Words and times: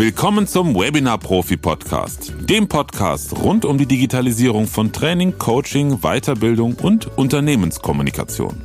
Willkommen 0.00 0.46
zum 0.46 0.74
Webinar 0.74 1.18
Profi 1.18 1.58
Podcast, 1.58 2.32
dem 2.40 2.68
Podcast 2.68 3.36
rund 3.36 3.66
um 3.66 3.76
die 3.76 3.84
Digitalisierung 3.84 4.66
von 4.66 4.92
Training, 4.94 5.36
Coaching, 5.36 5.98
Weiterbildung 6.00 6.72
und 6.80 7.18
Unternehmenskommunikation. 7.18 8.62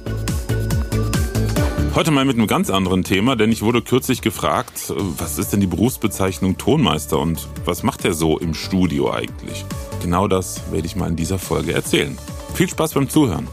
Heute 1.94 2.12
mal 2.12 2.24
mit 2.24 2.38
einem 2.38 2.48
ganz 2.48 2.70
anderen 2.70 3.04
Thema, 3.04 3.36
denn 3.36 3.52
ich 3.52 3.64
wurde 3.64 3.82
kürzlich 3.82 4.22
gefragt, 4.22 4.94
was 4.96 5.38
ist 5.38 5.52
denn 5.52 5.60
die 5.60 5.68
Berufsbezeichnung 5.68 6.58
Tonmeister 6.58 7.20
und 7.20 7.50
was 7.66 7.84
macht 7.84 8.06
er 8.06 8.14
so 8.14 8.40
im 8.40 8.54
Studio 8.54 9.12
eigentlich? 9.12 9.66
Genau 10.02 10.30
das 10.30 10.62
werde 10.72 10.88
ich 10.88 10.96
mal 10.96 11.10
in 11.10 11.18
dieser 11.18 11.38
Folge 11.38 11.74
erzählen. 11.74 12.18
Viel 12.54 12.70
Spaß 12.70 12.94
beim 12.94 13.10
Zuhören. 13.10 13.50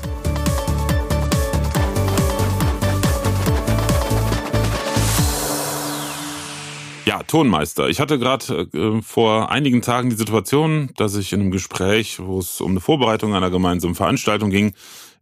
Tonmeister. 7.32 7.88
Ich 7.88 7.98
hatte 7.98 8.18
gerade 8.18 8.68
äh, 8.74 9.00
vor 9.00 9.50
einigen 9.50 9.80
Tagen 9.80 10.10
die 10.10 10.16
Situation, 10.16 10.90
dass 10.98 11.14
ich 11.16 11.32
in 11.32 11.40
einem 11.40 11.50
Gespräch, 11.50 12.18
wo 12.20 12.38
es 12.38 12.60
um 12.60 12.72
eine 12.72 12.80
Vorbereitung 12.80 13.34
einer 13.34 13.48
gemeinsamen 13.48 13.94
Veranstaltung 13.94 14.50
ging, 14.50 14.74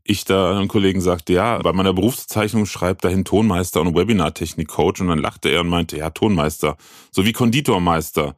ich 0.03 0.25
da 0.25 0.57
einem 0.57 0.67
Kollegen 0.67 1.01
sagte, 1.01 1.35
ja, 1.35 1.59
bei 1.59 1.73
meiner 1.73 1.93
Berufsbezeichnung 1.93 2.67
schreibt 2.67 3.05
dahin 3.05 3.25
Tonmeister 3.25 3.81
und 3.81 3.95
Webinartechnik-Coach 3.95 5.03
und 5.03 5.07
dann 5.07 5.21
lachte 5.21 5.51
er 5.51 5.61
und 5.61 5.69
meinte, 5.69 5.99
ja, 5.99 6.11
Tonmeister, 6.11 6.77
so 7.13 7.25
wie 7.25 7.33
Konditormeister. 7.33 8.35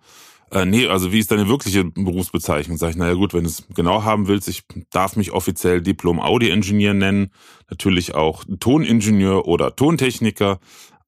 Äh, 0.51 0.67
nee, 0.67 0.87
also 0.87 1.11
wie 1.11 1.21
ist 1.21 1.31
deine 1.31 1.49
wirkliche 1.49 1.85
Berufsbezeichnung? 1.85 2.77
Sag 2.77 2.91
ich, 2.91 2.97
naja 2.97 3.15
gut, 3.15 3.33
wenn 3.33 3.45
du 3.45 3.49
es 3.49 3.65
genau 3.75 4.03
haben 4.03 4.29
willst, 4.29 4.49
ich 4.49 4.65
darf 4.91 5.17
mich 5.17 5.33
offiziell 5.33 5.81
Diplom-Audi-Ingenieur 5.81 6.93
nennen, 6.93 7.31
natürlich 7.71 8.15
auch 8.15 8.45
Toningenieur 8.61 9.49
oder 9.49 9.75
Tontechniker, 9.75 10.61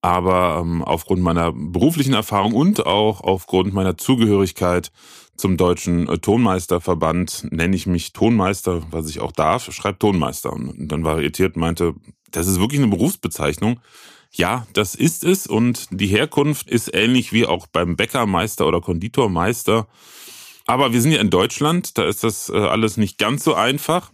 aber 0.05 0.60
ähm, 0.60 0.83
aufgrund 0.83 1.22
meiner 1.22 1.50
beruflichen 1.50 2.12
Erfahrung 2.12 2.52
und 2.52 2.84
auch 2.84 3.22
aufgrund 3.22 3.72
meiner 3.72 3.97
Zugehörigkeit 3.97 4.92
zum 5.34 5.56
deutschen 5.56 6.06
äh, 6.11 6.19
Tonmeisterverband 6.19 7.46
nenne 7.50 7.74
ich 7.74 7.86
mich 7.86 8.12
Tonmeister, 8.12 8.83
was 8.91 9.08
ich 9.08 9.20
auch 9.20 9.33
darf, 9.33 9.72
schreibt 9.72 10.00
Tonmeister. 10.00 10.52
Und 10.52 10.88
dann 10.88 11.05
war 11.05 11.14
er 11.14 11.22
irritiert 11.22 11.56
meinte, 11.56 11.94
das 12.33 12.46
ist 12.48 12.61
wirklich 12.61 12.83
eine 12.83 12.91
Berufsbezeichnung. 12.91 13.80
Ja, 14.30 14.66
das 14.74 14.94
ist 14.94 15.24
es 15.24 15.46
und 15.46 15.86
die 15.91 16.08
Herkunft 16.08 16.68
ist 16.68 16.94
ähnlich 16.94 17.33
wie 17.33 17.46
auch 17.46 17.66
beim 17.66 17.96
Bäckermeister 17.96 18.66
oder 18.66 18.83
Konditormeister. 18.83 19.86
Aber 20.66 20.92
wir 20.92 21.00
sind 21.00 21.12
ja 21.12 21.20
in 21.22 21.30
Deutschland, 21.30 21.96
da 21.96 22.06
ist 22.06 22.24
das 22.24 22.50
äh, 22.50 22.58
alles 22.58 22.98
nicht 22.98 23.16
ganz 23.16 23.42
so 23.42 23.55
einfach, 23.55 24.12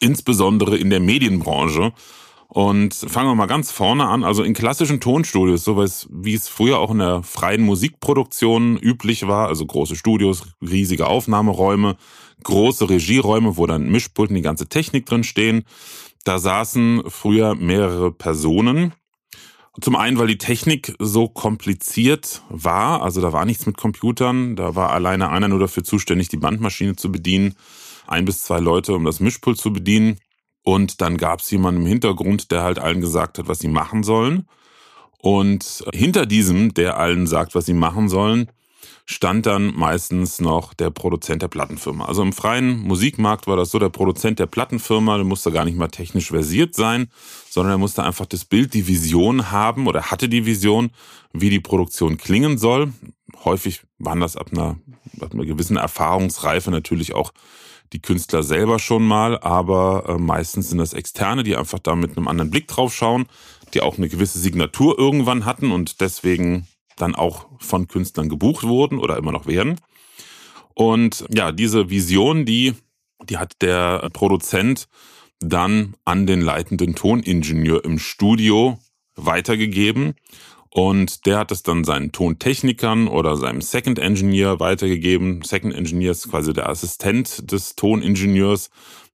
insbesondere 0.00 0.76
in 0.76 0.90
der 0.90 0.98
Medienbranche. 0.98 1.92
Und 2.54 2.92
fangen 2.92 3.30
wir 3.30 3.34
mal 3.34 3.46
ganz 3.46 3.72
vorne 3.72 4.06
an. 4.06 4.24
Also 4.24 4.42
in 4.42 4.52
klassischen 4.52 5.00
Tonstudios, 5.00 5.64
so 5.64 5.78
wie 5.78 6.34
es 6.34 6.48
früher 6.50 6.80
auch 6.80 6.90
in 6.90 6.98
der 6.98 7.22
freien 7.22 7.62
Musikproduktion 7.62 8.76
üblich 8.76 9.26
war, 9.26 9.48
also 9.48 9.64
große 9.64 9.96
Studios, 9.96 10.42
riesige 10.60 11.06
Aufnahmeräume, 11.06 11.96
große 12.44 12.90
Regieräume, 12.90 13.56
wo 13.56 13.66
dann 13.66 13.90
Mischpult 13.90 14.28
und 14.28 14.36
die 14.36 14.42
ganze 14.42 14.68
Technik 14.68 15.06
drin 15.06 15.24
stehen. 15.24 15.64
Da 16.24 16.38
saßen 16.38 17.04
früher 17.06 17.54
mehrere 17.54 18.12
Personen. 18.12 18.92
Zum 19.80 19.96
einen, 19.96 20.18
weil 20.18 20.26
die 20.26 20.36
Technik 20.36 20.94
so 20.98 21.28
kompliziert 21.28 22.42
war, 22.50 23.00
also 23.00 23.22
da 23.22 23.32
war 23.32 23.46
nichts 23.46 23.64
mit 23.64 23.78
Computern, 23.78 24.56
da 24.56 24.76
war 24.76 24.90
alleine 24.90 25.30
einer 25.30 25.48
nur 25.48 25.58
dafür 25.58 25.84
zuständig, 25.84 26.28
die 26.28 26.36
Bandmaschine 26.36 26.96
zu 26.96 27.10
bedienen, 27.10 27.54
ein 28.06 28.26
bis 28.26 28.42
zwei 28.42 28.58
Leute, 28.60 28.92
um 28.92 29.06
das 29.06 29.20
Mischpult 29.20 29.56
zu 29.56 29.72
bedienen. 29.72 30.18
Und 30.62 31.00
dann 31.00 31.16
gab 31.16 31.40
es 31.40 31.50
jemanden 31.50 31.82
im 31.82 31.86
Hintergrund, 31.86 32.50
der 32.50 32.62
halt 32.62 32.78
allen 32.78 33.00
gesagt 33.00 33.38
hat, 33.38 33.48
was 33.48 33.58
sie 33.58 33.68
machen 33.68 34.02
sollen. 34.02 34.46
Und 35.18 35.84
hinter 35.92 36.26
diesem, 36.26 36.74
der 36.74 36.98
allen 36.98 37.26
sagt, 37.26 37.54
was 37.54 37.66
sie 37.66 37.74
machen 37.74 38.08
sollen, 38.08 38.48
stand 39.04 39.46
dann 39.46 39.74
meistens 39.74 40.40
noch 40.40 40.74
der 40.74 40.90
Produzent 40.90 41.42
der 41.42 41.48
Plattenfirma. 41.48 42.04
Also 42.04 42.22
im 42.22 42.32
freien 42.32 42.80
Musikmarkt 42.80 43.46
war 43.46 43.56
das 43.56 43.70
so, 43.70 43.78
der 43.78 43.88
Produzent 43.88 44.38
der 44.38 44.46
Plattenfirma, 44.46 45.16
der 45.16 45.24
musste 45.24 45.52
gar 45.52 45.64
nicht 45.64 45.76
mal 45.76 45.88
technisch 45.88 46.28
versiert 46.28 46.74
sein, 46.74 47.08
sondern 47.48 47.74
er 47.74 47.78
musste 47.78 48.04
einfach 48.04 48.26
das 48.26 48.44
Bild, 48.44 48.74
die 48.74 48.86
Vision 48.86 49.50
haben 49.50 49.86
oder 49.86 50.10
hatte 50.10 50.28
die 50.28 50.46
Vision, 50.46 50.90
wie 51.32 51.50
die 51.50 51.60
Produktion 51.60 52.16
klingen 52.16 52.58
soll. 52.58 52.92
Häufig 53.44 53.82
waren 53.98 54.20
das 54.20 54.36
ab 54.36 54.48
einer, 54.52 54.76
ab 55.20 55.34
einer 55.34 55.44
gewissen 55.44 55.76
Erfahrungsreife 55.76 56.70
natürlich 56.70 57.14
auch 57.14 57.32
die 57.92 58.00
Künstler 58.00 58.42
selber 58.42 58.78
schon 58.78 59.06
mal, 59.06 59.38
aber 59.38 60.04
äh, 60.08 60.18
meistens 60.18 60.70
sind 60.70 60.78
das 60.78 60.94
Externe, 60.94 61.42
die 61.42 61.56
einfach 61.56 61.78
da 61.78 61.94
mit 61.94 62.16
einem 62.16 62.28
anderen 62.28 62.50
Blick 62.50 62.68
drauf 62.68 62.94
schauen, 62.94 63.26
die 63.74 63.82
auch 63.82 63.98
eine 63.98 64.08
gewisse 64.08 64.38
Signatur 64.38 64.98
irgendwann 64.98 65.44
hatten 65.44 65.72
und 65.72 66.00
deswegen 66.00 66.66
dann 66.96 67.14
auch 67.14 67.46
von 67.58 67.88
Künstlern 67.88 68.28
gebucht 68.28 68.64
wurden 68.64 68.98
oder 68.98 69.16
immer 69.16 69.32
noch 69.32 69.46
werden. 69.46 69.80
Und 70.74 71.24
ja, 71.30 71.52
diese 71.52 71.90
Vision, 71.90 72.46
die, 72.46 72.74
die 73.28 73.38
hat 73.38 73.60
der 73.60 74.08
Produzent 74.12 74.88
dann 75.40 75.94
an 76.04 76.26
den 76.26 76.40
leitenden 76.40 76.94
Toningenieur 76.94 77.84
im 77.84 77.98
Studio 77.98 78.78
weitergegeben. 79.16 80.14
Und 80.74 81.26
der 81.26 81.38
hat 81.38 81.52
es 81.52 81.62
dann 81.62 81.84
seinen 81.84 82.12
Tontechnikern 82.12 83.06
oder 83.06 83.36
seinem 83.36 83.60
Second 83.60 83.98
Engineer 83.98 84.58
weitergegeben. 84.58 85.42
Second 85.42 85.74
Engineer 85.74 86.12
ist 86.12 86.30
quasi 86.30 86.54
der 86.54 86.70
Assistent 86.70 87.52
des 87.52 87.76
Toningenieurs, 87.76 88.70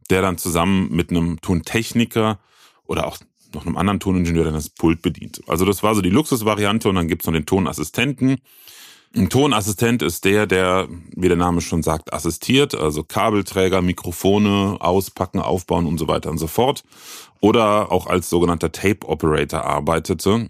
der 0.08 0.22
dann 0.22 0.38
zusammen 0.38 0.88
mit 0.94 1.10
einem 1.10 1.40
Tontechniker 1.40 2.38
oder 2.86 3.08
auch 3.08 3.18
noch 3.52 3.66
einem 3.66 3.76
anderen 3.76 3.98
Toningenieur 3.98 4.44
dann 4.44 4.54
das 4.54 4.68
Pult 4.68 5.02
bedient. 5.02 5.42
Also 5.48 5.64
das 5.64 5.82
war 5.82 5.96
so 5.96 6.00
die 6.00 6.10
Luxusvariante 6.10 6.88
und 6.88 6.94
dann 6.94 7.08
gibt's 7.08 7.26
noch 7.26 7.32
den 7.32 7.46
Tonassistenten. 7.46 8.36
Ein 9.16 9.28
Tonassistent 9.28 10.02
ist 10.02 10.24
der, 10.26 10.46
der, 10.46 10.86
wie 11.16 11.28
der 11.28 11.36
Name 11.36 11.60
schon 11.60 11.82
sagt, 11.82 12.12
assistiert, 12.12 12.76
also 12.76 13.02
Kabelträger, 13.02 13.82
Mikrofone 13.82 14.76
auspacken, 14.78 15.40
aufbauen 15.40 15.86
und 15.86 15.98
so 15.98 16.06
weiter 16.06 16.30
und 16.30 16.38
so 16.38 16.46
fort. 16.46 16.84
Oder 17.40 17.90
auch 17.90 18.06
als 18.06 18.30
sogenannter 18.30 18.70
Tape 18.70 19.08
Operator 19.08 19.64
arbeitete 19.64 20.48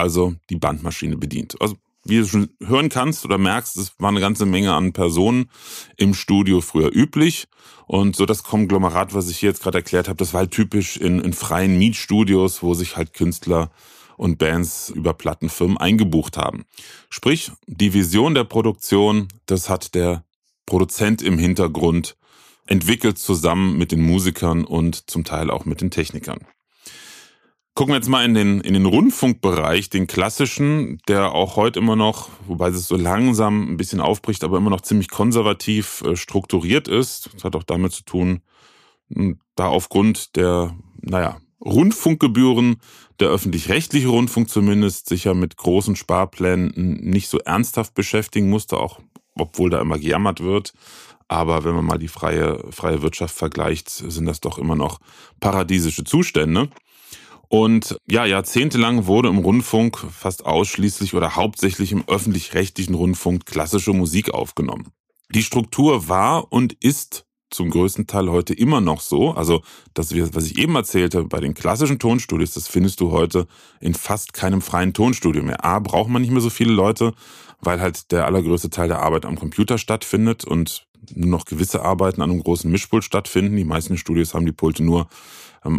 also 0.00 0.34
die 0.48 0.56
Bandmaschine 0.56 1.16
bedient. 1.16 1.60
Also 1.60 1.76
wie 2.04 2.18
du 2.18 2.26
schon 2.26 2.50
hören 2.64 2.88
kannst 2.88 3.24
oder 3.24 3.38
merkst, 3.38 3.76
es 3.76 3.92
war 3.98 4.08
eine 4.08 4.20
ganze 4.20 4.46
Menge 4.46 4.72
an 4.72 4.92
Personen 4.92 5.50
im 5.96 6.14
Studio 6.14 6.60
früher 6.60 6.90
üblich. 6.94 7.46
Und 7.86 8.16
so 8.16 8.24
das 8.24 8.42
Konglomerat, 8.42 9.14
was 9.14 9.28
ich 9.28 9.38
hier 9.38 9.50
jetzt 9.50 9.62
gerade 9.62 9.78
erklärt 9.78 10.08
habe, 10.08 10.16
das 10.16 10.32
war 10.32 10.40
halt 10.40 10.52
typisch 10.52 10.96
in, 10.96 11.20
in 11.20 11.32
freien 11.32 11.76
Mietstudios, 11.78 12.62
wo 12.62 12.74
sich 12.74 12.96
halt 12.96 13.14
Künstler 13.14 13.70
und 14.16 14.38
Bands 14.38 14.90
über 14.90 15.12
Plattenfirmen 15.14 15.76
eingebucht 15.76 16.36
haben. 16.36 16.64
Sprich, 17.08 17.52
die 17.66 17.92
Vision 17.92 18.34
der 18.34 18.44
Produktion, 18.44 19.28
das 19.46 19.68
hat 19.68 19.94
der 19.94 20.24
Produzent 20.66 21.20
im 21.20 21.38
Hintergrund 21.38 22.16
entwickelt 22.66 23.18
zusammen 23.18 23.76
mit 23.76 23.92
den 23.92 24.00
Musikern 24.02 24.64
und 24.64 25.10
zum 25.10 25.24
Teil 25.24 25.50
auch 25.50 25.64
mit 25.64 25.80
den 25.80 25.90
Technikern. 25.90 26.46
Gucken 27.80 27.94
wir 27.94 27.96
jetzt 27.96 28.10
mal 28.10 28.26
in 28.26 28.34
den, 28.34 28.60
in 28.60 28.74
den 28.74 28.84
Rundfunkbereich, 28.84 29.88
den 29.88 30.06
klassischen, 30.06 30.98
der 31.08 31.32
auch 31.32 31.56
heute 31.56 31.78
immer 31.78 31.96
noch, 31.96 32.28
wobei 32.46 32.68
es 32.68 32.86
so 32.86 32.94
langsam 32.94 33.72
ein 33.72 33.78
bisschen 33.78 34.02
aufbricht, 34.02 34.44
aber 34.44 34.58
immer 34.58 34.68
noch 34.68 34.82
ziemlich 34.82 35.08
konservativ 35.08 36.02
äh, 36.02 36.14
strukturiert 36.14 36.88
ist. 36.88 37.30
Das 37.32 37.44
hat 37.44 37.56
auch 37.56 37.62
damit 37.62 37.92
zu 37.92 38.02
tun, 38.02 38.42
hm, 39.10 39.40
da 39.54 39.68
aufgrund 39.68 40.36
der, 40.36 40.76
naja, 41.00 41.38
Rundfunkgebühren 41.64 42.76
der 43.18 43.30
öffentlich-rechtliche 43.30 44.08
Rundfunk 44.08 44.50
zumindest 44.50 45.08
sich 45.08 45.24
ja 45.24 45.32
mit 45.32 45.56
großen 45.56 45.96
Sparplänen 45.96 46.74
nicht 46.76 47.30
so 47.30 47.38
ernsthaft 47.38 47.94
beschäftigen 47.94 48.50
musste, 48.50 48.76
auch 48.76 49.00
obwohl 49.38 49.70
da 49.70 49.80
immer 49.80 49.98
gejammert 49.98 50.40
wird. 50.40 50.74
Aber 51.28 51.64
wenn 51.64 51.76
man 51.76 51.86
mal 51.86 51.98
die 51.98 52.08
freie, 52.08 52.62
freie 52.70 53.00
Wirtschaft 53.00 53.34
vergleicht, 53.34 53.88
sind 53.88 54.26
das 54.26 54.40
doch 54.40 54.58
immer 54.58 54.76
noch 54.76 55.00
paradiesische 55.40 56.04
Zustände. 56.04 56.68
Und 57.52 57.98
ja, 58.08 58.24
jahrzehntelang 58.26 59.06
wurde 59.06 59.28
im 59.28 59.38
Rundfunk 59.38 59.98
fast 59.98 60.46
ausschließlich 60.46 61.14
oder 61.14 61.34
hauptsächlich 61.34 61.90
im 61.90 62.04
öffentlich-rechtlichen 62.06 62.94
Rundfunk 62.94 63.44
klassische 63.44 63.92
Musik 63.92 64.32
aufgenommen. 64.32 64.92
Die 65.34 65.42
Struktur 65.42 66.08
war 66.08 66.52
und 66.52 66.74
ist 66.74 67.26
zum 67.50 67.70
größten 67.70 68.06
Teil 68.06 68.30
heute 68.30 68.54
immer 68.54 68.80
noch 68.80 69.00
so. 69.00 69.32
Also 69.32 69.62
das, 69.94 70.14
was 70.32 70.46
ich 70.46 70.58
eben 70.58 70.76
erzählte, 70.76 71.24
bei 71.24 71.40
den 71.40 71.54
klassischen 71.54 71.98
Tonstudios, 71.98 72.52
das 72.52 72.68
findest 72.68 73.00
du 73.00 73.10
heute 73.10 73.48
in 73.80 73.94
fast 73.94 74.32
keinem 74.32 74.60
freien 74.60 74.92
Tonstudio 74.92 75.42
mehr. 75.42 75.64
A, 75.64 75.80
braucht 75.80 76.08
man 76.08 76.22
nicht 76.22 76.30
mehr 76.30 76.40
so 76.40 76.50
viele 76.50 76.72
Leute, 76.72 77.14
weil 77.58 77.80
halt 77.80 78.12
der 78.12 78.26
allergrößte 78.26 78.70
Teil 78.70 78.86
der 78.86 79.02
Arbeit 79.02 79.24
am 79.24 79.36
Computer 79.36 79.76
stattfindet 79.76 80.44
und 80.44 80.86
nur 81.12 81.30
noch 81.30 81.46
gewisse 81.46 81.82
Arbeiten 81.82 82.22
an 82.22 82.30
einem 82.30 82.44
großen 82.44 82.70
Mischpult 82.70 83.02
stattfinden. 83.02 83.56
Die 83.56 83.64
meisten 83.64 83.96
Studios 83.96 84.34
haben 84.34 84.46
die 84.46 84.52
Pulte 84.52 84.84
nur 84.84 85.08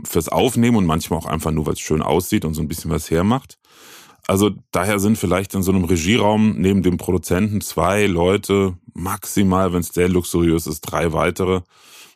fürs 0.04 0.30
Aufnehmen 0.30 0.78
und 0.78 0.86
manchmal 0.86 1.20
auch 1.20 1.26
einfach 1.26 1.52
nur, 1.52 1.66
weil 1.66 1.74
es 1.74 1.80
schön 1.80 2.02
aussieht 2.02 2.46
und 2.46 2.54
so 2.54 2.62
ein 2.62 2.68
bisschen 2.68 2.92
was 2.92 3.10
hermacht. 3.10 3.58
Also 4.28 4.52
daher 4.72 5.00
sind 5.00 5.18
vielleicht 5.18 5.56
in 5.56 5.64
so 5.64 5.72
einem 5.72 5.86
Regieraum 5.86 6.56
neben 6.58 6.84
dem 6.84 6.98
Produzenten 6.98 7.62
zwei 7.62 8.06
Leute, 8.06 8.76
maximal, 8.94 9.74
wenn 9.74 9.82
es 9.82 9.90
sehr 9.90 10.10
luxuriös 10.10 10.68
ist, 10.68 10.82
drei 10.82 11.12
weitere. 11.14 11.62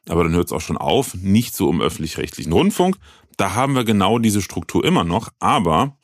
Aber 0.07 0.23
dann 0.23 0.33
hört 0.33 0.47
es 0.47 0.53
auch 0.53 0.61
schon 0.61 0.77
auf. 0.77 1.15
Nicht 1.15 1.55
so 1.55 1.69
im 1.69 1.81
öffentlich-rechtlichen 1.81 2.53
Rundfunk. 2.53 2.97
Da 3.37 3.55
haben 3.55 3.73
wir 3.73 3.83
genau 3.83 4.19
diese 4.19 4.41
Struktur 4.41 4.85
immer 4.85 5.03
noch. 5.03 5.29
Aber 5.39 5.97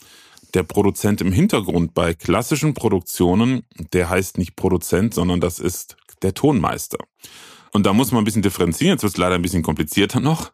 der 0.53 0.63
Produzent 0.63 1.21
im 1.21 1.31
Hintergrund 1.31 1.93
bei 1.93 2.13
klassischen 2.13 2.73
Produktionen, 2.73 3.63
der 3.93 4.09
heißt 4.09 4.37
nicht 4.37 4.55
Produzent, 4.55 5.13
sondern 5.13 5.39
das 5.39 5.59
ist 5.59 5.95
der 6.23 6.33
Tonmeister. 6.33 6.97
Und 7.73 7.85
da 7.85 7.93
muss 7.93 8.11
man 8.11 8.21
ein 8.21 8.25
bisschen 8.25 8.41
differenzieren, 8.41 8.95
jetzt 8.95 9.03
wird 9.03 9.13
es 9.13 9.17
leider 9.17 9.35
ein 9.35 9.41
bisschen 9.41 9.63
komplizierter 9.63 10.19
noch. 10.19 10.51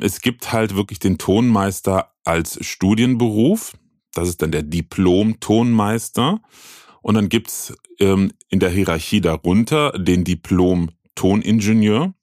Es 0.00 0.20
gibt 0.20 0.52
halt 0.52 0.74
wirklich 0.76 0.98
den 0.98 1.18
Tonmeister 1.18 2.12
als 2.24 2.64
Studienberuf. 2.64 3.72
Das 4.12 4.28
ist 4.28 4.42
dann 4.42 4.52
der 4.52 4.62
Diplom-Tonmeister. 4.62 6.40
Und 7.02 7.14
dann 7.14 7.28
gibt's 7.28 7.74
ähm, 7.98 8.32
in 8.48 8.60
der 8.60 8.70
Hierarchie 8.70 9.20
darunter 9.20 9.92
den 9.92 10.24
Diplom-Toningenieur 10.24 12.14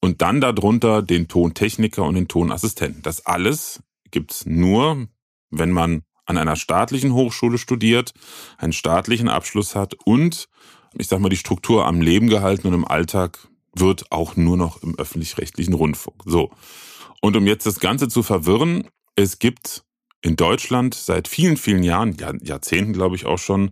und 0.00 0.20
dann 0.20 0.40
darunter 0.40 1.00
den 1.02 1.28
Tontechniker 1.28 2.04
und 2.04 2.14
den 2.14 2.28
Tonassistenten. 2.28 3.02
Das 3.02 3.24
alles 3.24 3.82
gibt's 4.10 4.44
nur, 4.44 5.08
wenn 5.50 5.70
man 5.70 6.02
an 6.26 6.38
einer 6.38 6.56
staatlichen 6.56 7.14
Hochschule 7.14 7.58
studiert, 7.58 8.12
einen 8.58 8.72
staatlichen 8.72 9.28
Abschluss 9.28 9.74
hat 9.74 9.94
und, 10.04 10.48
ich 10.96 11.08
sag 11.08 11.20
mal, 11.20 11.28
die 11.28 11.36
Struktur 11.36 11.86
am 11.86 12.00
Leben 12.00 12.28
gehalten 12.28 12.66
und 12.66 12.74
im 12.74 12.86
Alltag 12.86 13.48
wird 13.74 14.10
auch 14.12 14.36
nur 14.36 14.56
noch 14.56 14.82
im 14.82 14.94
öffentlich-rechtlichen 14.98 15.74
Rundfunk. 15.74 16.22
So. 16.24 16.50
Und 17.24 17.38
um 17.38 17.46
jetzt 17.46 17.64
das 17.64 17.80
Ganze 17.80 18.08
zu 18.08 18.22
verwirren, 18.22 18.86
es 19.16 19.38
gibt 19.38 19.82
in 20.20 20.36
Deutschland 20.36 20.92
seit 20.92 21.26
vielen, 21.26 21.56
vielen 21.56 21.82
Jahren, 21.82 22.14
Jahrzehnten 22.42 22.92
glaube 22.92 23.16
ich 23.16 23.24
auch 23.24 23.38
schon, 23.38 23.70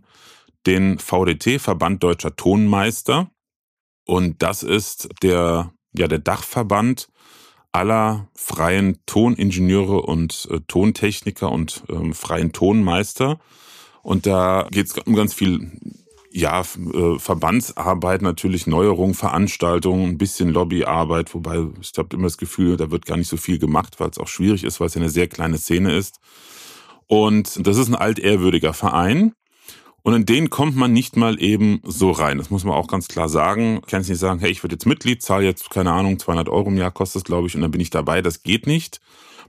den 0.65 0.97
VDT, 0.97 1.61
Verband 1.61 2.01
Deutscher 2.01 2.35
Tonmeister. 2.35 3.29
Und 4.07 4.41
das 4.41 4.63
ist 4.63 5.07
der, 5.21 5.71
ja, 5.95 6.07
der 6.07 6.17
Dachverband 6.17 7.09
aller 7.71 8.27
freien 8.33 8.97
Toningenieure 9.05 10.01
und 10.01 10.47
äh, 10.49 10.59
Tontechniker 10.67 11.51
und 11.51 11.83
ähm, 11.89 12.15
freien 12.15 12.53
Tonmeister. 12.53 13.39
Und 14.01 14.25
da 14.25 14.67
geht 14.71 14.87
es 14.87 14.97
um 14.97 15.13
ganz 15.13 15.35
viel 15.35 15.79
ja, 16.35 16.61
äh, 16.61 17.19
Verbandsarbeit, 17.19 18.23
natürlich 18.23 18.65
Neuerungen, 18.65 19.13
Veranstaltungen, 19.13 20.09
ein 20.09 20.17
bisschen 20.17 20.49
Lobbyarbeit, 20.49 21.33
wobei 21.35 21.67
ich 21.79 21.91
habe 21.95 22.15
immer 22.15 22.23
das 22.23 22.39
Gefühl, 22.39 22.75
da 22.75 22.89
wird 22.89 23.05
gar 23.05 23.17
nicht 23.17 23.27
so 23.27 23.37
viel 23.37 23.59
gemacht, 23.59 23.99
weil 23.99 24.09
es 24.09 24.17
auch 24.17 24.27
schwierig 24.27 24.63
ist, 24.63 24.79
weil 24.79 24.87
es 24.87 24.95
ja 24.95 25.01
eine 25.01 25.11
sehr 25.11 25.27
kleine 25.27 25.59
Szene 25.59 25.95
ist. 25.95 26.19
Und 27.05 27.67
das 27.67 27.77
ist 27.77 27.87
ein 27.87 27.95
altehrwürdiger 27.95 28.73
Verein. 28.73 29.33
Und 30.01 30.15
in 30.15 30.25
den 30.25 30.49
kommt 30.49 30.75
man 30.75 30.91
nicht 30.91 31.15
mal 31.15 31.41
eben 31.41 31.81
so 31.83 32.11
rein. 32.11 32.39
Das 32.39 32.49
muss 32.49 32.63
man 32.63 32.73
auch 32.73 32.87
ganz 32.87 33.07
klar 33.07 33.29
sagen. 33.29 33.79
Ich 33.83 33.91
kann 33.91 34.01
nicht 34.01 34.17
sagen, 34.17 34.39
hey, 34.39 34.49
ich 34.49 34.63
werde 34.63 34.73
jetzt 34.73 34.87
Mitglied, 34.87 35.21
zahle 35.21 35.45
jetzt, 35.45 35.69
keine 35.69 35.91
Ahnung, 35.91 36.17
200 36.17 36.49
Euro 36.49 36.69
im 36.69 36.77
Jahr 36.77 36.91
kostet 36.91 37.21
es, 37.21 37.23
glaube 37.23 37.47
ich, 37.47 37.55
und 37.55 37.61
dann 37.61 37.71
bin 37.71 37.79
ich 37.79 37.91
dabei. 37.91 38.21
Das 38.21 38.41
geht 38.41 38.65
nicht. 38.65 38.99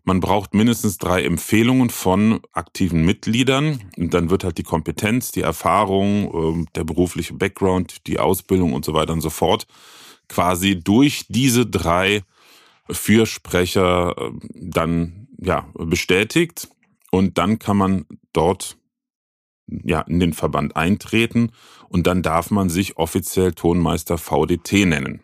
Man 0.04 0.20
braucht 0.20 0.52
mindestens 0.52 0.98
drei 0.98 1.24
Empfehlungen 1.24 1.88
von 1.88 2.40
aktiven 2.52 3.04
Mitgliedern. 3.04 3.80
Und 3.96 4.12
dann 4.12 4.28
wird 4.28 4.44
halt 4.44 4.58
die 4.58 4.62
Kompetenz, 4.62 5.32
die 5.32 5.40
Erfahrung, 5.40 6.32
ähm, 6.34 6.66
der 6.74 6.84
berufliche 6.84 7.34
Background, 7.34 8.06
die 8.06 8.18
Ausbildung 8.18 8.74
und 8.74 8.84
so 8.84 8.92
weiter 8.92 9.14
und 9.14 9.22
so 9.22 9.30
fort 9.30 9.66
quasi 10.28 10.80
durch 10.80 11.26
diese 11.28 11.66
drei 11.66 12.22
Fürsprecher 12.90 14.14
ähm, 14.18 14.40
dann 14.54 15.28
ja 15.38 15.66
bestätigt. 15.74 16.68
Und 17.10 17.38
dann 17.38 17.58
kann 17.58 17.76
man 17.76 18.06
dort 18.32 18.76
ja, 19.66 20.00
in 20.02 20.20
den 20.20 20.32
Verband 20.32 20.76
eintreten 20.76 21.50
und 21.88 22.06
dann 22.06 22.22
darf 22.22 22.50
man 22.50 22.68
sich 22.68 22.96
offiziell 22.98 23.52
Tonmeister 23.52 24.18
VDT 24.18 24.84
nennen. 24.84 25.22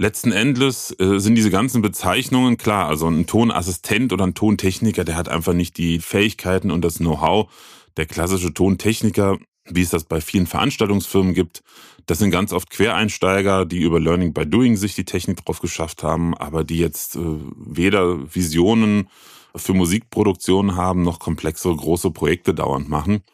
Letzten 0.00 0.30
Endes 0.30 0.94
äh, 1.00 1.18
sind 1.18 1.34
diese 1.34 1.50
ganzen 1.50 1.82
Bezeichnungen 1.82 2.56
klar, 2.56 2.86
also 2.86 3.08
ein 3.08 3.26
Tonassistent 3.26 4.12
oder 4.12 4.24
ein 4.28 4.34
Tontechniker, 4.34 5.04
der 5.04 5.16
hat 5.16 5.28
einfach 5.28 5.54
nicht 5.54 5.76
die 5.76 5.98
Fähigkeiten 5.98 6.70
und 6.70 6.82
das 6.82 6.98
Know-how. 6.98 7.50
Der 7.96 8.06
klassische 8.06 8.54
Tontechniker, 8.54 9.38
wie 9.64 9.82
es 9.82 9.90
das 9.90 10.04
bei 10.04 10.20
vielen 10.20 10.46
Veranstaltungsfirmen 10.46 11.34
gibt, 11.34 11.64
das 12.06 12.20
sind 12.20 12.30
ganz 12.30 12.52
oft 12.52 12.70
Quereinsteiger, 12.70 13.66
die 13.66 13.80
über 13.80 13.98
Learning 13.98 14.32
by 14.32 14.46
Doing 14.46 14.76
sich 14.76 14.94
die 14.94 15.04
Technik 15.04 15.44
drauf 15.44 15.58
geschafft 15.58 16.04
haben, 16.04 16.32
aber 16.36 16.62
die 16.62 16.78
jetzt 16.78 17.16
äh, 17.16 17.20
weder 17.56 18.32
Visionen 18.32 19.08
für 19.56 19.74
Musikproduktion 19.74 20.76
haben, 20.76 21.02
noch 21.02 21.18
komplexere 21.18 21.74
große 21.74 22.12
Projekte 22.12 22.54
dauernd 22.54 22.88
machen. 22.88 23.24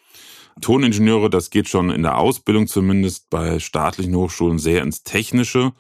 Toningenieure, 0.62 1.28
das 1.28 1.50
geht 1.50 1.68
schon 1.68 1.90
in 1.90 2.02
der 2.02 2.16
Ausbildung 2.16 2.68
zumindest 2.68 3.28
bei 3.28 3.58
staatlichen 3.58 4.14
Hochschulen 4.14 4.58
sehr 4.58 4.82
ins 4.82 5.02
Technische, 5.02 5.72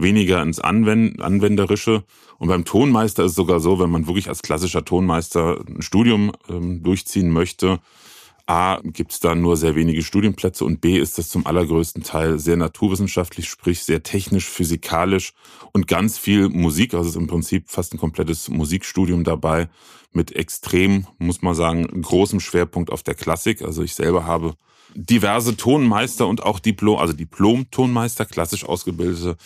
weniger 0.00 0.42
ins 0.42 0.60
Anwend 0.60 1.20
Anwenderische. 1.20 2.04
Und 2.38 2.48
beim 2.48 2.64
Tonmeister 2.64 3.24
ist 3.24 3.32
es 3.32 3.36
sogar 3.36 3.60
so, 3.60 3.78
wenn 3.78 3.90
man 3.90 4.06
wirklich 4.06 4.28
als 4.28 4.42
klassischer 4.42 4.84
Tonmeister 4.84 5.62
ein 5.66 5.82
Studium 5.82 6.32
ähm, 6.48 6.82
durchziehen 6.82 7.30
möchte, 7.30 7.80
A, 8.50 8.80
gibt 8.82 9.12
es 9.12 9.20
da 9.20 9.36
nur 9.36 9.56
sehr 9.56 9.76
wenige 9.76 10.02
Studienplätze 10.02 10.64
und 10.64 10.80
B, 10.80 10.98
ist 10.98 11.18
das 11.18 11.28
zum 11.28 11.46
allergrößten 11.46 12.02
Teil 12.02 12.40
sehr 12.40 12.56
naturwissenschaftlich, 12.56 13.48
sprich 13.48 13.84
sehr 13.84 14.02
technisch, 14.02 14.48
physikalisch 14.48 15.34
und 15.70 15.86
ganz 15.86 16.18
viel 16.18 16.48
Musik. 16.48 16.94
Also 16.94 17.10
es 17.10 17.14
ist 17.14 17.20
im 17.20 17.28
Prinzip 17.28 17.70
fast 17.70 17.94
ein 17.94 17.98
komplettes 17.98 18.48
Musikstudium 18.48 19.22
dabei 19.22 19.68
mit 20.12 20.34
extrem, 20.34 21.06
muss 21.18 21.42
man 21.42 21.54
sagen, 21.54 22.02
großem 22.02 22.40
Schwerpunkt 22.40 22.90
auf 22.90 23.04
der 23.04 23.14
Klassik. 23.14 23.62
Also 23.62 23.84
ich 23.84 23.94
selber 23.94 24.24
habe 24.26 24.54
diverse 24.96 25.56
Tonmeister 25.56 26.26
und 26.26 26.42
auch 26.42 26.58
Diplom, 26.58 26.98
also 26.98 27.12
Diplom-Tonmeister, 27.12 28.24
klassisch 28.24 28.64
ausgebildete, 28.64 29.36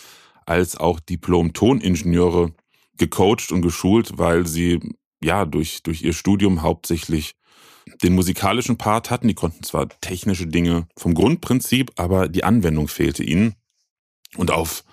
als 0.45 0.77
auch 0.77 0.99
Diplom-Toningenieure 0.99 2.53
gecoacht 2.97 3.51
und 3.51 3.61
geschult, 3.61 4.17
weil 4.17 4.45
sie 4.45 4.79
ja 5.23 5.45
durch, 5.45 5.83
durch 5.83 6.01
ihr 6.01 6.13
Studium 6.13 6.61
hauptsächlich 6.61 7.35
den 8.03 8.15
musikalischen 8.15 8.77
Part 8.77 9.11
hatten. 9.11 9.27
Die 9.27 9.33
konnten 9.33 9.63
zwar 9.63 9.89
technische 10.01 10.47
Dinge 10.47 10.87
vom 10.97 11.13
Grundprinzip, 11.13 11.91
aber 11.95 12.27
die 12.27 12.43
Anwendung 12.43 12.87
fehlte 12.87 13.23
ihnen. 13.23 13.55
Und 14.37 14.51
auf 14.51 14.83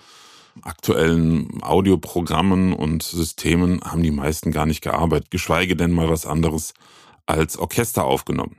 aktuellen 0.61 1.63
Audioprogrammen 1.63 2.73
und 2.73 3.03
Systemen 3.03 3.81
haben 3.83 4.03
die 4.03 4.11
meisten 4.11 4.51
gar 4.51 4.65
nicht 4.65 4.81
gearbeitet, 4.81 5.31
geschweige 5.31 5.75
denn 5.75 5.91
mal 5.91 6.09
was 6.09 6.25
anderes 6.25 6.73
als 7.25 7.57
Orchester 7.57 8.05
aufgenommen. 8.05 8.57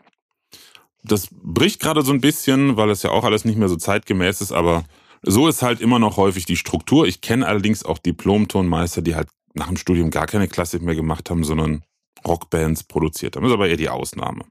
Das 1.05 1.29
bricht 1.31 1.81
gerade 1.81 2.02
so 2.02 2.12
ein 2.12 2.20
bisschen, 2.20 2.76
weil 2.76 2.91
es 2.91 3.02
ja 3.02 3.11
auch 3.11 3.25
alles 3.25 3.44
nicht 3.44 3.58
mehr 3.58 3.69
so 3.69 3.76
zeitgemäß 3.76 4.41
ist, 4.41 4.52
aber 4.52 4.85
so 5.26 5.49
ist 5.49 5.62
halt 5.62 5.81
immer 5.81 5.98
noch 5.98 6.17
häufig 6.17 6.44
die 6.46 6.56
Struktur. 6.56 7.06
Ich 7.06 7.20
kenne 7.20 7.46
allerdings 7.46 7.84
auch 7.84 7.98
Diplom-Tonmeister, 7.98 9.03
die 9.03 9.15
halt 9.15 9.29
nach 9.55 9.69
dem 9.69 9.77
Studium 9.77 10.10
gar 10.10 10.27
keine 10.27 10.48
Klassik 10.48 10.82
mehr 10.82 10.94
gemacht 10.94 11.31
haben, 11.31 11.44
sondern 11.44 11.82
Rockbands 12.27 12.84
produziert 12.84 13.37
haben. 13.37 13.43
Das 13.43 13.51
ist 13.51 13.55
aber 13.55 13.69
eher 13.69 13.77
die 13.77 13.89
Ausnahme. 13.89 14.44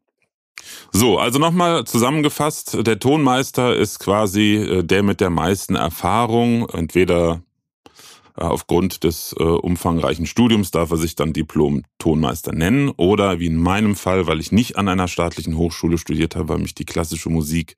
So, 0.91 1.17
also 1.17 1.39
nochmal 1.39 1.85
zusammengefasst, 1.85 2.87
der 2.87 2.99
Tonmeister 2.99 3.75
ist 3.75 3.99
quasi 3.99 4.55
äh, 4.55 4.83
der 4.83 5.03
mit 5.03 5.19
der 5.19 5.29
meisten 5.29 5.75
Erfahrung. 5.75 6.69
Entweder 6.69 7.41
äh, 8.37 8.43
aufgrund 8.43 9.03
des 9.03 9.35
äh, 9.37 9.43
umfangreichen 9.43 10.25
Studiums 10.25 10.71
darf 10.71 10.91
er 10.91 10.97
sich 10.97 11.15
dann 11.15 11.33
Diplom-Tonmeister 11.33 12.53
nennen 12.53 12.89
oder 12.89 13.39
wie 13.39 13.47
in 13.47 13.57
meinem 13.57 13.95
Fall, 13.95 14.27
weil 14.27 14.39
ich 14.39 14.51
nicht 14.51 14.77
an 14.77 14.87
einer 14.87 15.07
staatlichen 15.07 15.57
Hochschule 15.57 15.97
studiert 15.97 16.35
habe, 16.35 16.49
weil 16.49 16.59
mich 16.59 16.75
die 16.75 16.85
klassische 16.85 17.29
Musik 17.29 17.75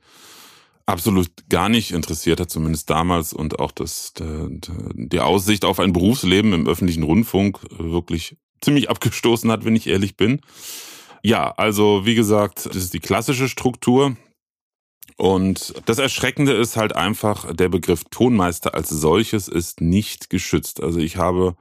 absolut 0.85 1.29
gar 1.49 1.69
nicht 1.69 1.91
interessiert 1.91 2.39
hat, 2.39 2.49
zumindest 2.49 2.89
damals 2.89 3.33
und 3.33 3.59
auch 3.59 3.71
das, 3.71 4.13
die 4.17 5.19
Aussicht 5.19 5.65
auf 5.65 5.79
ein 5.79 5.93
Berufsleben 5.93 6.53
im 6.53 6.67
öffentlichen 6.67 7.03
Rundfunk 7.03 7.59
wirklich 7.71 8.37
ziemlich 8.61 8.89
abgestoßen 8.89 9.51
hat, 9.51 9.65
wenn 9.65 9.75
ich 9.75 9.87
ehrlich 9.87 10.15
bin. 10.15 10.41
Ja, 11.23 11.51
also 11.51 12.05
wie 12.05 12.15
gesagt, 12.15 12.67
das 12.67 12.75
ist 12.75 12.93
die 12.93 12.99
klassische 12.99 13.49
Struktur. 13.49 14.15
Und 15.17 15.73
das 15.85 15.97
Erschreckende 15.97 16.53
ist 16.53 16.75
halt 16.75 16.95
einfach, 16.95 17.53
der 17.53 17.69
Begriff 17.69 18.03
Tonmeister 18.11 18.75
als 18.75 18.89
solches 18.89 19.47
ist 19.47 19.81
nicht 19.81 20.29
geschützt. 20.29 20.83
Also 20.83 20.99
ich 20.99 21.17
habe 21.17 21.55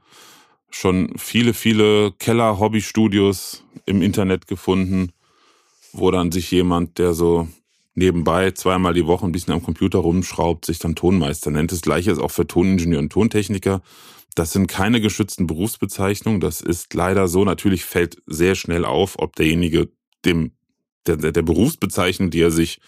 schon 0.71 1.13
viele, 1.17 1.55
viele 1.55 2.13
Keller-Hobbystudios 2.13 3.65
im 3.87 4.03
Internet 4.03 4.49
gefunden, 4.49 5.13
wo 5.93 6.11
dann 6.11 6.33
sich 6.33 6.51
jemand, 6.51 6.99
der 6.99 7.15
so 7.15 7.49
nebenbei 7.95 8.51
zweimal 8.51 8.95
die 8.95 9.07
Woche 9.07 9.25
ein 9.25 9.33
bisschen 9.33 9.55
am 9.55 9.63
Computer 9.63 9.99
rumschraubt, 9.99 10.65
sich 10.65 10.79
dann 10.79 10.97
Tonmeister 10.97 11.51
nennt. 11.51 11.73
Das 11.73 11.81
gleiche 11.81 12.11
ist 12.11 12.19
auch 12.19 12.31
für 12.31 12.47
Toningenieur 12.47 12.99
und 12.99 13.13
Tontechniker. 13.13 13.83
Das 14.35 14.53
sind 14.53 14.67
keine 14.67 15.01
geschützten 15.01 15.47
Berufsbezeichnungen. 15.47 16.41
Das 16.41 16.61
ist 16.61 16.93
leider 16.95 17.29
so. 17.29 17.45
Natürlich 17.45 17.85
fällt 17.85 18.17
sehr 18.27 18.57
schnell 18.57 18.85
auf, 18.85 19.19
ob 19.19 19.37
derjenige 19.37 19.91
dem 20.25 20.53
der, 21.07 21.17
der 21.17 21.43
Berufsbezeichnung, 21.43 22.31
die 22.31 22.41
er 22.41 22.51
sich 22.51 22.81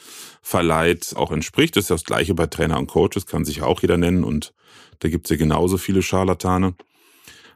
verleiht, 0.42 1.14
auch 1.16 1.30
entspricht. 1.30 1.76
Das 1.76 1.84
ist 1.84 1.90
ja 1.90 1.96
das 1.96 2.04
Gleiche 2.04 2.34
bei 2.34 2.46
Trainer 2.46 2.78
und 2.78 2.86
Coaches, 2.86 3.26
kann 3.26 3.44
sich 3.44 3.62
auch 3.62 3.82
jeder 3.82 3.98
nennen 3.98 4.24
und 4.24 4.54
da 5.00 5.08
gibt 5.08 5.26
es 5.26 5.30
ja 5.30 5.36
genauso 5.36 5.76
viele 5.76 6.02
Scharlatane. 6.02 6.74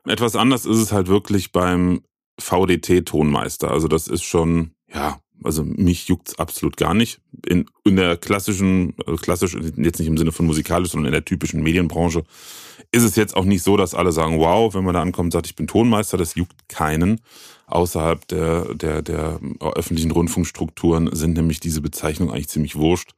Etwas 0.05 0.37
anders 0.37 0.67
ist 0.67 0.79
es 0.79 0.93
halt 0.93 1.09
wirklich 1.09 1.53
beim 1.53 2.03
VDT-Tonmeister. 2.39 3.71
Also 3.71 3.89
das 3.89 4.09
ist 4.09 4.23
schon, 4.23 4.73
ja, 4.93 5.21
Also 5.43 5.65
mich 5.65 6.09
juckt's 6.09 6.39
absolut 6.39 6.77
gar 6.77 6.95
nicht. 6.95 7.21
In, 7.47 7.67
in 7.85 7.97
der 7.97 8.17
klassischen, 8.17 8.95
äh, 9.07 9.17
klassisch, 9.17 9.55
jetzt 9.55 9.99
nicht 9.99 10.09
im 10.09 10.19
Sinne 10.19 10.33
von 10.33 10.47
musikalisch, 10.47 10.91
sondern 10.91 11.07
in 11.07 11.13
der 11.13 11.25
typischen 11.25 11.63
Medienbranche, 11.63 12.25
ist 12.93 13.03
es 13.03 13.17
jetzt 13.17 13.37
auch 13.37 13.45
nicht 13.45 13.63
so, 13.63 13.77
dass 13.77 13.95
alle 13.95 14.13
sagen, 14.13 14.39
wow, 14.39 14.75
wenn 14.75 14.85
man 14.85 14.95
da 14.95 15.03
ankommt, 15.03 15.33
sagt, 15.33 15.47
ich 15.47 15.57
bin 15.57 15.67
Tonmeister, 15.67 16.17
das 16.17 16.35
juckt 16.35 16.69
keinen. 16.69 17.21
Außerhalb 17.67 18.27
der, 18.29 18.75
der, 18.75 19.03
der 19.03 19.41
öffentlichen 19.61 20.11
Rundfunkstrukturen 20.11 21.15
sind 21.15 21.35
nämlich 21.35 21.61
diese 21.61 21.81
Bezeichnungen 21.81 22.33
eigentlich 22.33 22.49
ziemlich 22.49 22.77
wurscht. 22.77 23.13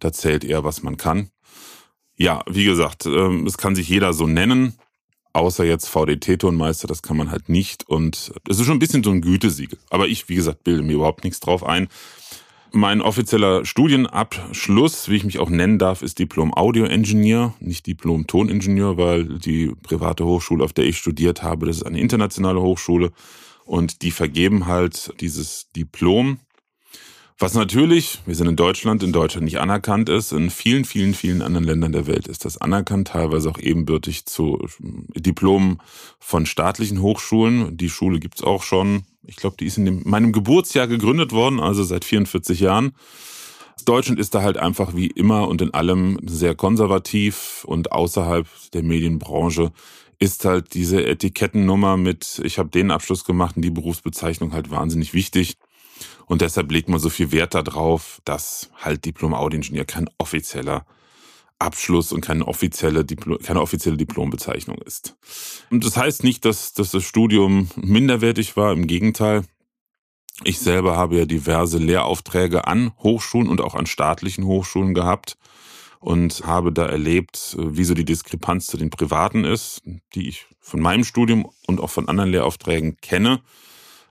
Da 0.00 0.12
zählt 0.12 0.44
eher, 0.44 0.64
was 0.64 0.82
man 0.82 0.96
kann. 0.96 1.30
Ja, 2.16 2.42
wie 2.50 2.64
gesagt, 2.64 3.06
ähm, 3.06 3.46
es 3.46 3.58
kann 3.58 3.76
sich 3.76 3.88
jeder 3.88 4.12
so 4.12 4.26
nennen 4.26 4.74
außer 5.32 5.64
jetzt 5.64 5.88
VDT-Tonmeister, 5.88 6.86
das 6.86 7.02
kann 7.02 7.16
man 7.16 7.30
halt 7.30 7.48
nicht. 7.48 7.88
Und 7.88 8.32
es 8.48 8.58
ist 8.58 8.66
schon 8.66 8.76
ein 8.76 8.80
bisschen 8.80 9.02
so 9.02 9.10
ein 9.10 9.20
Gütesiegel. 9.20 9.78
Aber 9.90 10.08
ich, 10.08 10.28
wie 10.28 10.34
gesagt, 10.34 10.64
bilde 10.64 10.82
mir 10.82 10.94
überhaupt 10.94 11.24
nichts 11.24 11.40
drauf 11.40 11.64
ein. 11.64 11.88
Mein 12.74 13.02
offizieller 13.02 13.66
Studienabschluss, 13.66 15.10
wie 15.10 15.16
ich 15.16 15.24
mich 15.24 15.38
auch 15.38 15.50
nennen 15.50 15.78
darf, 15.78 16.00
ist 16.00 16.18
Diplom 16.18 16.54
Audio 16.54 16.86
Engineer, 16.86 17.52
nicht 17.60 17.86
Diplom 17.86 18.26
Toningenieur, 18.26 18.96
weil 18.96 19.24
die 19.24 19.72
private 19.82 20.24
Hochschule, 20.24 20.64
auf 20.64 20.72
der 20.72 20.86
ich 20.86 20.96
studiert 20.96 21.42
habe, 21.42 21.66
das 21.66 21.76
ist 21.76 21.82
eine 21.82 22.00
internationale 22.00 22.62
Hochschule 22.62 23.12
und 23.66 24.00
die 24.00 24.10
vergeben 24.10 24.66
halt 24.66 25.12
dieses 25.20 25.70
Diplom 25.76 26.38
was 27.38 27.54
natürlich, 27.54 28.20
wir 28.26 28.34
sind 28.34 28.46
in 28.46 28.56
Deutschland, 28.56 29.02
in 29.02 29.12
Deutschland 29.12 29.44
nicht 29.44 29.58
anerkannt 29.58 30.08
ist, 30.08 30.32
in 30.32 30.50
vielen, 30.50 30.84
vielen, 30.84 31.14
vielen 31.14 31.42
anderen 31.42 31.66
Ländern 31.66 31.92
der 31.92 32.06
Welt 32.06 32.28
ist 32.28 32.44
das 32.44 32.58
anerkannt, 32.58 33.08
teilweise 33.08 33.50
auch 33.50 33.58
ebenbürtig 33.58 34.26
zu 34.26 34.64
Diplomen 35.16 35.78
von 36.20 36.46
staatlichen 36.46 37.02
Hochschulen. 37.02 37.76
Die 37.76 37.88
Schule 37.88 38.20
gibt's 38.20 38.42
auch 38.42 38.62
schon, 38.62 39.02
ich 39.26 39.36
glaube, 39.36 39.56
die 39.58 39.66
ist 39.66 39.78
in 39.78 39.86
dem, 39.86 40.02
meinem 40.04 40.32
Geburtsjahr 40.32 40.86
gegründet 40.86 41.32
worden, 41.32 41.58
also 41.58 41.82
seit 41.82 42.04
44 42.04 42.60
Jahren. 42.60 42.92
Deutschland 43.84 44.20
ist 44.20 44.34
da 44.34 44.42
halt 44.42 44.58
einfach 44.58 44.94
wie 44.94 45.08
immer 45.08 45.48
und 45.48 45.62
in 45.62 45.74
allem 45.74 46.18
sehr 46.24 46.54
konservativ 46.54 47.64
und 47.66 47.90
außerhalb 47.90 48.46
der 48.72 48.82
Medienbranche 48.82 49.72
ist 50.18 50.44
halt 50.44 50.74
diese 50.74 51.04
Etikettennummer 51.04 51.96
mit, 51.96 52.40
ich 52.44 52.58
habe 52.58 52.68
den 52.68 52.92
Abschluss 52.92 53.24
gemacht 53.24 53.56
und 53.56 53.62
die 53.62 53.70
Berufsbezeichnung 53.70 54.52
halt 54.52 54.70
wahnsinnig 54.70 55.14
wichtig. 55.14 55.56
Und 56.26 56.40
deshalb 56.40 56.70
legt 56.70 56.88
man 56.88 57.00
so 57.00 57.10
viel 57.10 57.32
Wert 57.32 57.54
darauf, 57.54 58.20
dass 58.24 58.70
halt 58.80 59.04
Diplom-Audioingenieur 59.04 59.84
kein 59.84 60.08
offizieller 60.18 60.86
Abschluss 61.58 62.12
und 62.12 62.20
keine 62.20 62.46
offizielle, 62.48 63.04
Diplom, 63.04 63.38
keine 63.38 63.60
offizielle 63.60 63.96
Diplombezeichnung 63.96 64.78
ist. 64.78 65.16
Und 65.70 65.84
das 65.84 65.96
heißt 65.96 66.24
nicht, 66.24 66.44
dass, 66.44 66.72
dass 66.72 66.90
das 66.90 67.04
Studium 67.04 67.68
minderwertig 67.76 68.56
war, 68.56 68.72
im 68.72 68.86
Gegenteil. 68.86 69.44
Ich 70.44 70.58
selber 70.58 70.96
habe 70.96 71.18
ja 71.18 71.24
diverse 71.24 71.78
Lehraufträge 71.78 72.66
an 72.66 72.92
Hochschulen 72.98 73.48
und 73.48 73.60
auch 73.60 73.74
an 73.74 73.86
staatlichen 73.86 74.44
Hochschulen 74.44 74.92
gehabt 74.94 75.36
und 76.00 76.44
habe 76.44 76.72
da 76.72 76.86
erlebt, 76.86 77.56
wie 77.58 77.84
so 77.84 77.94
die 77.94 78.04
Diskrepanz 78.04 78.66
zu 78.66 78.76
den 78.76 78.90
privaten 78.90 79.44
ist, 79.44 79.82
die 80.14 80.28
ich 80.28 80.46
von 80.58 80.80
meinem 80.80 81.04
Studium 81.04 81.48
und 81.66 81.80
auch 81.80 81.90
von 81.90 82.08
anderen 82.08 82.30
Lehraufträgen 82.30 82.96
kenne. 83.00 83.40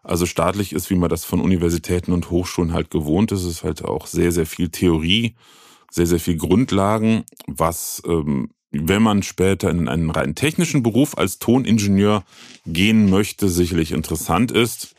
Also 0.03 0.25
staatlich 0.25 0.73
ist, 0.73 0.89
wie 0.89 0.95
man 0.95 1.09
das 1.09 1.25
von 1.25 1.41
Universitäten 1.41 2.11
und 2.11 2.31
Hochschulen 2.31 2.73
halt 2.73 2.89
gewohnt 2.89 3.31
ist, 3.31 3.43
ist 3.43 3.63
halt 3.63 3.83
auch 3.85 4.07
sehr, 4.07 4.31
sehr 4.31 4.47
viel 4.47 4.69
Theorie, 4.69 5.35
sehr, 5.91 6.07
sehr 6.07 6.19
viel 6.19 6.37
Grundlagen, 6.37 7.23
was, 7.47 8.01
ähm, 8.07 8.49
wenn 8.71 9.03
man 9.03 9.21
später 9.21 9.69
in 9.69 9.87
einen 9.87 10.09
rein 10.09 10.33
technischen 10.33 10.81
Beruf 10.81 11.17
als 11.17 11.37
Toningenieur 11.39 12.23
gehen 12.65 13.09
möchte, 13.09 13.49
sicherlich 13.49 13.91
interessant 13.91 14.51
ist. 14.51 14.95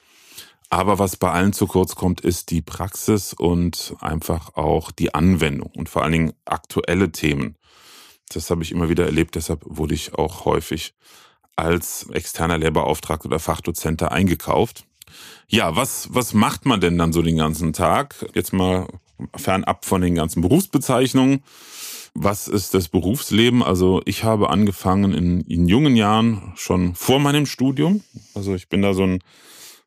Aber 0.71 0.99
was 0.99 1.17
bei 1.17 1.31
allen 1.31 1.53
zu 1.53 1.67
kurz 1.67 1.97
kommt, 1.97 2.21
ist 2.21 2.51
die 2.51 2.63
Praxis 2.63 3.35
und 3.35 3.95
einfach 4.01 4.55
auch 4.55 4.91
die 4.91 5.15
Anwendung 5.15 5.71
und 5.77 5.89
vor 5.89 6.03
allen 6.03 6.13
Dingen 6.13 6.33
aktuelle 6.45 7.13
Themen. 7.13 7.57
Das 8.33 8.51
habe 8.51 8.63
ich 8.63 8.73
immer 8.73 8.89
wieder 8.89 9.05
erlebt, 9.05 9.35
deshalb 9.35 9.65
wurde 9.67 9.95
ich 9.95 10.15
auch 10.15 10.45
häufig 10.45 10.95
als 11.57 12.09
externer 12.13 12.57
Lehrbeauftragter 12.57 13.27
oder 13.27 13.39
Fachdozenter 13.39 14.13
eingekauft. 14.13 14.87
Ja, 15.49 15.77
was, 15.77 16.09
was 16.13 16.35
macht 16.35 16.67
man 16.67 16.81
denn 16.81 16.99
dann 16.99 17.13
so 17.13 17.23
den 17.23 17.37
ganzen 17.37 17.73
Tag? 17.73 18.27
Jetzt 18.35 18.53
mal 18.53 18.87
fernab 19.37 19.85
von 19.85 20.01
den 20.01 20.15
ganzen 20.15 20.43
Berufsbezeichnungen. 20.43 21.43
Was 22.15 22.47
ist 22.47 22.75
das 22.75 22.89
Berufsleben? 22.89 23.63
Also 23.63 24.03
ich 24.05 24.25
habe 24.25 24.51
angefangen 24.51 25.15
in, 25.15 25.41
in 25.43 25.67
jungen 25.67 25.97
Jahren, 25.97 26.53
schon 26.57 26.95
vor 26.95 27.21
meinem 27.21 27.47
Studium. 27.47 28.03
Also 28.35 28.55
ich 28.55 28.69
bin 28.69 28.83
da 28.83 28.93
so 28.93 29.05
ein, 29.05 29.21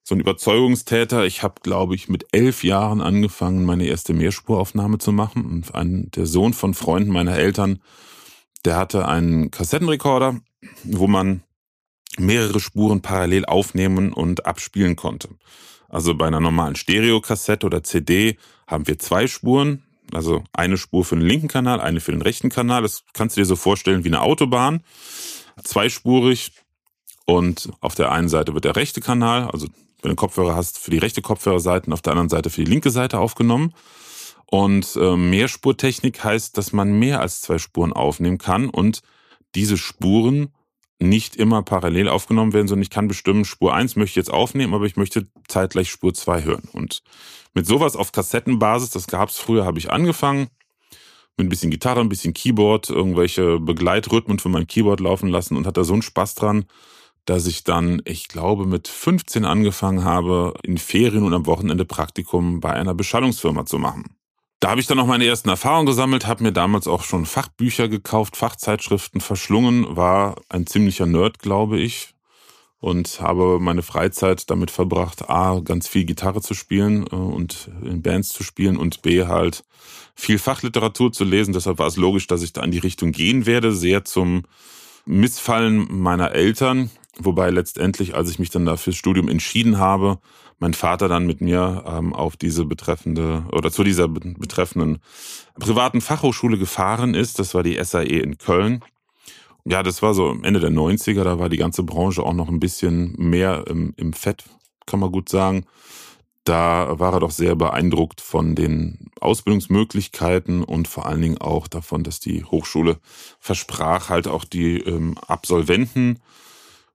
so 0.03 0.15
ein 0.15 0.19
Überzeugungstäter. 0.19 1.25
Ich 1.25 1.43
habe, 1.43 1.55
glaube 1.61 1.93
ich, 1.93 2.09
mit 2.09 2.25
elf 2.31 2.63
Jahren 2.63 3.01
angefangen, 3.01 3.63
meine 3.63 3.85
erste 3.85 4.13
Mehrspuraufnahme 4.13 4.97
zu 4.97 5.11
machen. 5.11 5.45
Und 5.45 5.75
ein, 5.75 6.09
der 6.15 6.25
Sohn 6.25 6.53
von 6.53 6.73
Freunden 6.73 7.11
meiner 7.11 7.35
Eltern, 7.35 7.79
der 8.65 8.77
hatte 8.77 9.07
einen 9.07 9.51
Kassettenrekorder, 9.51 10.39
wo 10.83 11.07
man 11.07 11.43
mehrere 12.19 12.59
Spuren 12.59 13.01
parallel 13.01 13.45
aufnehmen 13.45 14.13
und 14.13 14.45
abspielen 14.45 14.95
konnte. 14.95 15.29
Also 15.89 16.15
bei 16.15 16.27
einer 16.27 16.39
normalen 16.39 16.75
Stereokassette 16.75 17.65
oder 17.65 17.83
CD 17.83 18.37
haben 18.67 18.87
wir 18.87 18.99
zwei 18.99 19.27
Spuren, 19.27 19.83
also 20.11 20.43
eine 20.53 20.77
Spur 20.77 21.05
für 21.05 21.15
den 21.15 21.25
linken 21.25 21.47
Kanal, 21.47 21.79
eine 21.79 21.99
für 21.99 22.11
den 22.11 22.21
rechten 22.21 22.49
Kanal. 22.49 22.81
Das 22.81 23.03
kannst 23.13 23.37
du 23.37 23.41
dir 23.41 23.45
so 23.45 23.55
vorstellen 23.55 24.03
wie 24.03 24.09
eine 24.09 24.21
Autobahn, 24.21 24.81
zweispurig 25.63 26.51
und 27.25 27.69
auf 27.81 27.95
der 27.95 28.11
einen 28.11 28.29
Seite 28.29 28.53
wird 28.53 28.65
der 28.65 28.75
rechte 28.75 29.01
Kanal, 29.01 29.49
also 29.49 29.67
wenn 30.01 30.11
du 30.11 30.15
Kopfhörer 30.15 30.55
hast, 30.55 30.77
für 30.77 30.91
die 30.91 30.99
rechte 30.99 31.21
Kopfhörerseite 31.21 31.87
und 31.87 31.93
auf 31.93 32.01
der 32.01 32.11
anderen 32.11 32.29
Seite 32.29 32.49
für 32.49 32.63
die 32.63 32.69
linke 32.69 32.91
Seite 32.91 33.19
aufgenommen. 33.19 33.73
Und 34.45 34.95
äh, 34.95 35.15
Mehrspurtechnik 35.15 36.23
heißt, 36.23 36.57
dass 36.57 36.71
man 36.71 36.99
mehr 36.99 37.19
als 37.19 37.41
zwei 37.41 37.57
Spuren 37.57 37.91
aufnehmen 37.91 38.37
kann 38.37 38.69
und 38.69 39.01
diese 39.55 39.77
Spuren 39.77 40.49
nicht 40.99 41.35
immer 41.35 41.61
parallel 41.61 42.07
aufgenommen 42.07 42.53
werden, 42.53 42.67
sondern 42.67 42.83
ich 42.83 42.89
kann 42.89 43.07
bestimmen, 43.07 43.45
Spur 43.45 43.73
1 43.73 43.95
möchte 43.95 44.11
ich 44.11 44.15
jetzt 44.15 44.33
aufnehmen, 44.33 44.73
aber 44.73 44.85
ich 44.85 44.95
möchte 44.95 45.27
zeitgleich 45.47 45.89
Spur 45.89 46.13
2 46.13 46.43
hören. 46.43 46.69
Und 46.71 47.01
mit 47.53 47.65
sowas 47.65 47.95
auf 47.95 48.11
Kassettenbasis, 48.11 48.91
das 48.91 49.07
gab's 49.07 49.37
früher, 49.37 49.65
habe 49.65 49.79
ich 49.79 49.91
angefangen. 49.91 50.47
Mit 51.37 51.47
ein 51.47 51.49
bisschen 51.49 51.71
Gitarre, 51.71 51.99
ein 51.99 52.09
bisschen 52.09 52.33
Keyboard, 52.33 52.89
irgendwelche 52.89 53.59
Begleitrhythmen 53.59 54.39
für 54.39 54.47
mein 54.47 54.67
Keyboard 54.67 55.01
laufen 55.01 55.27
lassen 55.27 55.57
und 55.57 55.67
hatte 55.67 55.83
so 55.83 55.93
einen 55.93 56.01
Spaß 56.01 56.35
dran, 56.35 56.65
dass 57.25 57.45
ich 57.45 57.65
dann, 57.65 58.01
ich 58.05 58.29
glaube, 58.29 58.65
mit 58.65 58.87
15 58.87 59.43
angefangen 59.43 60.05
habe, 60.05 60.53
in 60.63 60.77
Ferien 60.77 61.23
und 61.23 61.33
am 61.33 61.45
Wochenende 61.45 61.83
Praktikum 61.83 62.61
bei 62.61 62.71
einer 62.71 62.93
Beschallungsfirma 62.93 63.65
zu 63.65 63.79
machen. 63.79 64.14
Da 64.59 64.69
habe 64.69 64.81
ich 64.81 64.87
dann 64.87 64.97
noch 64.97 65.07
meine 65.07 65.25
ersten 65.25 65.49
Erfahrungen 65.49 65.85
gesammelt, 65.85 66.27
habe 66.27 66.43
mir 66.43 66.53
damals 66.53 66.87
auch 66.87 67.03
schon 67.03 67.25
Fachbücher 67.25 67.87
gekauft, 67.87 68.37
Fachzeitschriften 68.37 69.21
verschlungen, 69.21 69.95
war 69.95 70.41
ein 70.49 70.65
ziemlicher 70.65 71.05
Nerd, 71.05 71.39
glaube 71.39 71.79
ich, 71.79 72.15
und 72.79 73.19
habe 73.19 73.59
meine 73.59 73.81
Freizeit 73.81 74.49
damit 74.49 74.71
verbracht, 74.71 75.29
a, 75.29 75.59
ganz 75.59 75.87
viel 75.87 76.05
Gitarre 76.05 76.41
zu 76.41 76.53
spielen 76.53 77.05
äh, 77.11 77.15
und 77.15 77.69
in 77.83 78.01
Bands 78.01 78.29
zu 78.29 78.43
spielen 78.43 78.77
und 78.77 79.01
b, 79.01 79.25
halt 79.25 79.65
viel 80.15 80.39
Fachliteratur 80.39 81.11
zu 81.11 81.25
lesen. 81.25 81.53
Deshalb 81.53 81.79
war 81.79 81.87
es 81.87 81.97
logisch, 81.97 82.27
dass 82.27 82.41
ich 82.41 82.53
da 82.53 82.63
in 82.63 82.71
die 82.71 82.79
Richtung 82.79 83.11
gehen 83.11 83.45
werde, 83.45 83.73
sehr 83.73 84.05
zum 84.05 84.43
Missfallen 85.05 85.87
meiner 85.89 86.31
Eltern, 86.31 86.89
wobei 87.17 87.49
letztendlich, 87.49 88.15
als 88.15 88.29
ich 88.29 88.39
mich 88.39 88.49
dann 88.49 88.65
da 88.65 88.77
fürs 88.77 88.95
Studium 88.95 89.27
entschieden 89.27 89.77
habe, 89.77 90.19
mein 90.59 90.73
Vater 90.73 91.07
dann 91.07 91.25
mit 91.25 91.41
mir 91.41 91.83
ähm, 91.85 92.13
auf 92.13 92.37
diese 92.37 92.65
betreffende 92.65 93.45
oder 93.51 93.71
zu 93.71 93.83
dieser 93.83 94.07
betreffenden 94.07 94.99
privaten 95.59 96.01
Fachhochschule 96.01 96.57
gefahren 96.57 97.13
ist. 97.13 97.39
Das 97.39 97.53
war 97.53 97.63
die 97.63 97.81
SAE 97.83 98.19
in 98.19 98.37
Köln. 98.37 98.83
Ja, 99.65 99.81
das 99.83 100.01
war 100.01 100.13
so 100.13 100.35
Ende 100.43 100.59
der 100.59 100.69
90er, 100.69 101.23
da 101.23 101.39
war 101.39 101.49
die 101.49 101.57
ganze 101.57 101.83
Branche 101.83 102.21
auch 102.21 102.33
noch 102.33 102.49
ein 102.49 102.59
bisschen 102.59 103.15
mehr 103.17 103.65
im, 103.67 103.93
im 103.97 104.13
Fett, 104.13 104.43
kann 104.85 104.99
man 104.99 105.11
gut 105.11 105.27
sagen. 105.27 105.65
Da 106.43 106.99
war 106.99 107.13
er 107.13 107.19
doch 107.21 107.31
sehr 107.31 107.55
beeindruckt 107.55 108.21
von 108.21 108.53
den 108.53 109.09
Ausbildungsmöglichkeiten 109.19 110.63
und 110.63 110.87
vor 110.87 111.07
allen 111.07 111.21
Dingen 111.21 111.39
auch 111.39 111.67
davon, 111.67 112.03
dass 112.03 112.19
die 112.19 112.43
Hochschule 112.43 112.99
versprach, 113.39 114.09
halt 114.09 114.27
auch 114.27 114.45
die 114.45 114.77
ähm, 114.77 115.17
Absolventen 115.17 116.19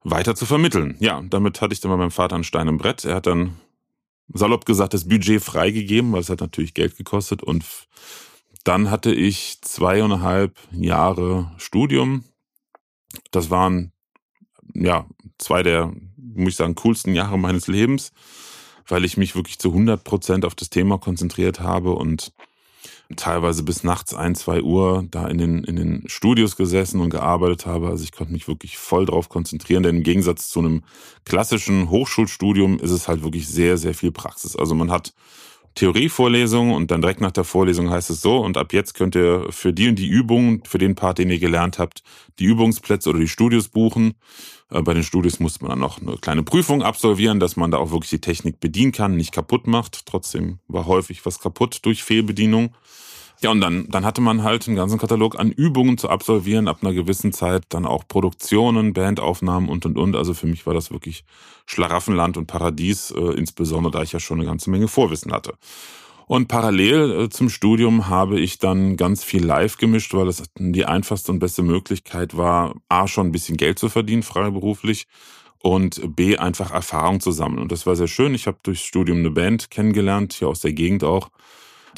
weiter 0.03 0.35
zu 0.35 0.47
vermitteln. 0.47 0.97
Ja, 0.99 1.23
damit 1.29 1.61
hatte 1.61 1.75
ich 1.75 1.81
dann 1.81 1.91
mal 1.91 1.97
meinem 1.99 2.11
Vater 2.11 2.35
einen 2.35 2.45
Stein 2.45 2.69
im 2.69 2.79
Brett. 2.79 3.05
Er 3.05 3.17
hat 3.17 3.27
dann 3.27 3.57
salopp 4.33 4.65
gesagt 4.65 4.95
das 4.95 5.09
Budget 5.09 5.43
freigegeben, 5.43 6.13
weil 6.13 6.21
es 6.21 6.31
hat 6.31 6.41
natürlich 6.41 6.75
Geld 6.75 6.97
gekostet. 6.97 7.43
Und 7.43 7.65
dann 8.65 8.91
hatte 8.91 9.13
ich 9.13 9.61
zweieinhalb 9.63 10.57
Jahre 10.73 11.53
Studium. 11.59 12.25
Das 13.31 13.51
waren 13.51 13.93
ja 14.75 15.07
zwei 15.39 15.63
der, 15.63 15.93
muss 16.17 16.51
ich 16.51 16.57
sagen, 16.57 16.75
coolsten 16.77 17.15
Jahre 17.15 17.39
meines 17.39 17.67
Lebens, 17.67 18.13
weil 18.87 19.05
ich 19.05 19.17
mich 19.17 19.35
wirklich 19.35 19.59
zu 19.59 19.69
100 19.69 20.05
Prozent 20.05 20.45
auf 20.45 20.55
das 20.55 20.71
Thema 20.71 20.99
konzentriert 20.99 21.61
habe 21.61 21.93
und 21.93 22.33
teilweise 23.17 23.63
bis 23.63 23.83
nachts 23.83 24.15
ein, 24.15 24.35
zwei 24.35 24.63
Uhr 24.63 25.05
da 25.11 25.27
in 25.27 25.39
den, 25.39 25.65
in 25.65 25.77
den 25.77 26.05
Studios 26.07 26.57
gesessen 26.57 27.01
und 27.01 27.11
gearbeitet 27.11 27.67
habe. 27.67 27.89
Also 27.89 28.05
ich 28.05 28.13
konnte 28.13 28.33
mich 28.33 28.47
wirklich 28.49 28.79
voll 28.79 29.07
drauf 29.07 29.29
konzentrieren, 29.29 29.83
denn 29.83 29.97
im 29.97 30.03
Gegensatz 30.03 30.49
zu 30.49 30.61
einem 30.61 30.83
klassischen 31.25 31.91
Hochschulstudium 31.91 32.79
ist 32.79 32.91
es 32.93 33.09
halt 33.09 33.23
wirklich 33.23 33.49
sehr, 33.49 33.79
sehr 33.79 33.95
viel 33.95 34.13
Praxis. 34.13 34.57
Also 34.57 34.75
man 34.75 34.91
hat 34.91 35.13
Theorievorlesung 35.75 36.73
und 36.73 36.91
dann 36.91 37.01
direkt 37.01 37.21
nach 37.21 37.31
der 37.31 37.45
Vorlesung 37.45 37.91
heißt 37.91 38.11
es 38.11 38.21
so 38.21 38.39
und 38.39 38.57
ab 38.57 38.73
jetzt 38.73 38.95
könnt 38.95 39.15
ihr 39.15 39.47
für 39.51 39.73
die 39.73 39.89
und 39.89 39.99
die 39.99 40.09
Übungen, 40.09 40.63
für 40.65 40.79
den 40.79 40.95
Part, 40.95 41.19
den 41.19 41.31
ihr 41.31 41.39
gelernt 41.39 41.79
habt, 41.79 42.03
die 42.39 42.45
Übungsplätze 42.45 43.11
oder 43.11 43.21
die 43.21 43.29
Studios 43.29 43.69
buchen. 43.69 44.15
Äh, 44.71 44.83
bei 44.83 44.95
den 44.95 45.05
Studios 45.05 45.41
muss 45.41 45.61
man 45.61 45.71
dann 45.71 45.79
noch 45.79 46.01
eine 46.01 46.17
kleine 46.17 46.43
Prüfung 46.43 46.83
absolvieren, 46.83 47.41
dass 47.41 47.57
man 47.57 47.71
da 47.71 47.79
auch 47.79 47.93
wirklich 47.93 48.11
die 48.11 48.21
Technik 48.21 48.61
bedienen 48.61 48.93
kann, 48.93 49.17
nicht 49.17 49.33
kaputt 49.33 49.67
macht. 49.67 50.07
Trotzdem 50.07 50.59
war 50.67 50.87
häufig 50.87 51.25
was 51.25 51.39
kaputt 51.39 51.81
durch 51.83 52.03
Fehlbedienung. 52.03 52.75
Ja, 53.43 53.51
und 53.51 53.63
dann, 53.63 53.87
dann 53.89 54.05
hatte 54.05 54.21
man 54.21 54.43
halt 54.43 54.67
einen 54.67 54.77
ganzen 54.77 54.99
Katalog 54.99 55.39
an 55.39 55.51
Übungen 55.51 55.97
zu 55.97 56.11
absolvieren, 56.11 56.69
ab 56.69 56.79
einer 56.83 56.93
gewissen 56.93 57.33
Zeit 57.33 57.65
dann 57.71 57.87
auch 57.87 58.07
Produktionen, 58.07 58.93
Bandaufnahmen 58.93 59.71
und 59.71 59.87
und 59.87 59.97
und. 59.97 60.15
Also 60.15 60.35
für 60.35 60.47
mich 60.47 60.67
war 60.67 60.75
das 60.75 60.91
wirklich 60.91 61.25
Schlaraffenland 61.65 62.37
und 62.37 62.47
Paradies, 62.47 63.11
äh, 63.13 63.19
insbesondere 63.19 63.93
da 63.93 64.03
ich 64.03 64.13
ja 64.13 64.21
schon 64.21 64.39
eine 64.41 64.47
ganze 64.47 64.69
Menge 64.69 64.89
Vorwissen 64.89 65.33
hatte. 65.33 65.55
Und 66.27 66.49
parallel 66.49 67.13
äh, 67.13 67.29
zum 67.31 67.49
Studium 67.49 68.09
habe 68.09 68.39
ich 68.39 68.59
dann 68.59 68.99
ganz 68.99 69.25
viel 69.25 69.45
live 69.45 69.79
gemischt, 69.79 70.13
weil 70.13 70.29
es 70.29 70.43
die 70.59 70.85
einfachste 70.85 71.33
und 71.33 71.39
beste 71.39 71.63
Möglichkeit 71.63 72.37
war, 72.37 72.75
A, 72.91 73.09
schon 73.09 73.29
ein 73.29 73.33
bisschen 73.33 73.57
Geld 73.57 73.79
zu 73.79 73.89
verdienen, 73.89 74.23
freiberuflich, 74.23 75.07
und 75.63 76.15
B, 76.17 76.37
einfach 76.37 76.71
Erfahrung 76.73 77.21
zu 77.21 77.33
sammeln. 77.33 77.63
Und 77.63 77.73
das 77.73 77.87
war 77.87 77.97
sehr 77.97 78.07
schön. 78.07 78.35
Ich 78.35 78.47
habe 78.47 78.59
durchs 78.63 78.83
Studium 78.83 79.19
eine 79.19 79.31
Band 79.31 79.71
kennengelernt, 79.71 80.33
hier 80.35 80.49
aus 80.49 80.61
der 80.61 80.73
Gegend 80.73 81.05
auch 81.05 81.31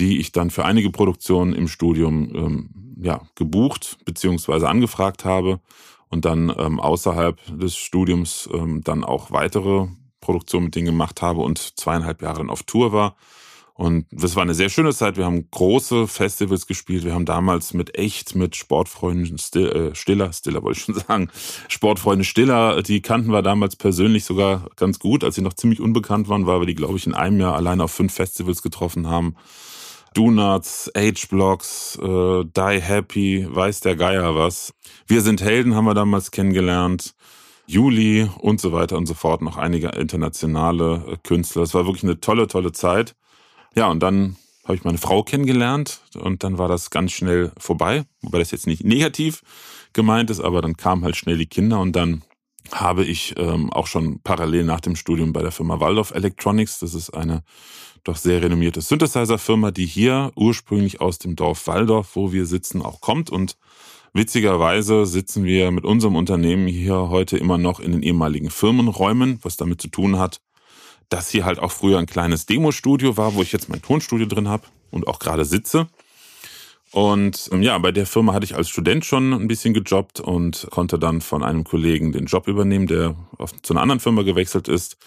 die 0.02 0.18
ich 0.18 0.32
dann 0.32 0.50
für 0.50 0.64
einige 0.64 0.90
Produktionen 0.90 1.52
im 1.52 1.68
Studium 1.68 2.34
ähm, 2.34 2.70
ja, 3.00 3.20
gebucht 3.36 3.98
beziehungsweise 4.04 4.68
angefragt 4.68 5.24
habe 5.24 5.60
und 6.08 6.24
dann 6.24 6.52
ähm, 6.58 6.80
außerhalb 6.80 7.38
des 7.56 7.76
Studiums 7.76 8.48
ähm, 8.52 8.82
dann 8.82 9.04
auch 9.04 9.30
weitere 9.30 9.86
Produktionen 10.20 10.64
mit 10.66 10.74
denen 10.74 10.86
gemacht 10.86 11.22
habe 11.22 11.42
und 11.42 11.78
zweieinhalb 11.78 12.20
Jahre 12.20 12.38
dann 12.38 12.50
auf 12.50 12.64
Tour 12.64 12.92
war. 12.92 13.14
Und 13.74 14.06
das 14.10 14.34
war 14.34 14.42
eine 14.42 14.54
sehr 14.54 14.70
schöne 14.70 14.92
Zeit. 14.92 15.16
Wir 15.16 15.24
haben 15.24 15.48
große 15.50 16.08
Festivals 16.08 16.66
gespielt. 16.66 17.04
Wir 17.04 17.14
haben 17.14 17.24
damals 17.24 17.72
mit 17.72 17.96
echt, 17.96 18.34
mit 18.34 18.56
Sportfreunden 18.56 19.36
äh, 19.54 19.94
Stiller, 19.94 20.32
Stiller 20.32 20.62
wollte 20.64 20.78
ich 20.78 20.84
schon 20.84 20.94
sagen, 21.08 21.28
Sportfreunde 21.68 22.24
Stiller, 22.24 22.82
die 22.82 23.02
kannten 23.02 23.30
wir 23.30 23.42
damals 23.42 23.76
persönlich 23.76 24.24
sogar 24.24 24.68
ganz 24.74 24.98
gut. 24.98 25.22
Als 25.22 25.36
sie 25.36 25.42
noch 25.42 25.54
ziemlich 25.54 25.80
unbekannt 25.80 26.28
waren, 26.28 26.46
weil 26.46 26.60
wir 26.60 26.66
die, 26.66 26.74
glaube 26.74 26.96
ich, 26.96 27.06
in 27.06 27.14
einem 27.14 27.38
Jahr 27.38 27.54
alleine 27.54 27.84
auf 27.84 27.92
fünf 27.92 28.12
Festivals 28.12 28.62
getroffen 28.62 29.06
haben. 29.06 29.36
Donuts, 30.14 30.90
H-Blocks, 30.96 31.98
äh, 32.02 32.44
Die 32.44 32.80
Happy, 32.80 33.46
weiß 33.48 33.80
der 33.80 33.96
Geier 33.96 34.34
was. 34.34 34.72
Wir 35.06 35.20
sind 35.20 35.42
Helden 35.42 35.74
haben 35.74 35.84
wir 35.84 35.94
damals 35.94 36.30
kennengelernt. 36.30 37.14
Juli 37.66 38.28
und 38.38 38.60
so 38.60 38.72
weiter 38.72 38.96
und 38.96 39.06
so 39.06 39.14
fort. 39.14 39.42
Noch 39.42 39.56
einige 39.56 39.88
internationale 39.88 41.04
äh, 41.08 41.16
Künstler. 41.22 41.62
Es 41.62 41.74
war 41.74 41.86
wirklich 41.86 42.04
eine 42.04 42.20
tolle, 42.20 42.46
tolle 42.46 42.72
Zeit. 42.72 43.14
Ja, 43.74 43.88
und 43.88 44.02
dann 44.02 44.36
habe 44.64 44.74
ich 44.74 44.84
meine 44.84 44.98
Frau 44.98 45.22
kennengelernt 45.22 46.00
und 46.14 46.44
dann 46.44 46.58
war 46.58 46.68
das 46.68 46.90
ganz 46.90 47.12
schnell 47.12 47.52
vorbei. 47.58 48.04
Wobei 48.20 48.38
das 48.38 48.50
jetzt 48.50 48.66
nicht 48.66 48.84
negativ 48.84 49.42
gemeint 49.92 50.30
ist, 50.30 50.40
aber 50.40 50.62
dann 50.62 50.76
kamen 50.76 51.04
halt 51.04 51.16
schnell 51.16 51.38
die 51.38 51.46
Kinder 51.46 51.80
und 51.80 51.96
dann 51.96 52.22
habe 52.72 53.04
ich 53.04 53.34
ähm, 53.36 53.72
auch 53.72 53.86
schon 53.86 54.20
parallel 54.22 54.64
nach 54.64 54.80
dem 54.80 54.96
Studium 54.96 55.32
bei 55.32 55.42
der 55.42 55.52
Firma 55.52 55.80
Waldorf 55.80 56.12
Electronics, 56.12 56.78
das 56.78 56.94
ist 56.94 57.10
eine 57.10 57.42
doch 58.04 58.16
sehr 58.16 58.42
renommierte 58.42 58.80
Synthesizer-Firma, 58.80 59.70
die 59.70 59.86
hier 59.86 60.32
ursprünglich 60.34 61.00
aus 61.00 61.18
dem 61.18 61.36
Dorf 61.36 61.66
Waldorf, 61.66 62.16
wo 62.16 62.32
wir 62.32 62.46
sitzen, 62.46 62.82
auch 62.82 63.00
kommt. 63.00 63.30
Und 63.30 63.56
witzigerweise 64.12 65.06
sitzen 65.06 65.44
wir 65.44 65.70
mit 65.70 65.84
unserem 65.84 66.16
Unternehmen 66.16 66.66
hier 66.66 66.96
heute 67.10 67.36
immer 67.38 67.58
noch 67.58 67.78
in 67.78 67.92
den 67.92 68.02
ehemaligen 68.02 68.50
Firmenräumen, 68.50 69.38
was 69.42 69.56
damit 69.56 69.80
zu 69.80 69.88
tun 69.88 70.18
hat, 70.18 70.40
dass 71.10 71.30
hier 71.30 71.44
halt 71.44 71.60
auch 71.60 71.70
früher 71.70 71.98
ein 71.98 72.06
kleines 72.06 72.46
Demo-Studio 72.46 73.16
war, 73.16 73.34
wo 73.34 73.42
ich 73.42 73.52
jetzt 73.52 73.68
mein 73.68 73.82
Tonstudio 73.82 74.26
drin 74.26 74.48
habe 74.48 74.64
und 74.90 75.06
auch 75.06 75.18
gerade 75.18 75.44
sitze. 75.44 75.86
Und 76.92 77.48
ähm, 77.52 77.62
ja, 77.62 77.76
bei 77.78 77.90
der 77.90 78.06
Firma 78.06 78.34
hatte 78.34 78.44
ich 78.44 78.54
als 78.54 78.68
Student 78.68 79.04
schon 79.04 79.32
ein 79.32 79.48
bisschen 79.48 79.72
gejobbt 79.72 80.20
und 80.20 80.68
konnte 80.70 80.98
dann 80.98 81.22
von 81.22 81.42
einem 81.42 81.64
Kollegen 81.64 82.12
den 82.12 82.26
Job 82.26 82.46
übernehmen, 82.48 82.86
der 82.86 83.16
auf, 83.38 83.60
zu 83.62 83.72
einer 83.72 83.80
anderen 83.80 84.00
Firma 84.00 84.22
gewechselt 84.22 84.68
ist. 84.68 84.98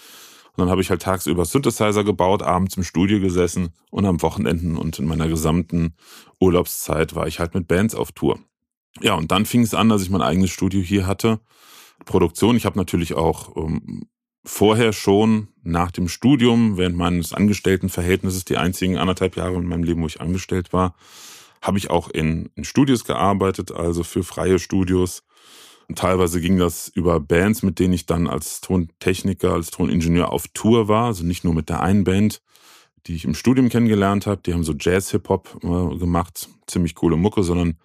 Und 0.55 0.61
dann 0.61 0.69
habe 0.69 0.81
ich 0.81 0.89
halt 0.89 1.03
tagsüber 1.03 1.45
Synthesizer 1.45 2.03
gebaut, 2.03 2.41
abends 2.41 2.75
im 2.75 2.83
Studio 2.83 3.19
gesessen 3.19 3.69
und 3.91 4.05
am 4.05 4.21
Wochenenden 4.21 4.77
und 4.77 4.97
in 4.97 5.05
meiner 5.05 5.27
gesamten 5.27 5.93
Urlaubszeit 6.39 7.13
war 7.13 7.27
ich 7.27 7.39
halt 7.39 7.53
mit 7.53 7.67
Bands 7.67 7.93
auf 7.93 8.11
Tour. 8.13 8.39
Ja, 9.01 9.13
und 9.13 9.31
dann 9.31 9.45
fing 9.45 9.61
es 9.61 9.73
an, 9.73 9.89
dass 9.89 10.01
ich 10.01 10.09
mein 10.09 10.21
eigenes 10.21 10.49
Studio 10.49 10.81
hier 10.81 11.05
hatte. 11.05 11.39
Produktion. 12.05 12.55
Ich 12.55 12.65
habe 12.65 12.79
natürlich 12.79 13.13
auch 13.13 13.55
ähm, 13.57 14.07
vorher 14.43 14.91
schon 14.93 15.49
nach 15.61 15.91
dem 15.91 16.07
Studium, 16.07 16.77
während 16.77 16.95
meines 16.95 17.33
Angestelltenverhältnisses, 17.33 18.45
die 18.45 18.57
einzigen 18.57 18.97
anderthalb 18.97 19.35
Jahre 19.35 19.55
in 19.55 19.67
meinem 19.67 19.83
Leben, 19.83 20.01
wo 20.01 20.07
ich 20.07 20.21
angestellt 20.21 20.73
war, 20.73 20.95
habe 21.65 21.77
ich 21.79 21.89
auch 21.89 22.09
in, 22.09 22.49
in 22.55 22.63
Studios 22.63 23.05
gearbeitet, 23.05 23.71
also 23.71 24.03
für 24.03 24.23
freie 24.23 24.59
Studios. 24.59 25.23
Und 25.87 25.97
teilweise 25.97 26.39
ging 26.39 26.57
das 26.57 26.87
über 26.87 27.19
Bands, 27.19 27.63
mit 27.63 27.79
denen 27.79 27.93
ich 27.93 28.05
dann 28.05 28.27
als 28.27 28.61
Tontechniker, 28.61 29.53
als 29.53 29.71
Toningenieur 29.71 30.31
auf 30.31 30.47
Tour 30.53 30.87
war, 30.87 31.05
also 31.05 31.23
nicht 31.23 31.43
nur 31.43 31.53
mit 31.53 31.69
der 31.69 31.81
einen 31.81 32.03
Band, 32.03 32.41
die 33.07 33.15
ich 33.15 33.25
im 33.25 33.35
Studium 33.35 33.69
kennengelernt 33.69 34.25
habe, 34.25 34.41
die 34.43 34.53
haben 34.53 34.63
so 34.63 34.73
Jazz-Hip-Hop 34.79 35.59
äh, 35.63 35.97
gemacht, 35.97 36.49
ziemlich 36.67 36.95
coole 36.95 37.17
Mucke, 37.17 37.43
sondern 37.43 37.77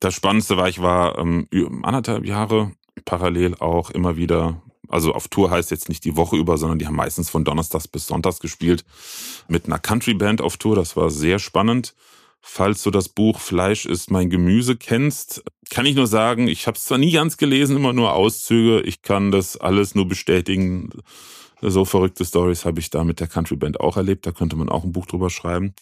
das 0.00 0.14
Spannendste 0.14 0.56
war, 0.56 0.68
ich 0.68 0.82
war 0.82 1.18
ähm, 1.18 1.48
anderthalb 1.82 2.26
Jahre 2.26 2.72
parallel 3.04 3.54
auch 3.56 3.90
immer 3.90 4.16
wieder, 4.16 4.62
also 4.88 5.12
auf 5.12 5.28
Tour 5.28 5.50
heißt 5.50 5.70
jetzt 5.70 5.88
nicht 5.88 6.04
die 6.04 6.16
Woche 6.16 6.36
über, 6.36 6.58
sondern 6.58 6.78
die 6.78 6.86
haben 6.86 6.96
meistens 6.96 7.30
von 7.30 7.44
Donnerstags 7.44 7.88
bis 7.88 8.06
Sonntags 8.06 8.38
gespielt, 8.38 8.84
mit 9.48 9.66
einer 9.66 9.78
Country-Band 9.78 10.42
auf 10.42 10.58
Tour, 10.58 10.76
das 10.76 10.96
war 10.96 11.10
sehr 11.10 11.38
spannend. 11.38 11.94
Falls 12.46 12.82
du 12.82 12.90
das 12.90 13.08
Buch 13.08 13.40
Fleisch 13.40 13.86
ist 13.86 14.10
mein 14.10 14.28
Gemüse 14.28 14.76
kennst, 14.76 15.42
kann 15.70 15.86
ich 15.86 15.96
nur 15.96 16.06
sagen, 16.06 16.46
ich 16.46 16.66
habe 16.66 16.76
es 16.76 16.84
zwar 16.84 16.98
nie 16.98 17.10
ganz 17.10 17.38
gelesen, 17.38 17.74
immer 17.74 17.94
nur 17.94 18.12
Auszüge. 18.12 18.82
Ich 18.82 19.00
kann 19.00 19.30
das 19.30 19.56
alles 19.56 19.94
nur 19.94 20.06
bestätigen. 20.06 20.90
So 21.62 21.86
verrückte 21.86 22.22
Stories 22.26 22.66
habe 22.66 22.80
ich 22.80 22.90
da 22.90 23.02
mit 23.02 23.18
der 23.18 23.28
Country 23.28 23.56
Band 23.56 23.80
auch 23.80 23.96
erlebt. 23.96 24.26
Da 24.26 24.32
könnte 24.32 24.56
man 24.56 24.68
auch 24.68 24.84
ein 24.84 24.92
Buch 24.92 25.06
drüber 25.06 25.30
schreiben. 25.30 25.74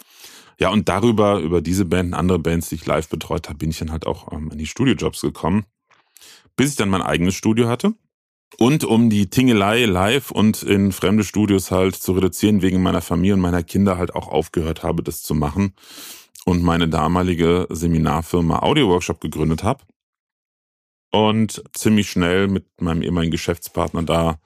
Ja, 0.61 0.70
und 0.70 0.88
darüber, 0.88 1.40
über 1.40 1.62
diese 1.62 1.85
Band 1.85 2.11
und 2.11 2.14
andere 2.14 2.38
Bands, 2.38 2.68
die 2.68 2.77
ich 2.77 2.87
live 2.87 3.09
betreut 3.09 3.48
habe, 3.48 3.59
bin 3.59 3.70
ich 3.70 3.79
dann 3.81 3.90
halt 3.90 4.07
auch 4.07 4.33
ähm, 4.33 4.51
in 4.53 4.59
die 4.59 4.66
Studiojobs 4.66 5.20
gekommen, 5.20 5.66
bis 6.55 6.70
ich 6.70 6.77
dann 6.77 6.90
mein 6.90 7.03
eigenes 7.03 7.35
Studio 7.35 7.68
hatte. 7.68 7.92
Und 8.59 8.85
um 8.85 9.11
die 9.11 9.29
Tingelei 9.29 9.85
live 9.85 10.31
und 10.31 10.62
in 10.62 10.92
fremde 10.92 11.25
Studios 11.25 11.72
halt 11.72 11.96
zu 11.96 12.12
reduzieren, 12.12 12.62
wegen 12.62 12.83
meiner 12.83 13.01
Familie 13.01 13.35
und 13.35 13.40
meiner 13.40 13.64
Kinder 13.64 13.98
halt 13.98 14.14
auch 14.14 14.29
aufgehört 14.29 14.85
habe, 14.85 15.03
das 15.03 15.22
zu 15.22 15.35
machen 15.35 15.75
und 16.45 16.63
meine 16.63 16.89
damalige 16.89 17.67
Seminarfirma 17.71 18.61
Audio 18.61 18.89
Workshop 18.89 19.21
gegründet 19.21 19.63
habe 19.63 19.85
und 21.11 21.63
ziemlich 21.73 22.11
schnell 22.11 22.49
mit 22.49 22.81
meinem 22.81 23.03
ehemaligen 23.03 23.31
Geschäftspartner 23.31 24.03
da 24.03 24.39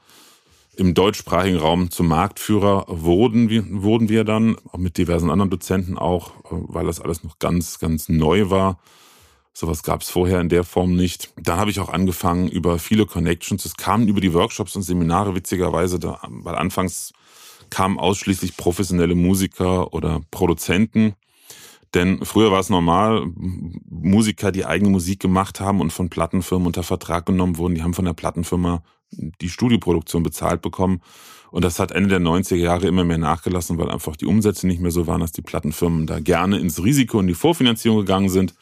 im 0.76 0.92
deutschsprachigen 0.92 1.56
Raum 1.56 1.90
zum 1.90 2.08
Marktführer 2.08 2.84
wurden 2.88 3.48
wir, 3.48 3.64
wurden 3.82 4.10
wir 4.10 4.24
dann, 4.24 4.56
auch 4.70 4.78
mit 4.78 4.98
diversen 4.98 5.30
anderen 5.30 5.48
Dozenten 5.48 5.96
auch, 5.96 6.32
weil 6.50 6.84
das 6.84 7.00
alles 7.00 7.24
noch 7.24 7.38
ganz, 7.38 7.78
ganz 7.78 8.10
neu 8.10 8.50
war. 8.50 8.78
Sowas 9.54 9.82
gab 9.82 10.02
es 10.02 10.10
vorher 10.10 10.38
in 10.42 10.50
der 10.50 10.64
Form 10.64 10.94
nicht. 10.94 11.32
Dann 11.40 11.58
habe 11.58 11.70
ich 11.70 11.80
auch 11.80 11.88
angefangen 11.88 12.48
über 12.48 12.78
viele 12.78 13.06
Connections. 13.06 13.64
Es 13.64 13.76
kamen 13.76 14.06
über 14.06 14.20
die 14.20 14.34
Workshops 14.34 14.76
und 14.76 14.82
Seminare 14.82 15.34
witzigerweise, 15.34 15.98
da, 15.98 16.20
weil 16.28 16.56
anfangs 16.56 17.14
kamen 17.70 17.98
ausschließlich 17.98 18.58
professionelle 18.58 19.14
Musiker 19.14 19.94
oder 19.94 20.20
Produzenten 20.30 21.14
denn 21.96 22.24
früher 22.24 22.52
war 22.52 22.60
es 22.60 22.68
normal, 22.68 23.26
Musiker, 23.88 24.52
die 24.52 24.66
eigene 24.66 24.90
Musik 24.90 25.18
gemacht 25.18 25.60
haben 25.60 25.80
und 25.80 25.92
von 25.92 26.10
Plattenfirmen 26.10 26.66
unter 26.66 26.82
Vertrag 26.82 27.24
genommen 27.24 27.56
wurden, 27.56 27.74
die 27.74 27.82
haben 27.82 27.94
von 27.94 28.04
der 28.04 28.12
Plattenfirma 28.12 28.82
die 29.10 29.48
Studioproduktion 29.48 30.22
bezahlt 30.22 30.60
bekommen. 30.60 31.00
Und 31.50 31.64
das 31.64 31.78
hat 31.78 31.92
Ende 31.92 32.10
der 32.10 32.20
90er 32.20 32.56
Jahre 32.56 32.86
immer 32.86 33.04
mehr 33.04 33.18
nachgelassen, 33.18 33.78
weil 33.78 33.90
einfach 33.90 34.14
die 34.14 34.26
Umsätze 34.26 34.66
nicht 34.66 34.80
mehr 34.80 34.90
so 34.90 35.06
waren, 35.06 35.22
dass 35.22 35.32
die 35.32 35.42
Plattenfirmen 35.42 36.06
da 36.06 36.20
gerne 36.20 36.58
ins 36.58 36.84
Risiko 36.84 37.18
und 37.18 37.28
die 37.28 37.34
Vorfinanzierung 37.34 38.00
gegangen 38.00 38.28
sind. 38.28 38.54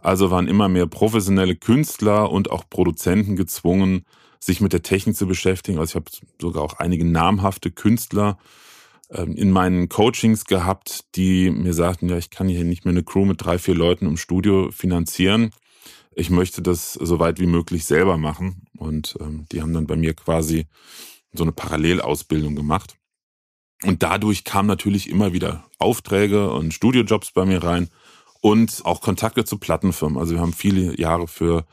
Also 0.00 0.30
waren 0.30 0.46
immer 0.46 0.68
mehr 0.68 0.86
professionelle 0.86 1.56
Künstler 1.56 2.30
und 2.30 2.50
auch 2.50 2.70
Produzenten 2.70 3.34
gezwungen, 3.34 4.04
sich 4.38 4.60
mit 4.60 4.72
der 4.72 4.82
Technik 4.82 5.16
zu 5.16 5.26
beschäftigen. 5.26 5.78
Also 5.78 5.90
ich 5.90 5.96
habe 5.96 6.10
sogar 6.40 6.62
auch 6.62 6.74
einige 6.74 7.04
namhafte 7.04 7.72
Künstler 7.72 8.38
in 9.08 9.50
meinen 9.50 9.88
Coachings 9.88 10.44
gehabt, 10.44 11.04
die 11.14 11.50
mir 11.50 11.74
sagten, 11.74 12.08
ja, 12.08 12.16
ich 12.16 12.30
kann 12.30 12.48
hier 12.48 12.64
nicht 12.64 12.84
mehr 12.84 12.92
eine 12.92 13.04
Crew 13.04 13.24
mit 13.24 13.44
drei, 13.44 13.58
vier 13.58 13.74
Leuten 13.74 14.06
im 14.06 14.16
Studio 14.16 14.70
finanzieren. 14.72 15.50
Ich 16.14 16.30
möchte 16.30 16.62
das 16.62 16.94
so 16.94 17.18
weit 17.18 17.38
wie 17.38 17.46
möglich 17.46 17.84
selber 17.84 18.16
machen. 18.16 18.66
Und 18.76 19.16
ähm, 19.20 19.46
die 19.52 19.62
haben 19.62 19.72
dann 19.72 19.86
bei 19.86 19.96
mir 19.96 20.14
quasi 20.14 20.66
so 21.32 21.44
eine 21.44 21.52
Parallelausbildung 21.52 22.56
gemacht. 22.56 22.96
Und 23.84 24.02
dadurch 24.02 24.44
kamen 24.44 24.66
natürlich 24.66 25.08
immer 25.10 25.32
wieder 25.32 25.66
Aufträge 25.78 26.50
und 26.50 26.72
Studiojobs 26.72 27.32
bei 27.32 27.44
mir 27.44 27.62
rein 27.62 27.88
und 28.40 28.80
auch 28.84 29.00
Kontakte 29.00 29.44
zu 29.44 29.58
Plattenfirmen. 29.58 30.18
Also 30.18 30.34
wir 30.34 30.40
haben 30.40 30.54
viele 30.54 30.98
Jahre 30.98 31.28
für 31.28 31.66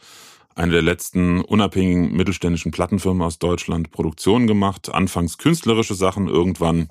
eine 0.56 0.74
der 0.74 0.82
letzten 0.82 1.42
unabhängigen 1.42 2.16
mittelständischen 2.16 2.72
Plattenfirmen 2.72 3.24
aus 3.24 3.40
Deutschland 3.40 3.92
Produktionen 3.92 4.46
gemacht. 4.46 4.94
Anfangs 4.94 5.38
künstlerische 5.38 5.96
Sachen, 5.96 6.28
irgendwann 6.28 6.90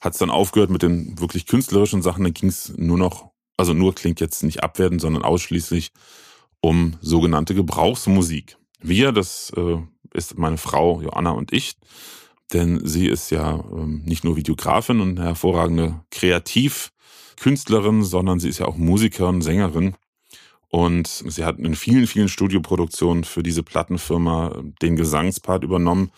hat 0.00 0.12
es 0.12 0.18
dann 0.18 0.30
aufgehört 0.30 0.70
mit 0.70 0.82
den 0.82 1.18
wirklich 1.20 1.46
künstlerischen 1.46 2.02
Sachen. 2.02 2.24
Dann 2.24 2.34
ging 2.34 2.48
es 2.48 2.76
nur 2.76 2.98
noch, 2.98 3.30
also 3.56 3.72
nur 3.72 3.94
klingt 3.94 4.20
jetzt 4.20 4.42
nicht 4.42 4.62
abwertend, 4.62 5.00
sondern 5.00 5.22
ausschließlich 5.22 5.92
um 6.60 6.96
sogenannte 7.00 7.54
Gebrauchsmusik. 7.54 8.56
Wir, 8.80 9.12
das 9.12 9.52
äh, 9.56 9.78
ist 10.12 10.38
meine 10.38 10.58
Frau 10.58 11.00
Joanna 11.00 11.30
und 11.30 11.52
ich, 11.52 11.76
denn 12.52 12.86
sie 12.86 13.06
ist 13.06 13.30
ja 13.30 13.64
ähm, 13.72 14.02
nicht 14.04 14.24
nur 14.24 14.36
Videografin 14.36 15.00
und 15.00 15.18
hervorragende 15.18 16.00
Kreativkünstlerin, 16.10 18.04
sondern 18.04 18.40
sie 18.40 18.48
ist 18.48 18.58
ja 18.58 18.66
auch 18.66 18.76
Musikerin, 18.76 19.42
Sängerin. 19.42 19.94
Und 20.68 21.06
sie 21.06 21.44
hat 21.44 21.58
in 21.58 21.76
vielen, 21.76 22.06
vielen 22.06 22.28
Studioproduktionen 22.28 23.24
für 23.24 23.42
diese 23.42 23.62
Plattenfirma 23.62 24.62
den 24.82 24.96
Gesangspart 24.96 25.64
übernommen. 25.64 26.10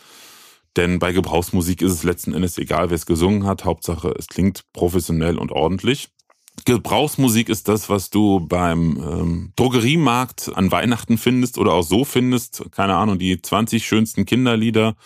Denn 0.76 0.98
bei 0.98 1.12
Gebrauchsmusik 1.12 1.83
ist 1.83 1.92
es 1.92 2.02
letzten 2.04 2.35
Endes 2.35 2.59
egal, 2.59 2.90
wer 2.90 2.94
es 2.94 3.07
gesungen 3.07 3.46
hat. 3.46 3.64
Hauptsache, 3.64 4.14
es 4.18 4.26
klingt 4.26 4.62
professionell 4.72 5.38
und 5.38 5.52
ordentlich. 5.52 6.11
Gebrauchsmusik 6.64 7.48
ist 7.48 7.68
das, 7.68 7.88
was 7.88 8.11
du 8.11 8.40
beim 8.40 8.96
ähm, 8.96 9.52
Drogeriemarkt 9.57 10.52
an 10.54 10.70
Weihnachten 10.70 11.18
findest 11.18 11.59
oder 11.59 11.72
auch 11.72 11.83
so 11.83 12.04
findest. 12.04 12.64
Keine 12.72 12.96
Ahnung, 12.96 13.18
die 13.18 13.40
20 13.40 13.87
schönsten 13.87 14.24
Kinderlieder, 14.26 14.96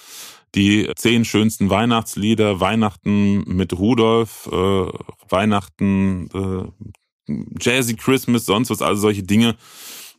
die 0.54 0.90
10 0.94 1.24
schönsten 1.24 1.70
Weihnachtslieder, 1.70 2.60
Weihnachten 2.60 3.44
mit 3.46 3.78
Rudolf, 3.78 4.48
äh, 4.50 4.86
Weihnachten, 5.28 6.28
äh, 6.34 7.32
Jazzy 7.60 7.96
Christmas, 7.96 8.44
sonst 8.44 8.70
was, 8.70 8.82
also 8.82 9.02
solche 9.02 9.22
Dinge. 9.22 9.56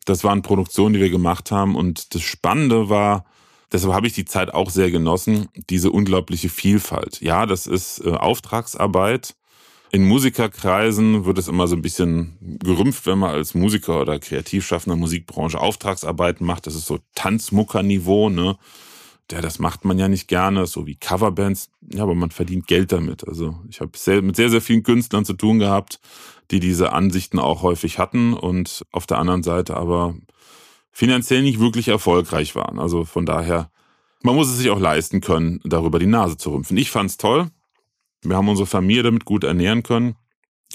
Das 0.06 0.24
waren 0.24 0.42
Produktionen, 0.42 0.94
die 0.94 1.00
wir 1.00 1.10
gemacht 1.10 1.52
haben. 1.52 1.76
Und 1.76 2.16
das 2.16 2.22
Spannende 2.22 2.90
war, 2.90 3.26
deshalb 3.74 3.94
habe 3.94 4.08
ich 4.08 4.14
die 4.14 4.26
Zeit 4.26 4.54
auch 4.54 4.70
sehr 4.70 4.92
genossen, 4.92 5.50
diese 5.70 5.92
unglaubliche 5.92 6.50
Vielfalt. 6.50 7.20
Ja, 7.22 7.46
das 7.46 7.68
ist 7.68 8.00
äh, 8.06 8.12
Auftragsarbeit 8.12 9.36
in 9.94 10.08
Musikerkreisen 10.08 11.24
wird 11.26 11.38
es 11.38 11.48
immer 11.48 11.68
so 11.68 11.76
ein 11.76 11.84
bisschen 11.84 12.58
gerümpft, 12.60 13.06
wenn 13.06 13.20
man 13.20 13.30
als 13.30 13.54
Musiker 13.54 14.02
oder 14.02 14.18
Kreativschaffender 14.18 14.96
Musikbranche 14.96 15.60
Auftragsarbeiten 15.60 16.48
macht. 16.48 16.66
Das 16.66 16.74
ist 16.74 16.88
so 16.88 16.98
Tanzmuckerniveau, 17.14 18.32
ne? 18.32 18.58
Ja, 19.32 19.42
das 19.42 19.60
macht 19.60 19.86
man 19.86 20.00
ja 20.00 20.08
nicht 20.08 20.28
gerne, 20.28 20.66
so 20.66 20.88
wie 20.88 20.96
Coverbands. 20.96 21.70
Ja, 21.94 22.02
aber 22.04 22.16
man 22.16 22.32
verdient 22.32 22.66
Geld 22.66 22.92
damit. 22.92 23.28
Also 23.28 23.56
ich 23.70 23.82
habe 23.82 23.92
mit 24.24 24.36
sehr, 24.36 24.50
sehr 24.50 24.62
vielen 24.62 24.82
Künstlern 24.82 25.26
zu 25.26 25.34
tun 25.34 25.60
gehabt, 25.60 26.00
die 26.50 26.60
diese 26.60 26.92
Ansichten 26.92 27.38
auch 27.38 27.62
häufig 27.62 28.00
hatten 28.00 28.34
und 28.34 28.84
auf 28.92 29.06
der 29.06 29.20
anderen 29.20 29.44
Seite 29.44 29.78
aber 29.78 30.16
finanziell 30.94 31.42
nicht 31.42 31.60
wirklich 31.60 31.90
erfolgreich 31.90 32.56
waren. 32.56 32.80
Also 32.80 33.04
von 33.04 33.26
daher, 33.26 33.70
man 34.22 34.36
muss 34.36 34.48
es 34.48 34.60
sich 34.60 34.70
auch 34.70 34.80
leisten 34.80 35.20
können, 35.20 35.60
darüber 35.66 36.00
die 36.00 36.06
Nase 36.06 36.38
zu 36.38 36.52
rümpfen. 36.52 36.78
Ich 36.78 36.92
fand's 36.92 37.18
toll. 37.18 37.50
Wir 38.22 38.38
haben 38.38 38.48
unsere 38.48 38.68
Familie 38.68 39.04
damit 39.04 39.26
gut 39.26 39.44
ernähren 39.44 39.84
können. 39.84 40.16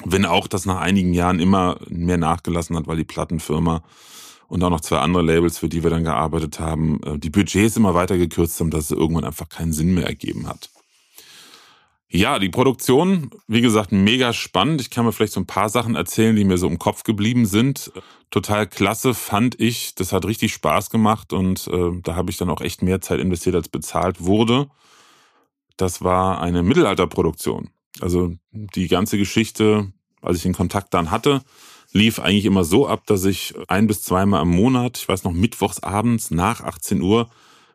Wenn 0.04 0.26
auch 0.26 0.46
das 0.46 0.66
nach 0.66 0.80
einigen 0.80 1.14
Jahren 1.14 1.40
immer 1.40 1.78
mehr 1.88 2.18
nachgelassen 2.18 2.76
hat, 2.76 2.86
weil 2.86 2.98
die 2.98 3.04
Plattenfirma 3.04 3.82
und 4.48 4.62
auch 4.62 4.70
noch 4.70 4.80
zwei 4.80 4.98
andere 4.98 5.22
Labels, 5.22 5.58
für 5.58 5.68
die 5.68 5.82
wir 5.82 5.90
dann 5.90 6.04
gearbeitet 6.04 6.58
haben, 6.58 7.00
äh, 7.04 7.18
die 7.18 7.30
Budgets 7.30 7.76
immer 7.76 7.94
weiter 7.94 8.18
gekürzt 8.18 8.58
haben, 8.60 8.70
dass 8.70 8.84
es 8.84 8.90
irgendwann 8.90 9.24
einfach 9.24 9.48
keinen 9.48 9.72
Sinn 9.72 9.94
mehr 9.94 10.06
ergeben 10.06 10.46
hat. 10.48 10.70
Ja, 12.10 12.38
die 12.38 12.48
Produktion, 12.48 13.30
wie 13.48 13.60
gesagt, 13.60 13.92
mega 13.92 14.32
spannend. 14.32 14.80
Ich 14.80 14.88
kann 14.88 15.04
mir 15.04 15.12
vielleicht 15.12 15.34
so 15.34 15.40
ein 15.40 15.46
paar 15.46 15.68
Sachen 15.68 15.94
erzählen, 15.94 16.34
die 16.34 16.44
mir 16.44 16.56
so 16.56 16.66
im 16.66 16.78
Kopf 16.78 17.02
geblieben 17.02 17.44
sind. 17.44 17.92
Total 18.30 18.66
klasse 18.66 19.14
fand 19.14 19.58
ich. 19.60 19.94
Das 19.94 20.12
hat 20.12 20.26
richtig 20.26 20.52
Spaß 20.52 20.90
gemacht 20.90 21.32
und 21.32 21.66
äh, 21.68 22.00
da 22.02 22.14
habe 22.14 22.30
ich 22.30 22.36
dann 22.36 22.50
auch 22.50 22.60
echt 22.60 22.82
mehr 22.82 23.00
Zeit 23.00 23.20
investiert, 23.20 23.54
als 23.54 23.68
bezahlt 23.68 24.24
wurde 24.24 24.68
das 25.78 26.02
war 26.02 26.42
eine 26.42 26.62
Mittelalterproduktion. 26.62 27.70
Also 28.00 28.34
die 28.52 28.88
ganze 28.88 29.16
Geschichte, 29.16 29.90
als 30.20 30.36
ich 30.36 30.42
den 30.42 30.52
Kontakt 30.52 30.92
dann 30.92 31.10
hatte, 31.10 31.40
lief 31.92 32.18
eigentlich 32.18 32.44
immer 32.44 32.64
so 32.64 32.86
ab, 32.86 33.06
dass 33.06 33.24
ich 33.24 33.54
ein 33.68 33.86
bis 33.86 34.02
zweimal 34.02 34.42
im 34.42 34.50
Monat, 34.50 34.98
ich 34.98 35.08
weiß 35.08 35.24
noch, 35.24 35.32
mittwochs 35.32 35.82
abends 35.82 36.30
nach 36.30 36.60
18 36.60 37.00
Uhr 37.00 37.30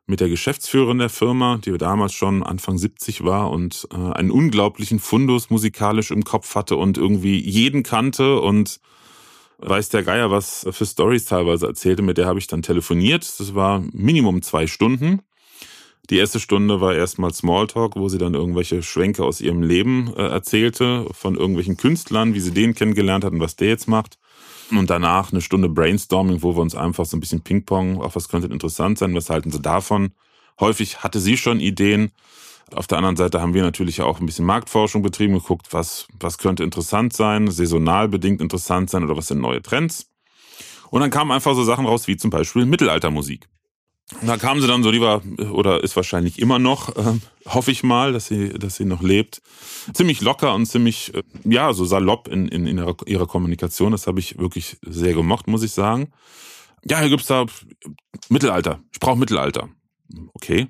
mit 0.06 0.20
der 0.20 0.30
Geschäftsführerin 0.30 1.00
der 1.00 1.10
Firma, 1.10 1.58
die 1.64 1.76
damals 1.78 2.14
schon 2.14 2.44
Anfang 2.44 2.78
70 2.78 3.24
war 3.24 3.50
und 3.50 3.88
äh, 3.92 3.96
einen 3.96 4.32
unglaublichen 4.32 5.00
Fundus 5.00 5.50
musikalisch 5.50 6.12
im 6.12 6.26
Kopf 6.26 6.56
hatte 6.56 6.76
und 6.76 6.98
irgendwie 6.98 7.40
jeden 7.40 7.84
kannte 7.84 8.40
und 8.42 8.82
weiß 9.66 9.90
der 9.90 10.04
Geier 10.04 10.32
was 10.32 10.68
für 10.72 10.86
Stories 10.86 11.26
teilweise 11.26 11.68
erzählte, 11.68 12.02
mit 12.02 12.18
der 12.18 12.26
habe 12.26 12.40
ich 12.40 12.48
dann 12.48 12.62
telefoniert. 12.62 13.40
Das 13.40 13.56
war 13.56 13.84
Minimum 13.92 14.42
zwei 14.42 14.68
Stunden. 14.68 15.22
Die 16.10 16.18
erste 16.18 16.42
Stunde 16.42 16.82
war 16.82 16.94
erstmal 16.94 17.34
Smalltalk, 17.34 17.96
wo 17.96 18.10
sie 18.10 18.18
dann 18.18 18.34
irgendwelche 18.34 18.84
Schwenke 18.84 19.24
aus 19.24 19.40
ihrem 19.40 19.62
Leben 19.62 20.14
äh, 20.18 20.28
erzählte, 20.28 21.08
von 21.14 21.36
irgendwelchen 21.36 21.78
Künstlern, 21.78 22.34
wie 22.34 22.42
sie 22.42 22.52
den 22.52 22.76
kennengelernt 22.76 23.24
hat 23.24 23.32
und 23.32 23.40
was 23.40 23.56
der 23.56 23.70
jetzt 23.70 23.88
macht. 23.88 24.20
Und 24.70 24.90
danach 24.90 25.32
eine 25.32 25.42
Stunde 25.42 25.70
Brainstorming, 25.70 26.42
wo 26.42 26.56
wir 26.56 26.62
uns 26.62 26.76
einfach 26.76 27.06
so 27.06 27.16
ein 27.16 27.22
bisschen 27.22 27.42
Ping-Pong, 27.42 28.02
auch 28.02 28.16
was 28.16 28.28
könnte 28.28 28.48
interessant 28.48 28.98
sein, 28.98 29.16
was 29.16 29.30
halten 29.30 29.52
sie 29.52 29.62
davon. 29.62 30.12
Häufig 30.60 31.04
hatte 31.04 31.20
sie 31.20 31.38
schon 31.38 31.60
Ideen. 31.60 32.12
Auf 32.74 32.88
der 32.88 32.98
anderen 32.98 33.16
Seite 33.16 33.42
haben 33.42 33.54
wir 33.54 33.64
natürlich 33.64 34.02
auch 34.02 34.20
ein 34.20 34.26
bisschen 34.26 34.46
Marktforschung 34.46 35.02
betrieben, 35.02 35.34
geguckt, 35.34 35.68
was, 35.72 36.08
was 36.20 36.38
könnte 36.38 36.64
interessant 36.64 37.14
sein, 37.14 37.50
saisonal 37.50 38.08
bedingt 38.08 38.42
interessant 38.42 38.90
sein 38.90 39.04
oder 39.04 39.16
was 39.16 39.28
sind 39.28 39.40
neue 39.40 39.62
Trends. 39.62 40.10
Und 40.90 41.02
dann 41.02 41.10
kamen 41.10 41.32
einfach 41.32 41.56
so 41.56 41.64
Sachen 41.64 41.86
raus 41.86 42.08
wie 42.08 42.18
zum 42.18 42.30
Beispiel 42.30 42.66
Mittelaltermusik. 42.66 43.48
Da 44.22 44.38
kam 44.38 44.62
sie 44.62 44.68
dann 44.68 44.84
so, 44.84 44.92
die 44.92 45.02
war, 45.02 45.22
oder 45.52 45.84
ist 45.84 45.96
wahrscheinlich 45.96 46.40
immer 46.40 46.60
noch, 46.60 46.96
äh, 46.96 47.20
hoffe 47.46 47.72
ich 47.72 47.84
mal, 47.84 48.14
dass 48.14 48.28
sie, 48.28 48.50
dass 48.50 48.76
sie 48.76 48.86
noch 48.86 49.02
lebt. 49.02 49.42
Ziemlich 49.94 50.22
locker 50.22 50.54
und 50.54 50.66
ziemlich, 50.66 51.14
äh, 51.14 51.24
ja, 51.46 51.74
so 51.74 51.86
salopp 51.86 52.28
in, 52.28 52.48
in, 52.48 52.68
in 52.68 52.78
ihrer, 52.78 52.96
ihrer 53.06 53.28
Kommunikation. 53.28 53.92
Das 53.92 54.06
habe 54.06 54.20
ich 54.20 54.38
wirklich 54.38 54.78
sehr 54.82 55.14
gemocht, 55.14 55.48
muss 55.48 55.64
ich 55.64 55.72
sagen. 55.72 56.12
Ja, 56.86 57.00
hier 57.00 57.10
gibt's 57.10 57.28
da 57.28 57.46
Mittelalter. 58.30 58.82
Ich 58.92 59.00
brauche 59.00 59.18
Mittelalter. 59.18 59.70
Okay. 60.34 60.68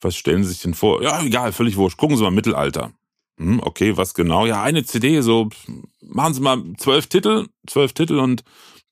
Was 0.00 0.16
stellen 0.16 0.44
Sie 0.44 0.50
sich 0.50 0.62
denn 0.62 0.74
vor? 0.74 1.02
Ja, 1.02 1.22
egal, 1.22 1.52
völlig 1.52 1.76
wurscht. 1.76 1.98
Gucken 1.98 2.16
Sie 2.16 2.22
mal 2.22 2.30
Mittelalter. 2.30 2.92
Hm, 3.38 3.60
okay, 3.62 3.96
was 3.96 4.14
genau? 4.14 4.46
Ja, 4.46 4.62
eine 4.62 4.84
CD, 4.84 5.20
so 5.20 5.48
machen 6.00 6.34
Sie 6.34 6.40
mal 6.40 6.62
zwölf 6.76 7.06
Titel, 7.06 7.46
zwölf 7.66 7.92
Titel 7.92 8.18
und 8.18 8.42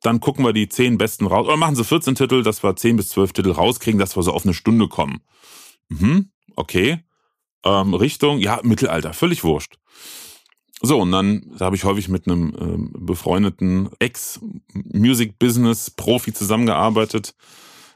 dann 0.03 0.21
gucken 0.21 0.45
wir 0.45 0.53
die 0.53 0.69
zehn 0.69 0.99
besten 0.99 1.27
raus. 1.27 1.47
Oder 1.47 1.57
machen 1.57 1.75
Sie 1.75 1.85
14 1.85 2.14
Titel, 2.14 2.42
dass 2.42 2.62
wir 2.62 2.77
10 2.77 2.97
bis 2.97 3.09
12 3.09 3.33
Titel 3.33 3.51
rauskriegen, 3.51 3.99
dass 3.99 4.16
wir 4.16 4.23
so 4.23 4.33
auf 4.33 4.45
eine 4.45 4.55
Stunde 4.55 4.88
kommen. 4.88 5.21
Mhm, 5.88 6.31
okay. 6.55 7.01
Ähm, 7.64 7.95
Richtung, 7.95 8.38
ja, 8.38 8.61
Mittelalter, 8.62 9.12
völlig 9.12 9.42
wurscht. 9.42 9.79
So, 10.83 11.01
und 11.01 11.11
dann 11.11 11.51
da 11.57 11.64
habe 11.66 11.77
ich 11.77 11.85
häufig 11.85 12.09
mit 12.09 12.27
einem 12.27 12.55
ähm, 12.61 12.90
befreundeten 12.95 13.88
Ex-Music-Business-Profi 13.99 16.35
zusammengearbeitet, 16.35 17.35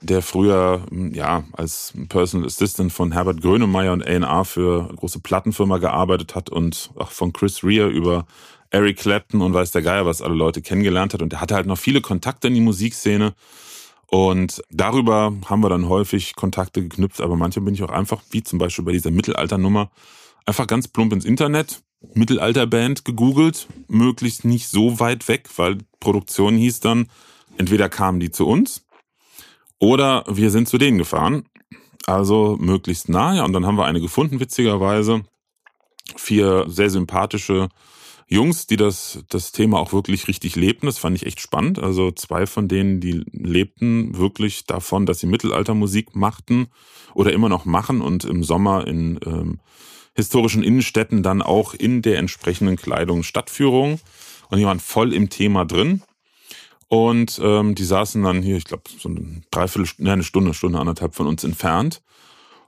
der 0.03 0.23
früher 0.23 0.87
ja 1.13 1.45
als 1.53 1.93
Personal 2.09 2.47
Assistant 2.47 2.93
von 2.93 3.13
Herbert 3.13 3.43
Grönemeyer 3.43 3.93
und 3.93 4.07
A&R 4.07 4.45
für 4.45 4.89
große 4.97 5.21
Plattenfirma 5.21 5.79
gearbeitet 5.79 6.35
hat 6.35 6.49
und 6.51 6.91
auch 6.97 7.11
von 7.11 7.33
Chris 7.33 7.63
Rea 7.63 7.87
über 7.87 8.27
Eric 8.71 8.99
Clapton 8.99 9.43
und 9.43 9.53
weiß 9.53 9.73
der 9.73 9.83
Geier, 9.83 10.07
was 10.07 10.23
alle 10.23 10.35
Leute 10.35 10.63
kennengelernt 10.63 11.13
hat. 11.13 11.23
Und 11.23 11.33
er 11.33 11.41
hatte 11.41 11.55
halt 11.55 11.67
noch 11.67 11.79
viele 11.79 12.01
Kontakte 12.01 12.49
in 12.49 12.55
die 12.55 12.61
Musikszene. 12.61 13.35
Und 14.07 14.63
darüber 14.71 15.33
haben 15.47 15.63
wir 15.63 15.69
dann 15.69 15.89
häufig 15.89 16.35
Kontakte 16.35 16.83
geknüpft, 16.83 17.21
aber 17.21 17.37
manche 17.37 17.61
bin 17.61 17.75
ich 17.75 17.83
auch 17.83 17.91
einfach, 17.91 18.23
wie 18.31 18.43
zum 18.43 18.59
Beispiel 18.59 18.85
bei 18.85 18.93
dieser 18.93 19.11
Mittelalternummer, 19.11 19.91
einfach 20.47 20.67
ganz 20.67 20.89
plump 20.89 21.13
ins 21.13 21.25
Internet, 21.25 21.83
Mittelalterband 22.15 23.05
gegoogelt, 23.05 23.69
möglichst 23.87 24.45
nicht 24.45 24.69
so 24.69 24.99
weit 24.99 25.29
weg, 25.29 25.49
weil 25.57 25.79
Produktion 26.01 26.57
hieß 26.57 26.81
dann, 26.81 27.07
entweder 27.57 27.89
kamen 27.89 28.19
die 28.19 28.31
zu 28.31 28.49
uns 28.49 28.85
oder 29.81 30.25
wir 30.29 30.51
sind 30.51 30.69
zu 30.69 30.79
denen 30.79 30.99
gefahren. 30.99 31.45
Also 32.07 32.57
möglichst 32.61 33.09
nah, 33.09 33.35
ja, 33.35 33.45
und 33.45 33.53
dann 33.53 33.67
haben 33.67 33.77
wir 33.77 33.87
eine 33.87 34.01
gefunden, 34.01 34.39
witzigerweise. 34.39 35.23
Vier 36.17 36.67
sehr 36.69 36.91
sympathische 36.91 37.69
Jungs, 38.27 38.67
die 38.67 38.77
das, 38.77 39.25
das 39.29 39.53
Thema 39.53 39.81
auch 39.81 39.93
wirklich 39.93 40.29
richtig 40.29 40.55
lebten. 40.55 40.87
Das 40.87 40.99
fand 40.99 41.17
ich 41.17 41.27
echt 41.27 41.41
spannend. 41.41 41.79
Also 41.79 42.13
zwei 42.13 42.47
von 42.47 42.69
denen, 42.69 43.01
die 43.01 43.25
lebten 43.33 44.17
wirklich 44.17 44.67
davon, 44.67 45.05
dass 45.07 45.19
sie 45.19 45.27
Mittelaltermusik 45.27 46.15
machten 46.15 46.69
oder 47.15 47.33
immer 47.33 47.49
noch 47.49 47.65
machen 47.65 48.01
und 48.01 48.25
im 48.25 48.45
Sommer 48.45 48.87
in 48.87 49.19
ähm, 49.27 49.61
historischen 50.15 50.63
Innenstädten 50.63 51.23
dann 51.23 51.43
auch 51.43 51.75
in 51.75 52.03
der 52.03 52.19
entsprechenden 52.19 52.77
Kleidung 52.77 53.23
Stadtführungen. 53.23 54.01
Und 54.49 54.59
die 54.59 54.65
waren 54.65 54.81
voll 54.81 55.13
im 55.13 55.29
Thema 55.31 55.65
drin. 55.65 56.03
Und 56.91 57.41
ähm, 57.43 57.75
die 57.75 57.85
saßen 57.85 58.23
dann 58.23 58.43
hier, 58.43 58.57
ich 58.57 58.65
glaube, 58.65 58.83
so 58.99 59.09
eine 59.09 59.41
Dreiviertel, 59.51 60.05
ne, 60.05 60.13
eine 60.13 60.23
Stunde, 60.23 60.53
Stunde, 60.53 60.79
anderthalb 60.79 61.15
von 61.15 61.27
uns 61.27 61.45
entfernt. 61.45 62.03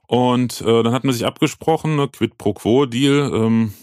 Und 0.07 0.63
äh, 0.63 0.83
dann 0.83 0.95
hatten 0.95 1.09
wir 1.09 1.13
sich 1.13 1.27
abgesprochen, 1.27 1.97
ne, 1.97 2.09
Quid 2.09 2.39
pro 2.39 2.55
Quo 2.55 2.87
Deal. 2.87 3.31
Ähm, 3.35 3.75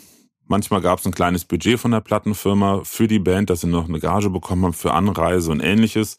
Manchmal 0.52 0.82
gab 0.82 0.98
es 0.98 1.06
ein 1.06 1.14
kleines 1.14 1.46
Budget 1.46 1.80
von 1.80 1.92
der 1.92 2.02
Plattenfirma 2.02 2.82
für 2.84 3.08
die 3.08 3.20
Band, 3.20 3.52
dass 3.52 3.62
sie 3.62 3.68
noch 3.68 3.88
eine 3.88 4.00
Gage 4.00 4.32
bekommen 4.32 4.66
haben 4.66 4.74
für 4.74 4.94
Anreise 4.94 5.52
und 5.52 5.60
ähnliches. 5.60 6.18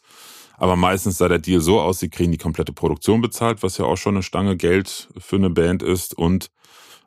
Aber 0.57 0.77
meistens 0.77 1.17
sah 1.17 1.27
der 1.27 1.39
Deal 1.39 1.59
so 1.59 1.81
aus, 1.81 1.99
sie 1.99 2.07
kriegen 2.07 2.31
die 2.31 2.37
komplette 2.37 2.71
Produktion 2.71 3.19
bezahlt, 3.19 3.61
was 3.61 3.77
ja 3.77 3.83
auch 3.83 3.97
schon 3.97 4.15
eine 4.15 4.23
Stange 4.23 4.55
Geld 4.55 5.09
für 5.17 5.35
eine 5.35 5.49
Band 5.49 5.83
ist. 5.83 6.17
Und 6.17 6.49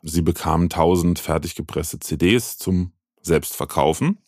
Sie 0.07 0.21
bekamen 0.21 0.65
1000 0.65 1.17
fertig 1.17 1.55
gepresste 1.55 1.97
CDs 1.97 2.59
zum 2.59 2.91
Selbstverkaufen. 3.23 4.19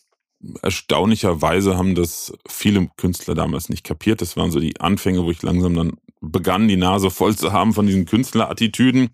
Erstaunlicherweise 0.61 1.77
haben 1.77 1.95
das 1.95 2.33
viele 2.47 2.89
Künstler 2.97 3.33
damals 3.33 3.69
nicht 3.69 3.83
kapiert. 3.83 4.21
Das 4.21 4.37
waren 4.37 4.51
so 4.51 4.59
die 4.59 4.79
Anfänge, 4.79 5.23
wo 5.23 5.31
ich 5.31 5.41
langsam 5.41 5.73
dann 5.73 5.93
begann, 6.21 6.67
die 6.67 6.77
Nase 6.77 7.09
voll 7.09 7.35
zu 7.35 7.51
haben 7.53 7.73
von 7.73 7.87
diesen 7.87 8.05
Künstlerattitüden. 8.05 9.09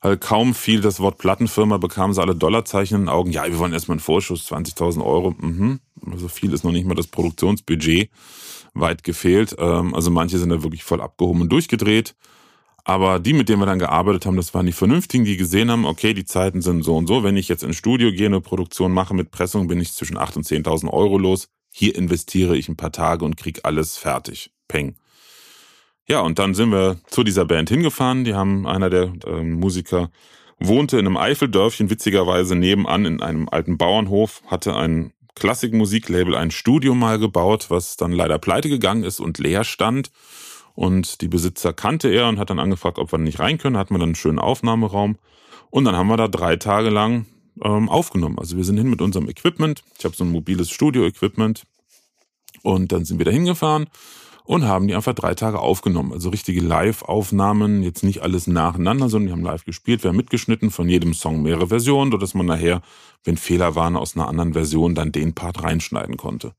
Weil 0.00 0.16
kaum 0.16 0.54
fiel 0.54 0.80
das 0.80 1.00
Wort 1.00 1.18
Plattenfirma, 1.18 1.78
bekamen 1.78 2.14
sie 2.14 2.22
alle 2.22 2.36
Dollarzeichen 2.36 2.96
in 2.96 3.02
den 3.02 3.08
Augen. 3.08 3.32
Ja, 3.32 3.46
wir 3.46 3.58
wollen 3.58 3.72
erstmal 3.72 3.96
einen 3.96 4.00
Vorschuss, 4.00 4.50
20.000 4.50 5.04
Euro. 5.04 5.34
Mhm. 5.38 5.80
So 6.00 6.10
also 6.12 6.28
viel 6.28 6.52
ist 6.52 6.64
noch 6.64 6.72
nicht 6.72 6.86
mal 6.86 6.94
das 6.94 7.08
Produktionsbudget 7.08 8.10
weit 8.74 9.02
gefehlt. 9.02 9.56
Ähm, 9.58 9.94
also 9.94 10.10
manche 10.10 10.38
sind 10.38 10.50
da 10.50 10.62
wirklich 10.62 10.84
voll 10.84 11.00
abgehoben 11.00 11.42
und 11.42 11.48
durchgedreht. 11.50 12.14
Aber 12.88 13.18
die, 13.18 13.34
mit 13.34 13.50
denen 13.50 13.60
wir 13.60 13.66
dann 13.66 13.78
gearbeitet 13.78 14.24
haben, 14.24 14.38
das 14.38 14.54
waren 14.54 14.64
die 14.64 14.72
Vernünftigen, 14.72 15.26
die 15.26 15.36
gesehen 15.36 15.70
haben, 15.70 15.84
okay, 15.84 16.14
die 16.14 16.24
Zeiten 16.24 16.62
sind 16.62 16.82
so 16.82 16.96
und 16.96 17.06
so. 17.06 17.22
Wenn 17.22 17.36
ich 17.36 17.46
jetzt 17.46 17.62
ins 17.62 17.76
Studio 17.76 18.10
gehe, 18.10 18.24
eine 18.24 18.40
Produktion 18.40 18.92
mache 18.92 19.12
mit 19.12 19.30
Pressung, 19.30 19.68
bin 19.68 19.78
ich 19.78 19.92
zwischen 19.92 20.16
8.000 20.16 20.36
und 20.36 20.46
10.000 20.46 20.90
Euro 20.90 21.18
los. 21.18 21.48
Hier 21.70 21.94
investiere 21.94 22.56
ich 22.56 22.66
ein 22.66 22.78
paar 22.78 22.90
Tage 22.90 23.26
und 23.26 23.36
krieg 23.36 23.60
alles 23.64 23.98
fertig. 23.98 24.52
Peng. 24.68 24.96
Ja, 26.08 26.20
und 26.20 26.38
dann 26.38 26.54
sind 26.54 26.70
wir 26.70 26.96
zu 27.08 27.24
dieser 27.24 27.44
Band 27.44 27.68
hingefahren. 27.68 28.24
Die 28.24 28.32
haben, 28.32 28.66
einer 28.66 28.88
der 28.88 29.12
äh, 29.26 29.42
Musiker 29.42 30.10
wohnte 30.58 30.98
in 30.98 31.04
einem 31.04 31.18
Eifeldörfchen, 31.18 31.90
witzigerweise 31.90 32.56
nebenan 32.56 33.04
in 33.04 33.20
einem 33.20 33.50
alten 33.50 33.76
Bauernhof, 33.76 34.40
hatte 34.46 34.74
ein 34.74 35.12
Klassikmusiklabel, 35.34 36.34
ein 36.34 36.50
Studio 36.50 36.94
mal 36.94 37.18
gebaut, 37.18 37.66
was 37.68 37.98
dann 37.98 38.12
leider 38.12 38.38
pleite 38.38 38.70
gegangen 38.70 39.04
ist 39.04 39.20
und 39.20 39.36
leer 39.36 39.64
stand. 39.64 40.10
Und 40.78 41.22
die 41.22 41.28
Besitzer 41.28 41.72
kannte 41.72 42.08
er 42.08 42.28
und 42.28 42.38
hat 42.38 42.50
dann 42.50 42.60
angefragt, 42.60 43.00
ob 43.00 43.10
wir 43.10 43.18
nicht 43.18 43.40
rein 43.40 43.58
können. 43.58 43.76
Hatten 43.76 43.94
wir 43.94 43.98
dann 43.98 44.10
einen 44.10 44.14
schönen 44.14 44.38
Aufnahmeraum. 44.38 45.18
Und 45.70 45.84
dann 45.84 45.96
haben 45.96 46.06
wir 46.06 46.16
da 46.16 46.28
drei 46.28 46.54
Tage 46.54 46.88
lang 46.88 47.26
ähm, 47.64 47.88
aufgenommen. 47.88 48.38
Also 48.38 48.56
wir 48.56 48.62
sind 48.62 48.78
hin 48.78 48.88
mit 48.88 49.02
unserem 49.02 49.28
Equipment. 49.28 49.82
Ich 49.98 50.04
habe 50.04 50.14
so 50.14 50.22
ein 50.22 50.30
mobiles 50.30 50.70
Studio-Equipment. 50.70 51.64
Und 52.62 52.92
dann 52.92 53.04
sind 53.04 53.18
wir 53.18 53.24
da 53.24 53.32
hingefahren 53.32 53.88
und 54.44 54.66
haben 54.66 54.86
die 54.86 54.94
einfach 54.94 55.14
drei 55.14 55.34
Tage 55.34 55.58
aufgenommen. 55.58 56.12
Also 56.12 56.28
richtige 56.28 56.60
Live-Aufnahmen, 56.60 57.82
jetzt 57.82 58.04
nicht 58.04 58.22
alles 58.22 58.46
nacheinander, 58.46 59.08
sondern 59.08 59.26
die 59.26 59.32
haben 59.32 59.42
live 59.42 59.64
gespielt. 59.64 60.04
Wir 60.04 60.10
haben 60.10 60.16
mitgeschnitten 60.16 60.70
von 60.70 60.88
jedem 60.88 61.12
Song 61.12 61.42
mehrere 61.42 61.66
Versionen, 61.66 62.12
sodass 62.12 62.34
man 62.34 62.46
nachher, 62.46 62.82
wenn 63.24 63.36
Fehler 63.36 63.74
waren 63.74 63.96
aus 63.96 64.14
einer 64.14 64.28
anderen 64.28 64.52
Version, 64.52 64.94
dann 64.94 65.10
den 65.10 65.34
Part 65.34 65.60
reinschneiden 65.60 66.16
konnte. 66.16 66.52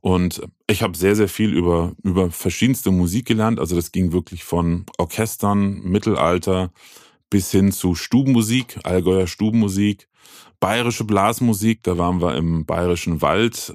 Und 0.00 0.42
ich 0.68 0.82
habe 0.82 0.96
sehr, 0.96 1.16
sehr 1.16 1.28
viel 1.28 1.52
über, 1.52 1.92
über 2.02 2.30
verschiedenste 2.30 2.90
Musik 2.90 3.26
gelernt. 3.26 3.58
Also 3.58 3.76
das 3.76 3.92
ging 3.92 4.12
wirklich 4.12 4.44
von 4.44 4.86
Orchestern, 4.98 5.80
Mittelalter 5.80 6.72
bis 7.30 7.50
hin 7.50 7.72
zu 7.72 7.94
Stubenmusik, 7.94 8.78
Allgäuer 8.84 9.26
Stubenmusik, 9.26 10.08
bayerische 10.60 11.04
Blasmusik. 11.04 11.82
Da 11.82 11.98
waren 11.98 12.20
wir 12.20 12.36
im 12.36 12.64
bayerischen 12.64 13.22
Wald 13.22 13.74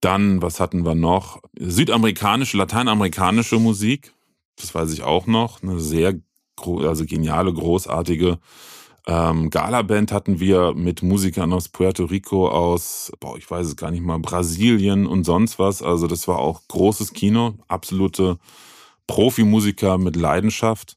dann, 0.00 0.42
was 0.42 0.58
hatten 0.58 0.84
wir 0.84 0.94
noch? 0.94 1.40
Südamerikanische, 1.58 2.56
lateinamerikanische 2.56 3.58
Musik. 3.58 4.12
Das 4.56 4.74
weiß 4.74 4.92
ich 4.92 5.02
auch 5.02 5.26
noch. 5.26 5.62
Eine 5.62 5.78
sehr, 5.78 6.14
also 6.60 7.04
geniale, 7.04 7.52
großartige 7.52 8.38
ähm, 9.06 9.50
Gala-Band 9.50 10.12
hatten 10.12 10.38
wir 10.38 10.74
mit 10.74 11.02
Musikern 11.02 11.52
aus 11.52 11.68
Puerto 11.68 12.04
Rico, 12.04 12.48
aus, 12.48 13.12
boah, 13.18 13.36
ich 13.36 13.50
weiß 13.50 13.66
es 13.66 13.76
gar 13.76 13.90
nicht 13.90 14.04
mal, 14.04 14.18
Brasilien 14.18 15.06
und 15.06 15.24
sonst 15.24 15.58
was. 15.58 15.82
Also 15.82 16.06
das 16.06 16.28
war 16.28 16.38
auch 16.38 16.62
großes 16.68 17.12
Kino, 17.12 17.54
absolute 17.66 18.38
Profimusiker 19.08 19.98
mit 19.98 20.14
Leidenschaft, 20.14 20.96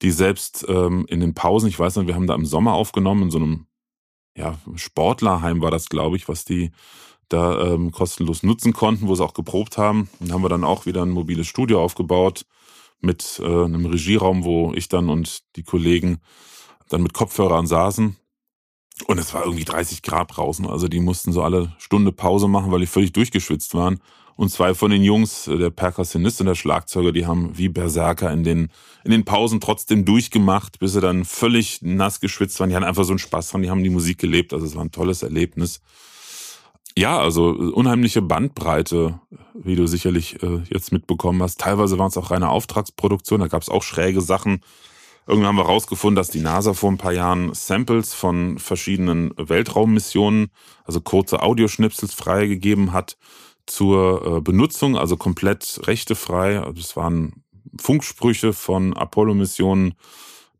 die 0.00 0.10
selbst 0.10 0.64
ähm, 0.68 1.04
in 1.08 1.20
den 1.20 1.34
Pausen, 1.34 1.68
ich 1.68 1.78
weiß 1.78 1.96
nicht, 1.96 2.06
wir 2.06 2.14
haben 2.14 2.26
da 2.26 2.34
im 2.34 2.46
Sommer 2.46 2.72
aufgenommen, 2.72 3.24
in 3.24 3.30
so 3.30 3.38
einem 3.38 3.66
ja, 4.34 4.58
Sportlerheim 4.74 5.60
war 5.60 5.70
das, 5.70 5.90
glaube 5.90 6.16
ich, 6.16 6.28
was 6.28 6.46
die 6.46 6.72
da 7.28 7.72
ähm, 7.72 7.92
kostenlos 7.92 8.42
nutzen 8.42 8.72
konnten, 8.72 9.08
wo 9.08 9.14
sie 9.14 9.24
auch 9.24 9.34
geprobt 9.34 9.78
haben. 9.78 10.08
Dann 10.20 10.32
haben 10.32 10.42
wir 10.42 10.48
dann 10.48 10.64
auch 10.64 10.86
wieder 10.86 11.02
ein 11.02 11.10
mobiles 11.10 11.46
Studio 11.46 11.82
aufgebaut 11.82 12.46
mit 13.00 13.40
äh, 13.42 13.64
einem 13.64 13.86
Regieraum, 13.86 14.44
wo 14.44 14.72
ich 14.74 14.88
dann 14.88 15.08
und 15.08 15.42
die 15.56 15.62
Kollegen 15.62 16.20
dann 16.88 17.02
mit 17.02 17.12
Kopfhörern 17.12 17.66
saßen. 17.66 18.16
Und 19.06 19.18
es 19.18 19.34
war 19.34 19.44
irgendwie 19.44 19.64
30 19.64 20.02
Grad 20.02 20.36
draußen. 20.36 20.66
Also 20.66 20.88
die 20.88 21.00
mussten 21.00 21.32
so 21.32 21.42
alle 21.42 21.72
Stunde 21.78 22.12
Pause 22.12 22.48
machen, 22.48 22.70
weil 22.70 22.80
die 22.80 22.86
völlig 22.86 23.12
durchgeschwitzt 23.12 23.74
waren. 23.74 24.00
Und 24.34 24.50
zwei 24.50 24.74
von 24.74 24.90
den 24.90 25.02
Jungs, 25.02 25.46
äh, 25.46 25.58
der 25.58 25.70
Perkussionist 25.70 26.40
und 26.40 26.46
der 26.46 26.54
Schlagzeuger, 26.54 27.12
die 27.12 27.26
haben 27.26 27.56
wie 27.56 27.68
Berserker 27.68 28.32
in 28.32 28.44
den, 28.44 28.70
in 29.04 29.10
den 29.10 29.24
Pausen 29.24 29.60
trotzdem 29.60 30.04
durchgemacht, 30.04 30.78
bis 30.78 30.92
sie 30.92 31.00
dann 31.00 31.24
völlig 31.24 31.82
nass 31.82 32.20
geschwitzt 32.20 32.58
waren. 32.58 32.70
Die 32.70 32.76
hatten 32.76 32.84
einfach 32.84 33.04
so 33.04 33.12
einen 33.12 33.18
Spaß 33.18 33.50
dran, 33.50 33.62
die 33.62 33.70
haben 33.70 33.82
die 33.82 33.90
Musik 33.90 34.18
gelebt. 34.18 34.52
Also 34.52 34.66
es 34.66 34.74
war 34.74 34.84
ein 34.84 34.90
tolles 34.90 35.22
Erlebnis. 35.22 35.80
Ja, 36.96 37.18
also 37.18 37.48
unheimliche 37.48 38.20
Bandbreite, 38.20 39.20
wie 39.54 39.76
du 39.76 39.86
sicherlich 39.86 40.42
äh, 40.42 40.62
jetzt 40.68 40.92
mitbekommen 40.92 41.42
hast. 41.42 41.60
Teilweise 41.60 41.98
waren 41.98 42.08
es 42.08 42.18
auch 42.18 42.30
reine 42.30 42.50
Auftragsproduktion, 42.50 43.40
da 43.40 43.48
gab 43.48 43.62
es 43.62 43.70
auch 43.70 43.82
schräge 43.82 44.20
Sachen. 44.20 44.60
Irgendwann 45.26 45.48
haben 45.48 45.56
wir 45.56 45.66
rausgefunden, 45.66 46.16
dass 46.16 46.30
die 46.30 46.40
NASA 46.40 46.74
vor 46.74 46.90
ein 46.90 46.98
paar 46.98 47.12
Jahren 47.12 47.54
Samples 47.54 48.12
von 48.12 48.58
verschiedenen 48.58 49.32
Weltraummissionen, 49.36 50.50
also 50.84 51.00
kurze 51.00 51.42
Audioschnipsels 51.42 52.12
freigegeben 52.14 52.92
hat 52.92 53.16
zur 53.66 54.38
äh, 54.38 54.40
Benutzung, 54.40 54.96
also 54.96 55.16
komplett 55.16 55.80
rechtefrei. 55.86 56.60
Also 56.60 56.80
es 56.80 56.96
waren 56.96 57.44
Funksprüche 57.80 58.52
von 58.52 58.94
Apollo-Missionen 58.94 59.94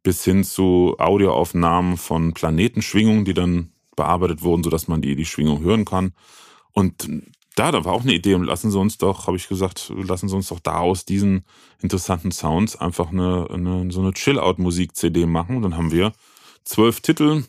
bis 0.02 0.24
hin 0.24 0.44
zu 0.44 0.96
Audioaufnahmen 0.98 1.96
von 1.96 2.32
Planetenschwingungen, 2.32 3.24
die 3.24 3.34
dann 3.34 3.72
bearbeitet 3.96 4.42
wurden, 4.42 4.62
sodass 4.62 4.88
man 4.88 5.02
die, 5.02 5.16
die 5.16 5.26
Schwingung 5.26 5.60
hören 5.62 5.84
kann. 5.84 6.12
Und 6.72 7.08
da, 7.56 7.70
da 7.70 7.84
war 7.84 7.92
auch 7.92 8.02
eine 8.02 8.14
Idee 8.14 8.34
und 8.34 8.44
lassen 8.44 8.70
Sie 8.70 8.78
uns 8.78 8.98
doch, 8.98 9.26
habe 9.26 9.36
ich 9.36 9.48
gesagt, 9.48 9.92
lassen 9.96 10.28
Sie 10.28 10.34
uns 10.36 10.48
doch 10.48 10.60
da 10.60 10.78
aus 10.78 11.04
diesen 11.04 11.44
interessanten 11.80 12.32
Sounds 12.32 12.76
einfach 12.76 13.10
eine, 13.10 13.48
eine 13.50 13.90
so 13.90 14.00
eine 14.00 14.12
Chill-Out-Musik-CD 14.12 15.26
machen. 15.26 15.56
Und 15.56 15.62
dann 15.62 15.76
haben 15.76 15.92
wir 15.92 16.12
zwölf 16.64 17.00
Titel 17.00 17.44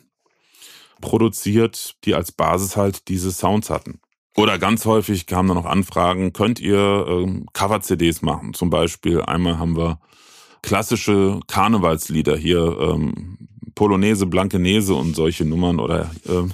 produziert, 0.99 1.95
die 2.05 2.15
als 2.15 2.31
Basis 2.31 2.75
halt 2.75 3.07
diese 3.07 3.31
Sounds 3.31 3.69
hatten. 3.69 3.99
Oder 4.35 4.57
ganz 4.57 4.85
häufig 4.85 5.27
kamen 5.27 5.49
dann 5.49 5.57
noch 5.57 5.65
Anfragen, 5.65 6.33
könnt 6.33 6.59
ihr 6.59 7.05
ähm, 7.07 7.45
Cover-CDs 7.53 8.23
machen? 8.23 8.53
Zum 8.53 8.69
Beispiel 8.69 9.21
einmal 9.21 9.59
haben 9.59 9.77
wir 9.77 9.99
klassische 10.63 11.39
Karnevalslieder 11.47 12.35
hier, 12.35 12.77
ähm, 12.79 13.37
Polonaise, 13.75 14.25
Blankenese 14.25 14.93
und 14.93 15.15
solche 15.15 15.45
Nummern 15.45 15.79
oder 15.79 16.11
ähm, 16.27 16.51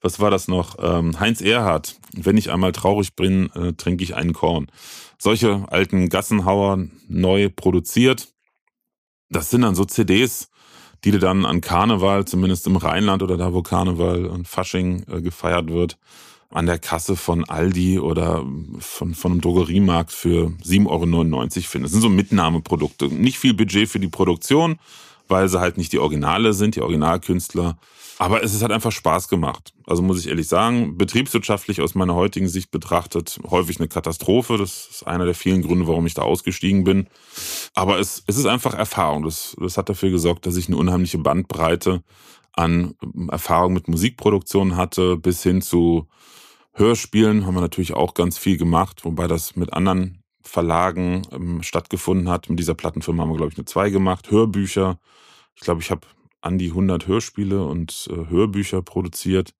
was 0.00 0.20
war 0.20 0.30
das 0.30 0.48
noch? 0.48 0.76
Ähm, 0.80 1.18
Heinz 1.18 1.40
Erhardt, 1.40 1.96
wenn 2.14 2.36
ich 2.36 2.50
einmal 2.50 2.72
traurig 2.72 3.14
bin, 3.14 3.50
äh, 3.54 3.72
trinke 3.72 4.04
ich 4.04 4.14
einen 4.14 4.32
Korn. 4.32 4.66
Solche 5.18 5.64
alten 5.68 6.08
Gassenhauer 6.08 6.86
neu 7.08 7.48
produziert. 7.54 8.28
Das 9.28 9.50
sind 9.50 9.62
dann 9.62 9.74
so 9.74 9.84
CDs, 9.84 10.48
die 11.04 11.10
du 11.10 11.18
dann 11.18 11.44
an 11.44 11.60
Karneval, 11.60 12.24
zumindest 12.24 12.66
im 12.66 12.76
Rheinland 12.76 13.22
oder 13.22 13.36
da, 13.36 13.52
wo 13.52 13.62
Karneval 13.62 14.26
und 14.26 14.46
Fasching 14.46 15.04
äh, 15.08 15.20
gefeiert 15.20 15.68
wird, 15.68 15.98
an 16.50 16.66
der 16.66 16.78
Kasse 16.78 17.16
von 17.16 17.48
Aldi 17.48 17.98
oder 17.98 18.44
von, 18.78 19.14
von 19.14 19.32
einem 19.32 19.40
Drogeriemarkt 19.40 20.12
für 20.12 20.52
7,99 20.64 20.86
Euro 20.86 21.48
findest. 21.48 21.74
Das 21.74 21.92
sind 21.92 22.02
so 22.02 22.08
Mitnahmeprodukte. 22.08 23.08
Nicht 23.08 23.38
viel 23.38 23.54
Budget 23.54 23.88
für 23.88 24.00
die 24.00 24.08
Produktion, 24.08 24.76
weil 25.32 25.48
sie 25.48 25.58
halt 25.58 25.78
nicht 25.78 25.92
die 25.92 25.98
Originale 25.98 26.52
sind, 26.52 26.76
die 26.76 26.82
Originalkünstler. 26.82 27.78
Aber 28.18 28.44
es 28.44 28.62
hat 28.62 28.70
einfach 28.70 28.92
Spaß 28.92 29.28
gemacht. 29.28 29.72
Also 29.86 30.02
muss 30.02 30.20
ich 30.20 30.28
ehrlich 30.28 30.46
sagen, 30.46 30.96
betriebswirtschaftlich 30.96 31.80
aus 31.80 31.96
meiner 31.96 32.14
heutigen 32.14 32.46
Sicht 32.46 32.70
betrachtet, 32.70 33.40
häufig 33.50 33.80
eine 33.80 33.88
Katastrophe. 33.88 34.58
Das 34.58 34.88
ist 34.90 35.06
einer 35.06 35.24
der 35.24 35.34
vielen 35.34 35.62
Gründe, 35.62 35.88
warum 35.88 36.06
ich 36.06 36.14
da 36.14 36.22
ausgestiegen 36.22 36.84
bin. 36.84 37.08
Aber 37.74 37.98
es, 37.98 38.22
es 38.26 38.36
ist 38.36 38.46
einfach 38.46 38.74
Erfahrung. 38.74 39.24
Das, 39.24 39.56
das 39.58 39.76
hat 39.76 39.88
dafür 39.88 40.10
gesorgt, 40.10 40.46
dass 40.46 40.56
ich 40.56 40.68
eine 40.68 40.76
unheimliche 40.76 41.18
Bandbreite 41.18 42.02
an 42.52 42.94
Erfahrung 43.28 43.72
mit 43.72 43.88
Musikproduktion 43.88 44.76
hatte, 44.76 45.16
bis 45.16 45.42
hin 45.42 45.62
zu 45.62 46.06
Hörspielen 46.74 47.44
haben 47.46 47.54
wir 47.54 47.60
natürlich 47.60 47.94
auch 47.94 48.14
ganz 48.14 48.38
viel 48.38 48.56
gemacht, 48.56 49.04
wobei 49.04 49.26
das 49.26 49.56
mit 49.56 49.72
anderen 49.72 50.22
Verlagen 50.42 51.22
ähm, 51.30 51.62
stattgefunden 51.62 52.28
hat. 52.28 52.48
Mit 52.48 52.58
dieser 52.58 52.74
Plattenfirma 52.74 53.22
haben 53.22 53.30
wir, 53.30 53.36
glaube 53.36 53.52
ich, 53.52 53.58
eine 53.58 53.64
zwei 53.64 53.90
gemacht. 53.90 54.30
Hörbücher. 54.30 54.98
Ich 55.54 55.62
glaube, 55.62 55.80
ich 55.80 55.90
habe 55.90 56.06
an 56.40 56.58
die 56.58 56.68
100 56.68 57.06
Hörspiele 57.06 57.64
und 57.64 58.08
äh, 58.10 58.30
Hörbücher 58.30 58.82
produziert. 58.82 59.54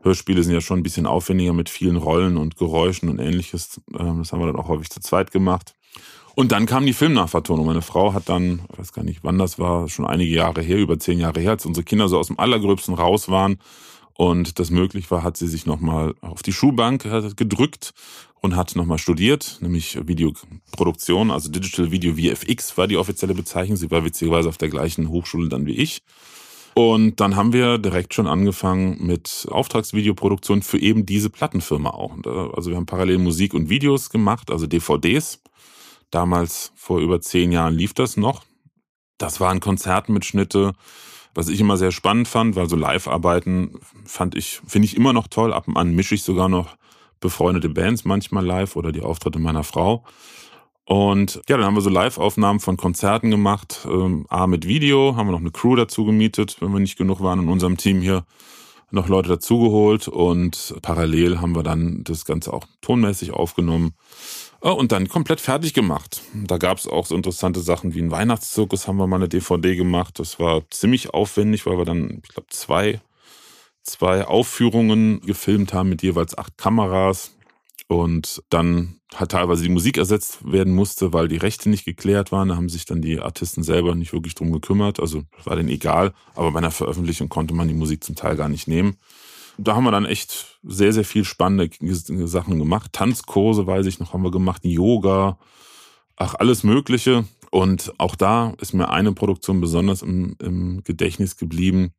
Hörspiele 0.00 0.42
sind 0.42 0.54
ja 0.54 0.60
schon 0.60 0.80
ein 0.80 0.82
bisschen 0.82 1.06
aufwendiger 1.06 1.52
mit 1.52 1.68
vielen 1.68 1.96
Rollen 1.96 2.36
und 2.36 2.56
Geräuschen 2.56 3.08
und 3.08 3.18
ähnliches. 3.18 3.80
Ähm, 3.98 4.18
das 4.18 4.32
haben 4.32 4.40
wir 4.40 4.46
dann 4.46 4.56
auch 4.56 4.68
häufig 4.68 4.90
zu 4.90 5.00
zweit 5.00 5.30
gemacht. 5.30 5.74
Und 6.34 6.52
dann 6.52 6.66
kam 6.66 6.86
die 6.86 6.92
Filmnachvertonung. 6.92 7.66
Meine 7.66 7.82
Frau 7.82 8.12
hat 8.14 8.28
dann, 8.28 8.60
ich 8.72 8.78
weiß 8.78 8.92
gar 8.92 9.04
nicht, 9.04 9.24
wann 9.24 9.38
das 9.38 9.58
war, 9.58 9.88
schon 9.88 10.06
einige 10.06 10.32
Jahre 10.32 10.62
her, 10.62 10.78
über 10.78 10.98
zehn 10.98 11.18
Jahre 11.18 11.40
her, 11.40 11.52
als 11.52 11.66
unsere 11.66 11.84
Kinder 11.84 12.08
so 12.08 12.18
aus 12.18 12.28
dem 12.28 12.38
Allergröbsten 12.38 12.94
raus 12.94 13.28
waren 13.28 13.58
und 14.20 14.58
das 14.58 14.70
möglich 14.70 15.12
war, 15.12 15.22
hat 15.22 15.36
sie 15.36 15.46
sich 15.46 15.64
nochmal 15.64 16.12
auf 16.22 16.42
die 16.42 16.52
Schulbank 16.52 17.04
äh, 17.04 17.30
gedrückt 17.36 17.94
und 18.40 18.56
hat 18.56 18.74
nochmal 18.74 18.98
studiert, 18.98 19.58
nämlich 19.60 19.96
Videoproduktion, 20.08 21.30
also 21.30 21.48
Digital 21.48 21.92
Video 21.92 22.14
VFX 22.14 22.76
war 22.76 22.88
die 22.88 22.96
offizielle 22.96 23.34
Bezeichnung. 23.34 23.76
Sie 23.76 23.92
war 23.92 24.04
witzigerweise 24.04 24.48
auf 24.48 24.58
der 24.58 24.70
gleichen 24.70 25.08
Hochschule 25.08 25.48
dann 25.48 25.66
wie 25.66 25.76
ich. 25.76 26.02
Und 26.74 27.20
dann 27.20 27.36
haben 27.36 27.52
wir 27.52 27.78
direkt 27.78 28.12
schon 28.12 28.26
angefangen 28.26 29.06
mit 29.06 29.46
Auftragsvideoproduktion 29.52 30.62
für 30.62 30.78
eben 30.78 31.06
diese 31.06 31.30
Plattenfirma 31.30 31.90
auch. 31.90 32.16
Also 32.56 32.70
wir 32.70 32.76
haben 32.76 32.86
parallel 32.86 33.18
Musik 33.18 33.54
und 33.54 33.70
Videos 33.70 34.10
gemacht, 34.10 34.50
also 34.50 34.66
DVDs. 34.66 35.40
Damals, 36.10 36.72
vor 36.74 36.98
über 36.98 37.20
zehn 37.20 37.52
Jahren, 37.52 37.74
lief 37.74 37.94
das 37.94 38.16
noch. 38.16 38.42
Das 39.16 39.38
waren 39.38 39.60
Konzertmitschnitte, 39.60 40.72
was 41.38 41.48
ich 41.48 41.60
immer 41.60 41.76
sehr 41.76 41.92
spannend 41.92 42.26
fand, 42.26 42.56
weil 42.56 42.68
so 42.68 42.74
Live-Arbeiten 42.74 43.78
fand 44.04 44.34
ich, 44.34 44.60
finde 44.66 44.86
ich 44.86 44.96
immer 44.96 45.12
noch 45.12 45.28
toll. 45.28 45.52
Ab 45.52 45.68
und 45.68 45.76
an 45.76 45.94
mische 45.94 46.16
ich 46.16 46.24
sogar 46.24 46.48
noch 46.48 46.76
befreundete 47.20 47.68
Bands 47.68 48.04
manchmal 48.04 48.44
live 48.44 48.74
oder 48.74 48.90
die 48.90 49.02
Auftritte 49.02 49.38
meiner 49.38 49.62
Frau. 49.62 50.02
Und 50.84 51.40
ja, 51.48 51.56
dann 51.56 51.64
haben 51.64 51.76
wir 51.76 51.80
so 51.80 51.90
Live-Aufnahmen 51.90 52.58
von 52.58 52.76
Konzerten 52.76 53.30
gemacht. 53.30 53.86
Ähm, 53.88 54.26
A 54.28 54.48
mit 54.48 54.66
Video, 54.66 55.14
haben 55.14 55.28
wir 55.28 55.32
noch 55.32 55.38
eine 55.38 55.52
Crew 55.52 55.76
dazu 55.76 56.04
gemietet, 56.04 56.56
wenn 56.58 56.72
wir 56.72 56.80
nicht 56.80 56.98
genug 56.98 57.20
waren 57.20 57.38
in 57.38 57.48
unserem 57.48 57.76
Team 57.76 58.00
hier, 58.00 58.24
noch 58.90 59.06
Leute 59.06 59.28
dazugeholt 59.28 60.08
und 60.08 60.74
parallel 60.82 61.40
haben 61.40 61.54
wir 61.54 61.62
dann 61.62 62.02
das 62.02 62.24
Ganze 62.24 62.52
auch 62.52 62.64
tonmäßig 62.80 63.32
aufgenommen 63.32 63.92
und 64.60 64.92
dann 64.92 65.08
komplett 65.08 65.40
fertig 65.40 65.74
gemacht. 65.74 66.20
Da 66.34 66.58
gab 66.58 66.78
es 66.78 66.86
auch 66.86 67.06
so 67.06 67.14
interessante 67.14 67.60
Sachen 67.60 67.94
wie 67.94 68.00
ein 68.00 68.10
Weihnachtszirkus 68.10 68.88
haben 68.88 68.96
wir 68.96 69.06
mal 69.06 69.16
eine 69.16 69.28
DVD 69.28 69.76
gemacht. 69.76 70.18
Das 70.18 70.40
war 70.40 70.68
ziemlich 70.70 71.10
aufwendig, 71.10 71.66
weil 71.66 71.78
wir 71.78 71.84
dann, 71.84 72.20
ich 72.24 72.30
glaube, 72.30 72.48
zwei, 72.50 73.00
zwei 73.82 74.24
Aufführungen 74.24 75.20
gefilmt 75.20 75.72
haben 75.72 75.88
mit 75.88 76.02
jeweils 76.02 76.36
acht 76.36 76.58
Kameras 76.58 77.36
und 77.86 78.42
dann 78.50 79.00
hat 79.14 79.30
teilweise 79.30 79.62
die 79.62 79.70
Musik 79.70 79.96
ersetzt 79.96 80.52
werden 80.52 80.74
musste, 80.74 81.14
weil 81.14 81.28
die 81.28 81.38
Rechte 81.38 81.70
nicht 81.70 81.86
geklärt 81.86 82.30
waren. 82.30 82.48
Da 82.48 82.56
haben 82.56 82.68
sich 82.68 82.84
dann 82.84 83.00
die 83.00 83.20
Artisten 83.20 83.62
selber 83.62 83.94
nicht 83.94 84.12
wirklich 84.12 84.34
drum 84.34 84.52
gekümmert. 84.52 85.00
Also 85.00 85.22
war 85.44 85.56
denen 85.56 85.70
egal. 85.70 86.12
Aber 86.34 86.52
bei 86.52 86.58
einer 86.58 86.70
Veröffentlichung 86.70 87.30
konnte 87.30 87.54
man 87.54 87.68
die 87.68 87.74
Musik 87.74 88.04
zum 88.04 88.16
Teil 88.16 88.36
gar 88.36 88.50
nicht 88.50 88.68
nehmen. 88.68 88.98
Da 89.60 89.74
haben 89.74 89.84
wir 89.84 89.90
dann 89.90 90.06
echt 90.06 90.58
sehr, 90.62 90.92
sehr 90.92 91.04
viel 91.04 91.24
spannende 91.24 91.68
Sachen 92.28 92.58
gemacht. 92.58 92.92
Tanzkurse, 92.92 93.66
weiß 93.66 93.86
ich 93.86 93.98
noch, 93.98 94.12
haben 94.12 94.22
wir 94.22 94.30
gemacht, 94.30 94.64
Yoga, 94.64 95.38
ach, 96.16 96.36
alles 96.36 96.62
Mögliche. 96.62 97.24
Und 97.50 97.92
auch 97.98 98.14
da 98.14 98.54
ist 98.60 98.72
mir 98.72 98.90
eine 98.90 99.12
Produktion 99.12 99.60
besonders 99.60 100.02
im, 100.02 100.36
im 100.40 100.82
Gedächtnis 100.84 101.36
geblieben. 101.36 101.92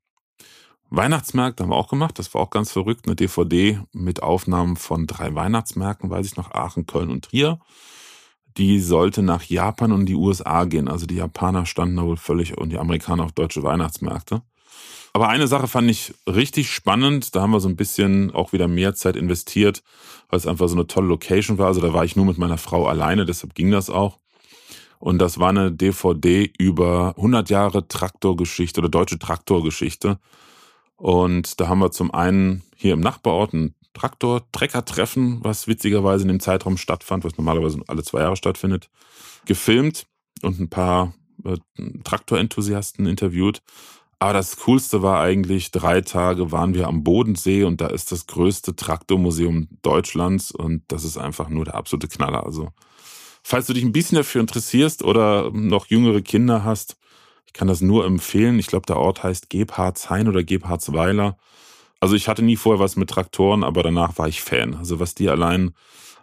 Weihnachtsmärkte 0.90 1.64
haben 1.64 1.72
wir 1.72 1.76
auch 1.76 1.90
gemacht. 1.90 2.18
Das 2.18 2.34
war 2.34 2.42
auch 2.42 2.50
ganz 2.50 2.72
verrückt. 2.72 3.06
Eine 3.06 3.16
DVD 3.16 3.80
mit 3.92 4.24
Aufnahmen 4.24 4.76
von 4.76 5.06
drei 5.06 5.36
Weihnachtsmärkten, 5.36 6.10
weiß 6.10 6.26
ich 6.26 6.38
noch, 6.38 6.52
Aachen, 6.52 6.86
Köln 6.86 7.10
und 7.10 7.26
Trier. 7.26 7.60
Die 8.58 8.80
sollte 8.80 9.22
nach 9.22 9.44
Japan 9.44 9.92
und 9.92 10.06
die 10.06 10.16
USA 10.16 10.66
gehen. 10.66 10.88
Also 10.88 11.06
die 11.06 11.16
Japaner 11.16 11.66
standen 11.66 11.98
da 11.98 12.04
wohl 12.04 12.18
völlig 12.18 12.58
und 12.58 12.70
die 12.70 12.80
Amerikaner 12.80 13.26
auf 13.26 13.32
deutsche 13.32 13.64
Weihnachtsmärkte. 13.64 14.42
Aber 15.14 15.30
eine 15.30 15.48
Sache 15.48 15.68
fand 15.68 15.90
ich 15.90 16.14
richtig 16.28 16.72
spannend. 16.72 17.36
Da 17.36 17.42
haben 17.42 17.52
wir 17.52 17.60
so 17.60 17.70
ein 17.70 17.76
bisschen 17.76 18.32
auch 18.32 18.54
wieder 18.54 18.68
mehr 18.68 18.94
Zeit 18.94 19.16
investiert, 19.16 19.84
weil 20.30 20.38
es 20.38 20.48
einfach 20.48 20.68
so 20.68 20.76
eine 20.76 20.88
tolle 20.88 21.08
Location 21.08 21.58
war. 21.58 21.68
Also 21.68 21.82
da 21.82 21.94
war 21.94 22.06
ich 22.06 22.16
nur 22.16 22.26
mit 22.26 22.38
meiner 22.38 22.58
Frau 22.58 22.88
alleine, 22.88 23.26
deshalb 23.26 23.56
ging 23.56 23.72
das 23.72 23.90
auch. 23.90 24.20
Und 25.00 25.20
das 25.20 25.40
war 25.40 25.50
eine 25.50 25.72
DVD 25.72 26.52
über 26.58 27.14
100 27.18 27.50
Jahre 27.50 27.88
Traktorgeschichte 27.88 28.82
oder 28.82 28.90
deutsche 28.90 29.18
Traktorgeschichte. 29.18 30.20
Und 30.98 31.60
da 31.60 31.70
haben 31.70 31.80
wir 31.80 31.92
zum 31.92 32.14
einen 32.14 32.64
hier 32.76 32.94
im 32.94 33.00
Nachbarort 33.00 33.54
ein 33.54 33.76
Traktor-Trecker-Treffen, 33.94 35.40
was 35.44 35.68
witzigerweise 35.68 36.24
in 36.24 36.28
dem 36.28 36.40
Zeitraum 36.42 36.78
stattfand, 36.78 37.24
was 37.24 37.38
normalerweise 37.38 37.80
alle 37.88 38.04
zwei 38.04 38.20
Jahre 38.20 38.36
stattfindet, 38.36 38.90
gefilmt 39.46 40.06
und 40.42 40.60
ein 40.60 40.70
paar 40.70 41.14
äh, 41.46 41.58
Traktorenthusiasten 42.04 43.06
interviewt. 43.06 43.62
Aber 44.22 44.34
das 44.34 44.58
Coolste 44.58 45.02
war 45.02 45.22
eigentlich, 45.22 45.72
drei 45.72 46.02
Tage 46.02 46.52
waren 46.52 46.74
wir 46.74 46.88
am 46.88 47.04
Bodensee 47.06 47.64
und 47.64 47.80
da 47.80 47.88
ist 47.88 48.12
das 48.12 48.28
größte 48.28 48.76
Traktormuseum 48.76 49.70
Deutschlands 49.82 50.52
und 50.52 50.84
das 50.90 51.06
ist 51.06 51.18
einfach 51.18 51.48
nur 51.48 51.64
der 51.64 51.76
absolute 51.76 52.10
Knaller. 52.10 52.46
Also, 52.46 52.70
falls 53.44 53.68
du 53.68 53.74
dich 53.74 53.84
ein 53.84 53.94
bisschen 53.94 54.18
dafür 54.18 54.42
interessierst 54.42 55.04
oder 55.04 55.52
noch 55.52 55.88
jüngere 55.88 56.22
Kinder 56.22 56.66
hast, 56.66 56.98
ich 57.46 57.54
kann 57.54 57.70
das 57.70 57.80
nur 57.80 58.06
empfehlen. 58.06 58.60
Ich 58.60 58.68
glaube, 58.68 58.86
der 58.86 58.98
Ort 58.98 59.24
heißt 59.24 59.50
Gebhardshain 59.50 60.28
oder 60.28 60.44
Gebhardsweiler. 60.44 61.38
Also 62.02 62.16
ich 62.16 62.28
hatte 62.28 62.44
nie 62.44 62.58
vorher 62.58 62.80
was 62.84 62.98
mit 62.98 63.10
Traktoren, 63.10 63.64
aber 63.64 63.84
danach 63.84 64.18
war 64.18 64.28
ich 64.28 64.42
Fan. 64.42 64.76
Also 64.76 65.00
was 65.00 65.16
die 65.16 65.30
allein 65.30 65.72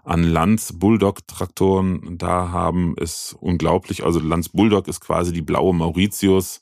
an 0.04 0.22
Lanz 0.22 0.74
Bulldog 0.78 1.26
Traktoren 1.26 2.16
da 2.18 2.50
haben, 2.50 2.94
ist 2.96 3.34
unglaublich. 3.40 4.04
Also 4.04 4.20
Lanz 4.20 4.50
Bulldog 4.50 4.86
ist 4.86 5.00
quasi 5.00 5.32
die 5.32 5.42
blaue 5.42 5.74
Mauritius 5.74 6.60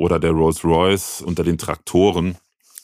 oder 0.00 0.18
der 0.18 0.30
Rolls 0.30 0.64
Royce 0.64 1.20
unter 1.20 1.44
den 1.44 1.58
Traktoren. 1.58 2.36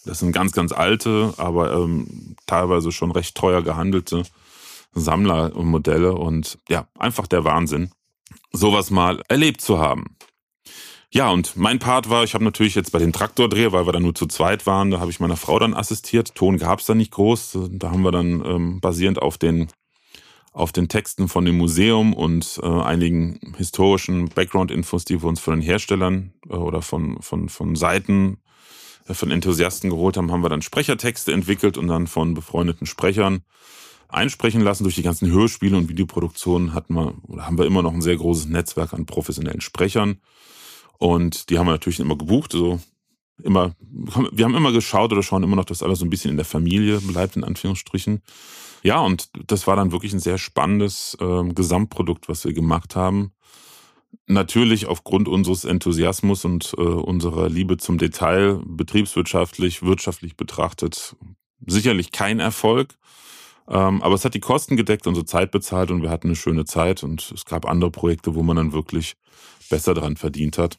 Das 0.05 0.18
sind 0.18 0.33
ganz, 0.33 0.52
ganz 0.52 0.70
alte, 0.70 1.33
aber 1.38 1.72
ähm, 1.72 2.37
teilweise 2.46 2.92
schon 2.92 3.11
recht 3.11 3.35
teuer 3.35 3.62
gehandelte 3.62 4.22
Sammlermodelle 4.92 6.14
und 6.14 6.59
ja, 6.68 6.87
einfach 6.98 7.26
der 7.26 7.44
Wahnsinn, 7.44 7.90
sowas 8.52 8.90
mal 8.90 9.22
erlebt 9.29 9.62
zu 9.62 9.79
haben. 9.79 10.16
Ja, 11.11 11.31
und 11.31 11.57
mein 11.57 11.79
Part 11.79 12.11
war, 12.11 12.22
ich 12.22 12.35
habe 12.35 12.44
natürlich 12.44 12.74
jetzt 12.74 12.92
bei 12.92 12.98
dem 12.98 13.12
Traktordreh, 13.12 13.72
weil 13.72 13.87
wir 13.87 13.92
dann 13.92 14.02
nur 14.02 14.14
zu 14.14 14.26
zweit 14.26 14.66
waren, 14.66 14.90
da 14.90 15.00
habe 15.00 15.11
ich 15.11 15.18
meiner 15.18 15.38
Frau 15.38 15.59
dann 15.59 15.72
assistiert. 15.72 16.35
Ton 16.35 16.59
gab 16.59 16.81
es 16.81 16.87
da 16.87 16.94
nicht 16.94 17.12
groß. 17.12 17.59
Da 17.70 17.90
haben 17.90 18.02
wir 18.02 18.12
dann 18.12 18.44
ähm, 18.44 18.81
basierend 18.81 19.22
auf 19.22 19.38
den, 19.38 19.68
auf 20.57 20.73
den 20.73 20.88
Texten 20.88 21.29
von 21.29 21.45
dem 21.45 21.59
Museum 21.59 22.14
und 22.14 22.59
äh, 22.62 22.66
einigen 22.66 23.38
historischen 23.59 24.31
Background-Infos, 24.31 25.05
die 25.05 25.23
wir 25.23 25.29
uns 25.29 25.38
von 25.38 25.53
den 25.53 25.62
Herstellern 25.62 26.33
äh, 26.49 26.55
oder 26.55 26.81
von, 26.81 27.21
von, 27.21 27.51
von 27.51 27.77
Seiten 27.77 28.38
äh, 29.07 29.12
von 29.12 29.31
Enthusiasten 29.31 29.90
geholt 29.90 30.16
haben, 30.16 30.33
haben 30.33 30.42
wir 30.42 30.49
dann 30.49 30.62
Sprechertexte 30.62 31.35
entwickelt 31.35 31.77
und 31.77 31.88
dann 31.88 32.07
von 32.07 32.33
befreundeten 32.33 32.87
Sprechern 32.87 33.42
einsprechen 34.09 34.62
lassen. 34.62 34.85
Durch 34.85 34.95
die 34.95 35.03
ganzen 35.03 35.31
Hörspiele 35.31 35.77
und 35.77 35.90
Videoproduktionen 35.90 36.73
hatten 36.73 36.95
wir, 36.95 37.12
oder 37.29 37.45
haben 37.45 37.59
wir 37.59 37.66
immer 37.66 37.83
noch 37.83 37.92
ein 37.92 38.01
sehr 38.01 38.16
großes 38.16 38.47
Netzwerk 38.47 38.95
an 38.95 39.05
professionellen 39.05 39.61
Sprechern. 39.61 40.23
Und 40.97 41.51
die 41.51 41.59
haben 41.59 41.66
wir 41.66 41.73
natürlich 41.73 42.01
immer 42.01 42.16
gebucht, 42.16 42.53
so 42.53 42.81
immer, 43.42 43.75
wir 43.81 44.44
haben 44.44 44.55
immer 44.55 44.72
geschaut 44.72 45.12
oder 45.12 45.22
schauen 45.22 45.42
immer 45.42 45.57
noch, 45.57 45.64
dass 45.64 45.83
alles 45.83 45.99
so 45.99 46.05
ein 46.05 46.11
bisschen 46.11 46.31
in 46.31 46.37
der 46.37 46.46
Familie 46.46 47.01
bleibt, 47.01 47.37
in 47.37 47.44
Anführungsstrichen. 47.44 48.22
Ja, 48.83 49.01
und 49.01 49.31
das 49.46 49.66
war 49.66 49.77
dann 49.77 49.92
wirklich 49.92 50.12
ein 50.12 50.20
sehr 50.20 50.38
spannendes 50.38 51.16
äh, 51.20 51.44
Gesamtprodukt, 51.53 52.29
was 52.29 52.44
wir 52.44 52.53
gemacht 52.53 52.96
haben. 52.96 53.33
Natürlich 54.27 54.87
aufgrund 54.87 55.29
unseres 55.29 55.64
Enthusiasmus 55.64 56.44
und 56.44 56.75
äh, 56.79 56.83
unserer 56.83 57.49
Liebe 57.49 57.77
zum 57.77 57.99
Detail, 57.99 58.61
betriebswirtschaftlich, 58.64 59.83
wirtschaftlich 59.83 60.37
betrachtet, 60.37 61.16
sicherlich 61.66 62.12
kein 62.12 62.40
Erfolg. 62.40 62.94
Ähm, 63.68 64.03
aber 64.03 64.14
es 64.14 64.25
hat 64.25 64.35
die 64.35 64.40
Kosten 64.40 64.77
gedeckt, 64.77 65.07
unsere 65.07 65.27
Zeit 65.27 65.51
bezahlt 65.51 65.90
und 65.90 66.03
wir 66.03 66.11
hatten 66.11 66.29
eine 66.29 66.37
schöne 66.37 66.64
Zeit 66.64 67.03
und 67.03 67.33
es 67.33 67.44
gab 67.44 67.66
andere 67.66 67.90
Projekte, 67.90 68.35
wo 68.35 68.42
man 68.42 68.57
dann 68.57 68.72
wirklich 68.72 69.16
besser 69.68 69.94
dran 69.94 70.16
verdient 70.16 70.59
hat. 70.59 70.79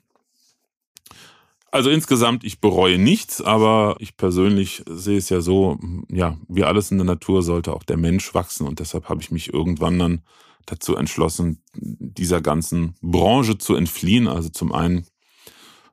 Also 1.71 1.89
insgesamt, 1.89 2.43
ich 2.43 2.62
bereue 2.62 2.97
nichts, 2.97 3.41
aber 3.41 3.97
ich 3.99 4.15
persönlich 4.15 4.84
sehe 4.88 5.17
es 5.17 5.30
ja 5.30 5.41
so, 5.41 5.77
ja, 6.10 6.38
wie 6.47 6.63
alles 6.63 6.91
in 6.91 6.97
der 6.97 7.06
Natur 7.06 7.43
sollte 7.43 7.73
auch 7.73 7.84
der 7.84 7.97
Mensch 7.97 8.34
wachsen 8.34 8.65
und 8.65 8.80
deshalb 8.80 9.10
habe 9.10 9.21
ich 9.21 9.32
mich 9.32 9.53
irgendwann 9.53 9.99
dann 9.99 10.21
dazu 10.65 10.95
entschlossen, 10.95 11.63
dieser 11.73 12.41
ganzen 12.41 12.95
Branche 13.01 13.58
zu 13.58 13.75
entfliehen. 13.75 14.27
Also 14.27 14.49
zum 14.49 14.71
einen 14.71 15.08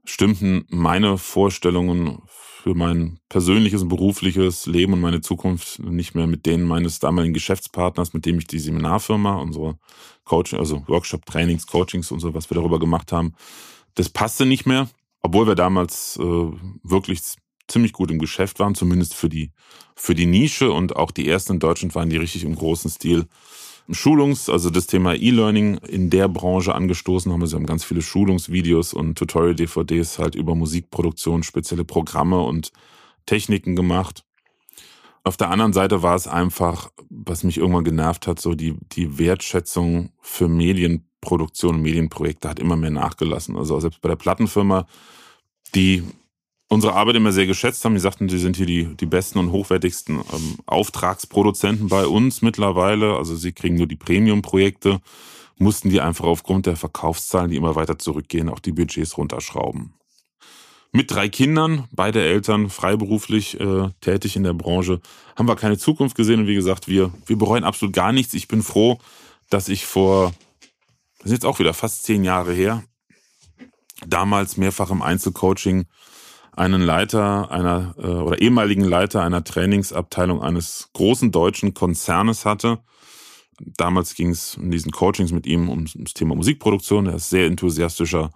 stimmten 0.04 0.64
meine 0.68 1.18
Vorstellungen 1.18 2.18
für 2.28 2.74
mein 2.74 3.18
persönliches 3.28 3.82
und 3.82 3.88
berufliches 3.88 4.66
Leben 4.66 4.94
und 4.94 5.00
meine 5.00 5.20
Zukunft 5.20 5.80
nicht 5.80 6.14
mehr 6.14 6.26
mit 6.26 6.46
denen 6.46 6.66
meines 6.66 6.98
damaligen 6.98 7.34
Geschäftspartners, 7.34 8.14
mit 8.14 8.26
dem 8.26 8.38
ich 8.38 8.46
die 8.46 8.58
Seminarfirma, 8.58 9.34
unsere 9.36 9.78
Coaching, 10.24 10.58
also 10.58 10.82
Workshop, 10.88 11.26
Trainings, 11.26 11.66
Coachings 11.66 12.10
und 12.10 12.20
so, 12.20 12.32
was 12.32 12.50
wir 12.50 12.54
darüber 12.54 12.78
gemacht 12.78 13.12
haben, 13.12 13.34
das 13.94 14.08
passte 14.08 14.46
nicht 14.46 14.66
mehr 14.66 14.88
obwohl 15.24 15.46
wir 15.46 15.54
damals 15.54 16.18
äh, 16.20 16.22
wirklich 16.82 17.22
ziemlich 17.66 17.94
gut 17.94 18.10
im 18.10 18.18
Geschäft 18.18 18.58
waren, 18.58 18.74
zumindest 18.74 19.14
für 19.14 19.30
die, 19.30 19.52
für 19.96 20.14
die 20.14 20.26
Nische 20.26 20.70
und 20.70 20.96
auch 20.96 21.10
die 21.10 21.26
ersten 21.26 21.54
in 21.54 21.60
Deutschland 21.60 21.94
waren, 21.94 22.10
die 22.10 22.18
richtig 22.18 22.44
im 22.44 22.54
großen 22.54 22.90
Stil 22.90 23.26
Schulungs-, 23.90 24.50
also 24.50 24.68
das 24.68 24.86
Thema 24.86 25.14
E-Learning 25.14 25.78
in 25.78 26.10
der 26.10 26.28
Branche 26.28 26.74
angestoßen 26.74 27.32
haben. 27.32 27.46
Sie 27.46 27.56
haben 27.56 27.64
ganz 27.64 27.84
viele 27.84 28.02
Schulungsvideos 28.02 28.92
und 28.92 29.16
Tutorial-DVDs 29.16 30.18
halt 30.18 30.34
über 30.34 30.54
Musikproduktion, 30.54 31.42
spezielle 31.42 31.84
Programme 31.84 32.42
und 32.42 32.70
Techniken 33.24 33.76
gemacht. 33.76 34.24
Auf 35.24 35.36
der 35.36 35.50
anderen 35.50 35.72
Seite 35.72 36.02
war 36.02 36.14
es 36.14 36.28
einfach, 36.28 36.90
was 37.08 37.44
mich 37.44 37.56
irgendwann 37.58 37.84
genervt 37.84 38.26
hat, 38.26 38.40
so 38.40 38.54
die, 38.54 38.76
die 38.92 39.18
Wertschätzung 39.18 40.10
für 40.20 40.48
Medienproduktion 40.48 41.76
und 41.76 41.82
Medienprojekte 41.82 42.48
hat 42.48 42.58
immer 42.58 42.76
mehr 42.76 42.90
nachgelassen. 42.90 43.56
Also 43.56 43.80
selbst 43.80 44.00
bei 44.02 44.08
der 44.08 44.16
Plattenfirma 44.16 44.86
die 45.74 46.02
unsere 46.68 46.94
Arbeit 46.94 47.16
immer 47.16 47.32
sehr 47.32 47.46
geschätzt 47.46 47.84
haben. 47.84 47.94
Die 47.94 48.00
sagten, 48.00 48.28
sie 48.28 48.38
sind 48.38 48.56
hier 48.56 48.66
die, 48.66 48.96
die 48.96 49.06
besten 49.06 49.38
und 49.38 49.52
hochwertigsten 49.52 50.16
ähm, 50.16 50.56
Auftragsproduzenten 50.66 51.88
bei 51.88 52.06
uns 52.06 52.42
mittlerweile. 52.42 53.16
Also 53.16 53.36
sie 53.36 53.52
kriegen 53.52 53.76
nur 53.76 53.86
die 53.86 53.96
Premium-Projekte, 53.96 55.00
mussten 55.56 55.90
die 55.90 56.00
einfach 56.00 56.24
aufgrund 56.24 56.66
der 56.66 56.76
Verkaufszahlen, 56.76 57.50
die 57.50 57.56
immer 57.56 57.76
weiter 57.76 57.98
zurückgehen, 57.98 58.48
auch 58.48 58.60
die 58.60 58.72
Budgets 58.72 59.16
runterschrauben. 59.16 59.94
Mit 60.94 61.10
drei 61.10 61.28
Kindern, 61.28 61.88
beide 61.90 62.22
Eltern 62.22 62.70
freiberuflich 62.70 63.58
äh, 63.58 63.88
tätig 64.00 64.36
in 64.36 64.44
der 64.44 64.52
Branche, 64.54 65.00
haben 65.34 65.48
wir 65.48 65.56
keine 65.56 65.76
Zukunft 65.76 66.16
gesehen 66.16 66.38
und 66.38 66.46
wie 66.46 66.54
gesagt, 66.54 66.86
wir, 66.86 67.12
wir 67.26 67.36
bereuen 67.36 67.64
absolut 67.64 67.92
gar 67.92 68.12
nichts. 68.12 68.32
Ich 68.32 68.46
bin 68.46 68.62
froh, 68.62 69.00
dass 69.50 69.68
ich 69.68 69.86
vor, 69.86 70.32
das 71.18 71.26
ist 71.26 71.32
jetzt 71.32 71.46
auch 71.46 71.58
wieder 71.58 71.74
fast 71.74 72.04
zehn 72.04 72.22
Jahre 72.22 72.52
her, 72.52 72.84
damals 74.06 74.56
mehrfach 74.56 74.92
im 74.92 75.02
Einzelcoaching 75.02 75.86
einen 76.52 76.80
Leiter 76.80 77.50
einer 77.50 77.96
äh, 77.98 78.06
oder 78.06 78.40
ehemaligen 78.40 78.84
Leiter 78.84 79.20
einer 79.24 79.42
Trainingsabteilung 79.42 80.42
eines 80.42 80.90
großen 80.92 81.32
deutschen 81.32 81.74
Konzernes 81.74 82.44
hatte. 82.44 82.78
Damals 83.58 84.14
ging 84.14 84.30
es 84.30 84.54
in 84.54 84.70
diesen 84.70 84.92
Coachings 84.92 85.32
mit 85.32 85.44
ihm 85.46 85.68
um 85.68 85.86
das 85.92 86.14
Thema 86.14 86.36
Musikproduktion. 86.36 87.06
Er 87.06 87.16
ist 87.16 87.30
sehr 87.30 87.46
enthusiastischer 87.46 88.30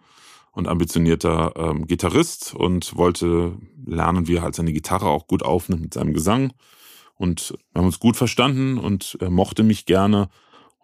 und 0.59 0.67
ambitionierter 0.67 1.53
ähm, 1.57 1.87
Gitarrist 1.87 2.53
und 2.53 2.97
wollte 2.97 3.57
lernen, 3.87 4.27
wie 4.27 4.37
er 4.37 4.43
halt 4.43 4.57
seine 4.57 4.73
Gitarre 4.73 5.07
auch 5.07 5.29
gut 5.29 5.45
aufnimmt 5.45 5.83
mit 5.83 5.95
seinem 5.95 6.13
Gesang. 6.13 6.53
Und 7.15 7.55
wir 7.73 7.79
haben 7.79 7.87
uns 7.87 8.01
gut 8.01 8.17
verstanden 8.17 8.77
und 8.77 9.17
er 9.21 9.31
mochte 9.31 9.63
mich 9.63 9.87
gerne 9.87 10.29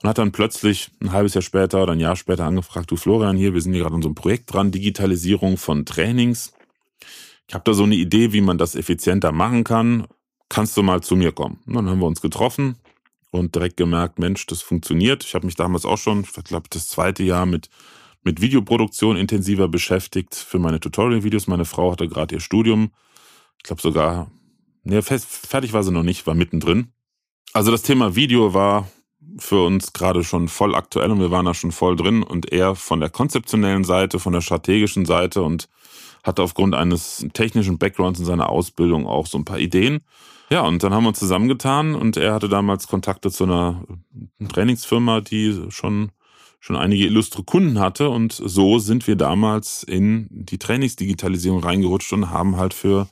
und 0.01 0.09
hat 0.09 0.19
dann 0.19 0.31
plötzlich 0.31 0.93
ein 1.01 1.11
halbes 1.11 1.35
Jahr 1.35 1.43
später 1.43 1.83
oder 1.83 1.93
ein 1.93 2.01
Jahr 2.01 2.15
später 2.15 2.45
angefragt, 2.45 2.89
du 2.93 2.97
Florian 2.97 3.37
hier, 3.37 3.53
wir 3.53 3.61
sind 3.61 3.73
hier 3.73 3.83
gerade 3.83 3.97
an 3.97 4.03
so 4.03 4.09
einem 4.09 4.15
Projekt 4.15 4.53
dran, 4.53 4.71
Digitalisierung 4.71 5.57
von 5.57 5.85
Trainings. 5.85 6.53
Ich 7.49 7.55
habe 7.55 7.65
da 7.65 7.75
so 7.75 7.83
eine 7.83 7.97
Idee, 7.97 8.33
wie 8.33 8.43
man 8.43 8.59
das 8.59 8.77
effizienter 8.77 9.33
machen 9.33 9.65
kann. 9.65 10.07
Kannst 10.49 10.77
du 10.77 10.85
mal 10.85 11.03
zu 11.03 11.17
mir 11.17 11.33
kommen? 11.33 11.59
Und 11.67 11.75
dann 11.75 11.91
haben 11.91 11.99
wir 11.99 12.07
uns 12.07 12.21
getroffen 12.21 12.77
und 13.33 13.57
direkt 13.57 13.77
gemerkt, 13.77 14.21
Mensch, 14.21 14.47
das 14.47 14.63
funktioniert. 14.63 15.25
Ich 15.25 15.35
habe 15.35 15.47
mich 15.47 15.57
damals 15.57 15.85
auch 15.85 15.99
schon, 15.99 16.21
ich 16.21 16.45
glaube, 16.45 16.69
das 16.71 16.87
zweite 16.87 17.25
Jahr 17.25 17.45
mit 17.45 17.71
mit 18.25 18.41
Videoproduktion 18.41 19.17
intensiver 19.17 19.69
beschäftigt 19.69 20.35
für 20.35 20.59
meine 20.59 20.81
Tutorial-Videos. 20.81 21.47
Meine 21.47 21.65
Frau 21.65 21.93
hatte 21.93 22.09
gerade 22.09 22.35
ihr 22.35 22.41
Studium. 22.41 22.91
Ich 23.59 23.65
glaube 23.65 23.83
sogar, 23.83 24.31
nee, 24.83 25.01
fertig 25.03 25.73
war 25.73 25.85
sie 25.85 25.93
noch 25.93 26.03
nicht, 26.03 26.27
war 26.27 26.35
mittendrin. 26.35 26.89
Also 27.53 27.71
das 27.71 27.83
Thema 27.83 28.17
Video 28.17 28.55
war 28.55 28.89
für 29.39 29.65
uns 29.65 29.93
gerade 29.93 30.25
schon 30.25 30.49
voll 30.49 30.75
aktuell 30.75 31.11
und 31.11 31.21
wir 31.21 31.31
waren 31.31 31.47
da 31.47 31.55
schon 31.55 31.73
voll 31.73 31.97
drin 31.97 32.23
und 32.23 32.53
er 32.53 32.75
von 32.75 33.01
der 33.01 33.11
konzeptionellen 33.11 33.85
Seite, 33.85 34.19
von 34.19 34.33
der 34.33 34.41
strategischen 34.41 35.05
Seite 35.07 35.43
und 35.43 35.69
hatte 36.23 36.43
aufgrund 36.43 36.75
eines 36.75 37.27
technischen 37.33 37.79
Backgrounds 37.79 38.19
in 38.19 38.27
seiner 38.27 38.49
Ausbildung 38.49 39.07
auch 39.07 39.27
so 39.27 39.39
ein 39.39 39.45
paar 39.45 39.59
Ideen. 39.59 40.01
Ja, 40.51 40.63
und 40.63 40.83
dann 40.83 40.93
haben 40.93 41.05
wir 41.05 41.09
uns 41.09 41.19
zusammengetan 41.19 41.95
und 41.95 42.17
er 42.17 42.35
hatte 42.35 42.49
damals 42.49 42.87
Kontakte 42.87 43.31
zu 43.31 43.45
einer 43.45 43.85
Trainingsfirma, 44.49 45.21
die 45.21 45.67
schon 45.71 46.13
schon 46.65 46.77
einige 46.77 47.05
illustre 47.05 47.43
Kunden 47.43 47.79
hatte 47.79 48.09
und 48.09 48.33
so 48.33 48.79
sind 48.79 49.07
wir 49.07 49.17
damals 49.17 49.83
in 49.83 50.29
die 50.31 50.57
Trainingsdigitalisierung 50.57 51.63
reingerutscht 51.63 52.11
und 52.15 52.31
haben 52.31 52.57
halt 52.57 52.73
für 52.73 53.07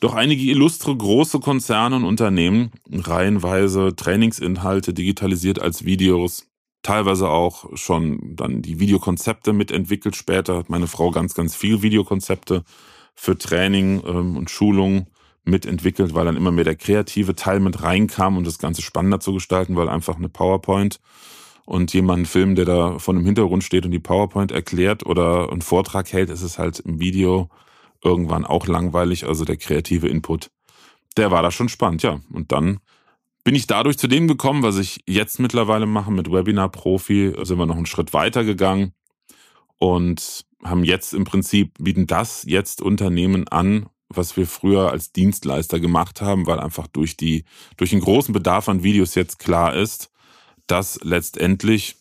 doch 0.00 0.12
einige 0.12 0.42
illustre 0.50 0.94
große 0.94 1.40
Konzerne 1.40 1.96
und 1.96 2.04
Unternehmen 2.04 2.72
reihenweise 2.92 3.96
Trainingsinhalte 3.96 4.92
digitalisiert 4.92 5.62
als 5.62 5.86
Videos, 5.86 6.50
teilweise 6.82 7.30
auch 7.30 7.74
schon 7.74 8.36
dann 8.36 8.60
die 8.60 8.80
Videokonzepte 8.80 9.54
mitentwickelt. 9.54 10.14
Später 10.14 10.58
hat 10.58 10.68
meine 10.68 10.86
Frau 10.86 11.10
ganz, 11.10 11.32
ganz 11.32 11.56
viel 11.56 11.80
Videokonzepte 11.80 12.64
für 13.14 13.38
Training 13.38 14.02
ähm, 14.06 14.36
und 14.36 14.50
Schulung 14.50 15.06
mitentwickelt, 15.44 16.12
weil 16.12 16.26
dann 16.26 16.36
immer 16.36 16.52
mehr 16.52 16.64
der 16.64 16.76
kreative 16.76 17.34
Teil 17.34 17.60
mit 17.60 17.82
reinkam, 17.82 18.36
um 18.36 18.44
das 18.44 18.58
Ganze 18.58 18.82
spannender 18.82 19.20
zu 19.20 19.32
gestalten, 19.32 19.74
weil 19.74 19.88
einfach 19.88 20.16
eine 20.16 20.28
PowerPoint 20.28 21.00
und 21.66 21.92
jemanden 21.94 22.26
filmen, 22.26 22.54
der 22.54 22.64
da 22.64 22.98
von 22.98 23.16
einem 23.16 23.24
Hintergrund 23.24 23.64
steht 23.64 23.84
und 23.84 23.90
die 23.90 23.98
PowerPoint 23.98 24.52
erklärt 24.52 25.06
oder 25.06 25.50
einen 25.50 25.62
Vortrag 25.62 26.12
hält, 26.12 26.30
ist 26.30 26.42
es 26.42 26.58
halt 26.58 26.80
im 26.80 27.00
Video 27.00 27.48
irgendwann 28.02 28.44
auch 28.44 28.66
langweilig. 28.66 29.26
Also 29.26 29.44
der 29.44 29.56
kreative 29.56 30.08
Input, 30.08 30.50
der 31.16 31.30
war 31.30 31.42
da 31.42 31.50
schon 31.50 31.68
spannend, 31.68 32.02
ja. 32.02 32.20
Und 32.32 32.52
dann 32.52 32.80
bin 33.44 33.54
ich 33.54 33.66
dadurch 33.66 33.98
zu 33.98 34.08
dem 34.08 34.28
gekommen, 34.28 34.62
was 34.62 34.78
ich 34.78 35.00
jetzt 35.06 35.38
mittlerweile 35.38 35.86
mache 35.86 36.10
mit 36.10 36.30
Webinar 36.30 36.70
Profi, 36.70 37.34
sind 37.42 37.58
wir 37.58 37.66
noch 37.66 37.76
einen 37.76 37.86
Schritt 37.86 38.12
weiter 38.12 38.44
gegangen 38.44 38.92
und 39.78 40.44
haben 40.62 40.84
jetzt 40.84 41.12
im 41.12 41.24
Prinzip, 41.24 41.74
bieten 41.78 42.06
das 42.06 42.44
jetzt 42.46 42.80
Unternehmen 42.80 43.46
an, 43.48 43.86
was 44.08 44.36
wir 44.36 44.46
früher 44.46 44.90
als 44.90 45.12
Dienstleister 45.12 45.80
gemacht 45.80 46.20
haben, 46.22 46.46
weil 46.46 46.58
einfach 46.58 46.86
durch 46.86 47.16
die, 47.16 47.44
durch 47.76 47.90
den 47.90 48.00
großen 48.00 48.32
Bedarf 48.32 48.68
an 48.68 48.82
Videos 48.82 49.14
jetzt 49.14 49.38
klar 49.38 49.74
ist, 49.74 50.10
dass 50.66 50.98
letztendlich 51.02 51.96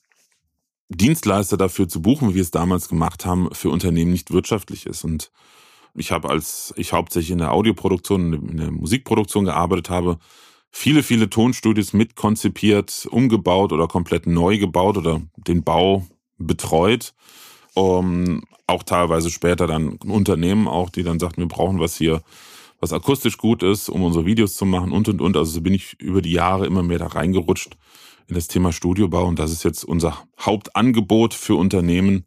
Dienstleister 0.89 1.57
dafür 1.57 1.87
zu 1.87 2.01
buchen, 2.01 2.29
wie 2.29 2.35
wir 2.35 2.41
es 2.41 2.51
damals 2.51 2.89
gemacht 2.89 3.25
haben, 3.25 3.53
für 3.53 3.69
Unternehmen 3.69 4.11
nicht 4.11 4.31
wirtschaftlich 4.31 4.85
ist. 4.85 5.03
Und 5.03 5.31
ich 5.95 6.11
habe, 6.11 6.29
als 6.29 6.73
ich 6.77 6.93
hauptsächlich 6.93 7.31
in 7.31 7.39
der 7.39 7.51
Audioproduktion, 7.51 8.33
in 8.33 8.57
der 8.57 8.71
Musikproduktion 8.71 9.45
gearbeitet 9.45 9.89
habe, 9.89 10.19
viele, 10.71 11.03
viele 11.03 11.29
Tonstudios 11.29 11.93
mitkonzipiert, 11.93 13.07
umgebaut 13.09 13.71
oder 13.71 13.87
komplett 13.87 14.27
neu 14.27 14.57
gebaut 14.57 14.97
oder 14.97 15.21
den 15.37 15.63
Bau 15.63 16.07
betreut. 16.37 17.13
Um, 17.75 18.43
auch 18.67 18.83
teilweise 18.83 19.31
später 19.31 19.65
dann 19.65 19.93
Unternehmen 19.93 20.67
auch, 20.67 20.91
die 20.91 21.03
dann 21.03 21.19
sagten, 21.19 21.41
wir 21.41 21.47
brauchen 21.47 21.79
was 21.79 21.97
hier, 21.97 22.21
was 22.79 22.93
akustisch 22.93 23.37
gut 23.37 23.63
ist, 23.63 23.89
um 23.89 24.03
unsere 24.03 24.25
Videos 24.25 24.55
zu 24.55 24.65
machen 24.65 24.91
und 24.91 25.09
und 25.09 25.21
und. 25.21 25.35
Also 25.37 25.51
so 25.51 25.61
bin 25.61 25.73
ich 25.73 25.99
über 25.99 26.21
die 26.21 26.31
Jahre 26.31 26.67
immer 26.67 26.83
mehr 26.83 26.99
da 26.99 27.07
reingerutscht 27.07 27.77
in 28.27 28.35
das 28.35 28.47
Thema 28.47 28.71
Studiobau 28.71 29.25
und 29.25 29.39
das 29.39 29.51
ist 29.51 29.63
jetzt 29.63 29.83
unser 29.83 30.17
Hauptangebot 30.39 31.33
für 31.33 31.55
Unternehmen 31.55 32.25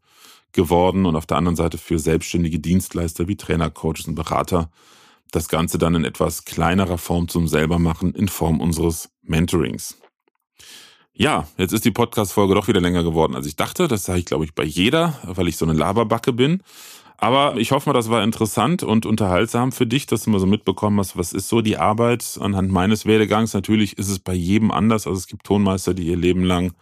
geworden 0.52 1.06
und 1.06 1.16
auf 1.16 1.26
der 1.26 1.36
anderen 1.36 1.56
Seite 1.56 1.78
für 1.78 1.98
selbstständige 1.98 2.58
Dienstleister 2.58 3.28
wie 3.28 3.36
Trainer, 3.36 3.70
Coaches 3.70 4.06
und 4.06 4.14
Berater. 4.14 4.70
Das 5.30 5.48
Ganze 5.48 5.78
dann 5.78 5.94
in 5.94 6.04
etwas 6.04 6.44
kleinerer 6.44 6.98
Form 6.98 7.28
zum 7.28 7.48
selbermachen 7.48 8.14
in 8.14 8.28
Form 8.28 8.60
unseres 8.60 9.10
Mentorings. 9.22 9.98
Ja, 11.12 11.48
jetzt 11.56 11.72
ist 11.72 11.84
die 11.84 11.90
Podcast-Folge 11.90 12.54
doch 12.54 12.68
wieder 12.68 12.80
länger 12.80 13.02
geworden, 13.02 13.34
als 13.34 13.46
ich 13.46 13.56
dachte. 13.56 13.88
Das 13.88 14.04
sage 14.04 14.18
ich, 14.18 14.26
glaube 14.26 14.44
ich, 14.44 14.54
bei 14.54 14.64
jeder, 14.64 15.18
weil 15.24 15.48
ich 15.48 15.56
so 15.56 15.64
eine 15.64 15.72
Laberbacke 15.72 16.32
bin. 16.32 16.62
Aber 17.18 17.56
ich 17.56 17.72
hoffe 17.72 17.88
mal, 17.88 17.94
das 17.94 18.10
war 18.10 18.22
interessant 18.22 18.82
und 18.82 19.06
unterhaltsam 19.06 19.72
für 19.72 19.86
dich, 19.86 20.06
dass 20.06 20.24
du 20.24 20.30
mal 20.30 20.40
so 20.40 20.46
mitbekommen 20.46 20.98
hast, 20.98 21.16
was 21.16 21.32
ist 21.32 21.48
so 21.48 21.62
die 21.62 21.78
Arbeit 21.78 22.38
anhand 22.40 22.70
meines 22.70 23.06
Werdegangs. 23.06 23.54
Natürlich 23.54 23.96
ist 23.96 24.10
es 24.10 24.18
bei 24.18 24.34
jedem 24.34 24.70
anders. 24.70 25.06
Also 25.06 25.18
es 25.18 25.26
gibt 25.26 25.44
Tonmeister, 25.44 25.94
die 25.94 26.06
ihr 26.06 26.16
Leben 26.16 26.44
lang 26.44 26.72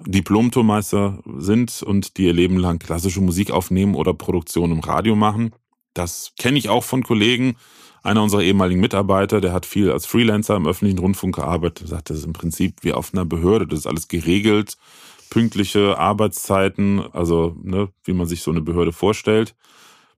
Diplom-Tonmeister 0.00 1.20
sind 1.38 1.82
und 1.82 2.16
die 2.16 2.26
ihr 2.26 2.34
Leben 2.34 2.58
lang 2.58 2.78
klassische 2.78 3.20
Musik 3.20 3.50
aufnehmen 3.50 3.94
oder 3.94 4.12
Produktion 4.12 4.72
im 4.72 4.80
Radio 4.80 5.16
machen. 5.16 5.52
Das 5.94 6.32
kenne 6.38 6.58
ich 6.58 6.68
auch 6.68 6.84
von 6.84 7.02
Kollegen. 7.02 7.56
Einer 8.02 8.22
unserer 8.22 8.42
ehemaligen 8.42 8.80
Mitarbeiter, 8.80 9.40
der 9.40 9.52
hat 9.52 9.64
viel 9.64 9.90
als 9.90 10.06
Freelancer 10.06 10.56
im 10.56 10.66
öffentlichen 10.66 10.98
Rundfunk 10.98 11.36
gearbeitet, 11.36 11.86
sagt, 11.86 12.10
das 12.10 12.18
ist 12.18 12.26
im 12.26 12.32
Prinzip 12.32 12.78
wie 12.82 12.92
auf 12.92 13.14
einer 13.14 13.24
Behörde, 13.24 13.68
das 13.68 13.80
ist 13.80 13.86
alles 13.86 14.08
geregelt 14.08 14.76
pünktliche 15.32 15.96
Arbeitszeiten, 15.96 17.00
also 17.14 17.56
ne, 17.62 17.88
wie 18.04 18.12
man 18.12 18.26
sich 18.26 18.42
so 18.42 18.50
eine 18.50 18.60
Behörde 18.60 18.92
vorstellt. 18.92 19.54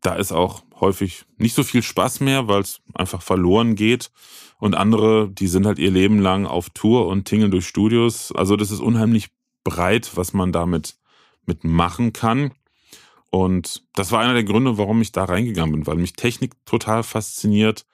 Da 0.01 0.17
ist 0.17 0.33
auch 0.33 0.65
häufig 0.81 1.25
nicht 1.39 1.55
so 1.55 1.63
viel 1.63 1.85
Spaß 1.85 2.19
mehr, 2.19 2.49
weil 2.49 2.63
es 2.63 2.81
einfach 2.95 3.23
verloren 3.23 3.77
geht. 3.77 4.11
Und 4.59 4.75
andere, 4.75 5.31
die 5.31 5.47
sind 5.47 5.67
halt 5.67 5.79
ihr 5.79 5.93
Leben 5.93 6.19
lang 6.19 6.47
auf 6.47 6.69
Tour 6.71 7.07
und 7.07 7.27
tingeln 7.27 7.53
durch 7.53 7.65
Studios. 7.65 8.33
Also 8.33 8.57
das 8.57 8.73
ist 8.73 8.81
unheimlich 8.81 9.29
breit, 9.63 10.11
was 10.17 10.33
man 10.33 10.51
damit 10.51 10.97
mit 11.47 11.63
machen 11.63 12.13
kann. 12.13 12.51
Und 13.31 13.85
das 13.95 14.11
war 14.11 14.19
einer 14.19 14.35
der 14.35 14.43
Gründe, 14.43 14.79
warum 14.79 15.01
ich 15.01 15.13
da 15.13 15.27
reingegangen 15.27 15.71
bin, 15.71 15.87
weil 15.87 15.97
mich 15.97 16.15
Technik 16.15 16.55
total 16.67 17.05
fasziniert 17.05 17.87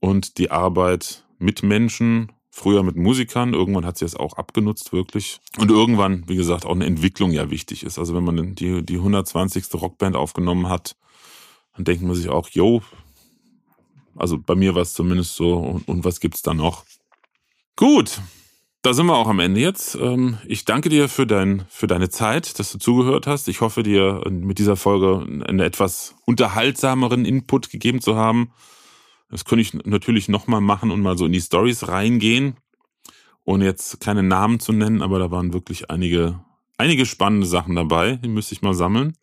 und 0.00 0.38
die 0.38 0.50
Arbeit 0.50 1.26
mit 1.38 1.62
Menschen 1.62 2.32
Früher 2.56 2.84
mit 2.84 2.94
Musikern, 2.94 3.52
irgendwann 3.52 3.84
hat 3.84 3.98
sie 3.98 4.04
es 4.04 4.14
auch 4.14 4.34
abgenutzt, 4.34 4.92
wirklich. 4.92 5.40
Und 5.58 5.72
irgendwann, 5.72 6.22
wie 6.28 6.36
gesagt, 6.36 6.64
auch 6.64 6.70
eine 6.70 6.86
Entwicklung 6.86 7.32
ja 7.32 7.50
wichtig 7.50 7.82
ist. 7.82 7.98
Also 7.98 8.14
wenn 8.14 8.22
man 8.22 8.54
die, 8.54 8.86
die 8.86 8.94
120. 8.94 9.74
Rockband 9.74 10.14
aufgenommen 10.14 10.68
hat, 10.68 10.94
dann 11.74 11.84
denkt 11.84 12.04
man 12.04 12.14
sich 12.14 12.28
auch, 12.28 12.48
yo, 12.50 12.80
also 14.14 14.38
bei 14.38 14.54
mir 14.54 14.76
war 14.76 14.82
es 14.82 14.92
zumindest 14.92 15.34
so, 15.34 15.56
und, 15.56 15.88
und 15.88 16.04
was 16.04 16.20
gibt's 16.20 16.42
da 16.42 16.54
noch? 16.54 16.84
Gut, 17.74 18.20
da 18.82 18.94
sind 18.94 19.06
wir 19.06 19.16
auch 19.16 19.26
am 19.26 19.40
Ende 19.40 19.60
jetzt. 19.60 19.96
Ähm, 19.96 20.38
ich 20.46 20.64
danke 20.64 20.88
dir 20.88 21.08
für, 21.08 21.26
dein, 21.26 21.64
für 21.68 21.88
deine 21.88 22.08
Zeit, 22.08 22.60
dass 22.60 22.70
du 22.70 22.78
zugehört 22.78 23.26
hast. 23.26 23.48
Ich 23.48 23.62
hoffe 23.62 23.82
dir 23.82 24.22
mit 24.30 24.60
dieser 24.60 24.76
Folge 24.76 25.26
einen 25.26 25.58
etwas 25.58 26.14
unterhaltsameren 26.24 27.24
Input 27.24 27.70
gegeben 27.70 28.00
zu 28.00 28.14
haben. 28.14 28.52
Das 29.30 29.44
könnte 29.44 29.62
ich 29.62 29.74
natürlich 29.74 30.28
nochmal 30.28 30.60
machen 30.60 30.90
und 30.90 31.00
mal 31.00 31.18
so 31.18 31.26
in 31.26 31.32
die 31.32 31.40
Stories 31.40 31.88
reingehen, 31.88 32.56
ohne 33.44 33.64
jetzt 33.64 34.00
keine 34.00 34.22
Namen 34.22 34.60
zu 34.60 34.72
nennen, 34.72 35.02
aber 35.02 35.18
da 35.18 35.30
waren 35.30 35.52
wirklich 35.52 35.90
einige, 35.90 36.40
einige 36.78 37.06
spannende 37.06 37.46
Sachen 37.46 37.74
dabei, 37.74 38.16
die 38.16 38.28
müsste 38.28 38.54
ich 38.54 38.62
mal 38.62 38.74
sammeln. 38.74 39.16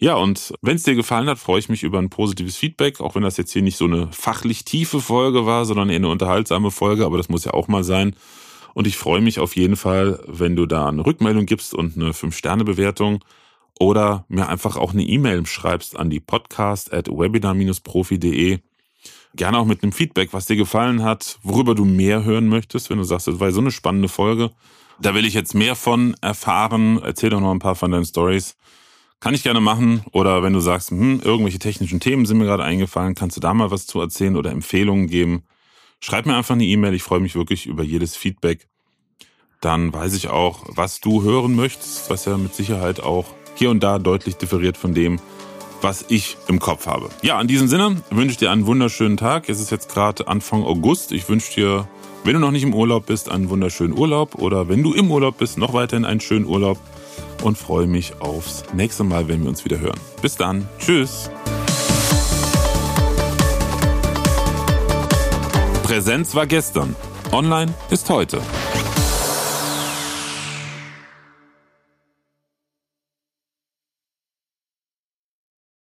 Ja, 0.00 0.14
und 0.14 0.54
wenn 0.62 0.76
es 0.76 0.84
dir 0.84 0.94
gefallen 0.94 1.28
hat, 1.28 1.38
freue 1.38 1.58
ich 1.58 1.68
mich 1.68 1.82
über 1.82 1.98
ein 1.98 2.10
positives 2.10 2.56
Feedback, 2.56 3.00
auch 3.00 3.16
wenn 3.16 3.22
das 3.22 3.36
jetzt 3.36 3.52
hier 3.52 3.62
nicht 3.62 3.76
so 3.76 3.84
eine 3.84 4.12
fachlich 4.12 4.64
tiefe 4.64 5.00
Folge 5.00 5.44
war, 5.44 5.64
sondern 5.64 5.90
eher 5.90 5.96
eine 5.96 6.08
unterhaltsame 6.08 6.70
Folge, 6.70 7.04
aber 7.04 7.16
das 7.16 7.28
muss 7.28 7.44
ja 7.44 7.52
auch 7.52 7.66
mal 7.68 7.82
sein. 7.82 8.14
Und 8.74 8.86
ich 8.86 8.96
freue 8.96 9.20
mich 9.20 9.40
auf 9.40 9.56
jeden 9.56 9.74
Fall, 9.74 10.22
wenn 10.26 10.54
du 10.54 10.66
da 10.66 10.86
eine 10.88 11.04
Rückmeldung 11.04 11.46
gibst 11.46 11.74
und 11.74 11.96
eine 11.96 12.12
5-Sterne-Bewertung. 12.12 13.24
oder 13.80 14.24
mir 14.28 14.48
einfach 14.48 14.76
auch 14.76 14.92
eine 14.92 15.04
E-Mail 15.04 15.46
schreibst 15.46 15.96
an 15.98 16.10
die 16.10 16.20
podcast 16.20 16.92
at 16.92 17.08
webinar-profi.de. 17.08 18.58
Gerne 19.38 19.56
auch 19.56 19.66
mit 19.66 19.84
einem 19.84 19.92
Feedback, 19.92 20.32
was 20.32 20.46
dir 20.46 20.56
gefallen 20.56 21.04
hat, 21.04 21.38
worüber 21.44 21.76
du 21.76 21.84
mehr 21.84 22.24
hören 22.24 22.48
möchtest, 22.48 22.90
wenn 22.90 22.98
du 22.98 23.04
sagst, 23.04 23.28
das 23.28 23.38
war 23.38 23.52
so 23.52 23.60
eine 23.60 23.70
spannende 23.70 24.08
Folge. 24.08 24.50
Da 25.00 25.14
will 25.14 25.24
ich 25.24 25.32
jetzt 25.32 25.54
mehr 25.54 25.76
von 25.76 26.16
erfahren. 26.20 27.00
Erzähl 27.00 27.30
doch 27.30 27.40
noch 27.40 27.52
ein 27.52 27.60
paar 27.60 27.76
von 27.76 27.92
deinen 27.92 28.04
Stories. 28.04 28.56
Kann 29.20 29.34
ich 29.34 29.44
gerne 29.44 29.60
machen. 29.60 30.02
Oder 30.10 30.42
wenn 30.42 30.54
du 30.54 30.58
sagst, 30.58 30.90
hm, 30.90 31.20
irgendwelche 31.22 31.60
technischen 31.60 32.00
Themen 32.00 32.26
sind 32.26 32.38
mir 32.38 32.46
gerade 32.46 32.64
eingefallen, 32.64 33.14
kannst 33.14 33.36
du 33.36 33.40
da 33.40 33.54
mal 33.54 33.70
was 33.70 33.86
zu 33.86 34.00
erzählen 34.00 34.36
oder 34.36 34.50
Empfehlungen 34.50 35.06
geben. 35.06 35.44
Schreib 36.00 36.26
mir 36.26 36.34
einfach 36.34 36.56
eine 36.56 36.64
E-Mail. 36.64 36.94
Ich 36.94 37.04
freue 37.04 37.20
mich 37.20 37.36
wirklich 37.36 37.66
über 37.66 37.84
jedes 37.84 38.16
Feedback. 38.16 38.66
Dann 39.60 39.92
weiß 39.92 40.14
ich 40.14 40.26
auch, 40.30 40.64
was 40.66 41.00
du 41.00 41.22
hören 41.22 41.54
möchtest, 41.54 42.10
was 42.10 42.24
ja 42.24 42.36
mit 42.36 42.56
Sicherheit 42.56 42.98
auch 42.98 43.26
hier 43.54 43.70
und 43.70 43.84
da 43.84 44.00
deutlich 44.00 44.34
differiert 44.34 44.76
von 44.76 44.94
dem, 44.94 45.20
was 45.82 46.04
ich 46.08 46.36
im 46.48 46.58
Kopf 46.58 46.86
habe. 46.86 47.08
Ja, 47.22 47.40
in 47.40 47.48
diesem 47.48 47.68
Sinne 47.68 47.96
wünsche 48.10 48.32
ich 48.32 48.36
dir 48.36 48.50
einen 48.50 48.66
wunderschönen 48.66 49.16
Tag. 49.16 49.48
Es 49.48 49.60
ist 49.60 49.70
jetzt 49.70 49.92
gerade 49.92 50.28
Anfang 50.28 50.64
August. 50.64 51.12
Ich 51.12 51.28
wünsche 51.28 51.54
dir, 51.54 51.88
wenn 52.24 52.34
du 52.34 52.40
noch 52.40 52.50
nicht 52.50 52.62
im 52.62 52.74
Urlaub 52.74 53.06
bist, 53.06 53.30
einen 53.30 53.48
wunderschönen 53.48 53.96
Urlaub 53.96 54.36
oder 54.36 54.68
wenn 54.68 54.82
du 54.82 54.92
im 54.92 55.10
Urlaub 55.10 55.38
bist, 55.38 55.58
noch 55.58 55.72
weiterhin 55.72 56.04
einen 56.04 56.20
schönen 56.20 56.46
Urlaub 56.46 56.78
und 57.42 57.56
freue 57.56 57.86
mich 57.86 58.20
aufs 58.20 58.64
nächste 58.72 59.04
Mal, 59.04 59.28
wenn 59.28 59.42
wir 59.42 59.48
uns 59.48 59.64
wieder 59.64 59.78
hören. 59.78 59.98
Bis 60.22 60.36
dann. 60.36 60.68
Tschüss. 60.78 61.30
Präsenz 65.82 66.34
war 66.34 66.46
gestern. 66.46 66.94
Online 67.32 67.72
ist 67.90 68.10
heute. 68.10 68.40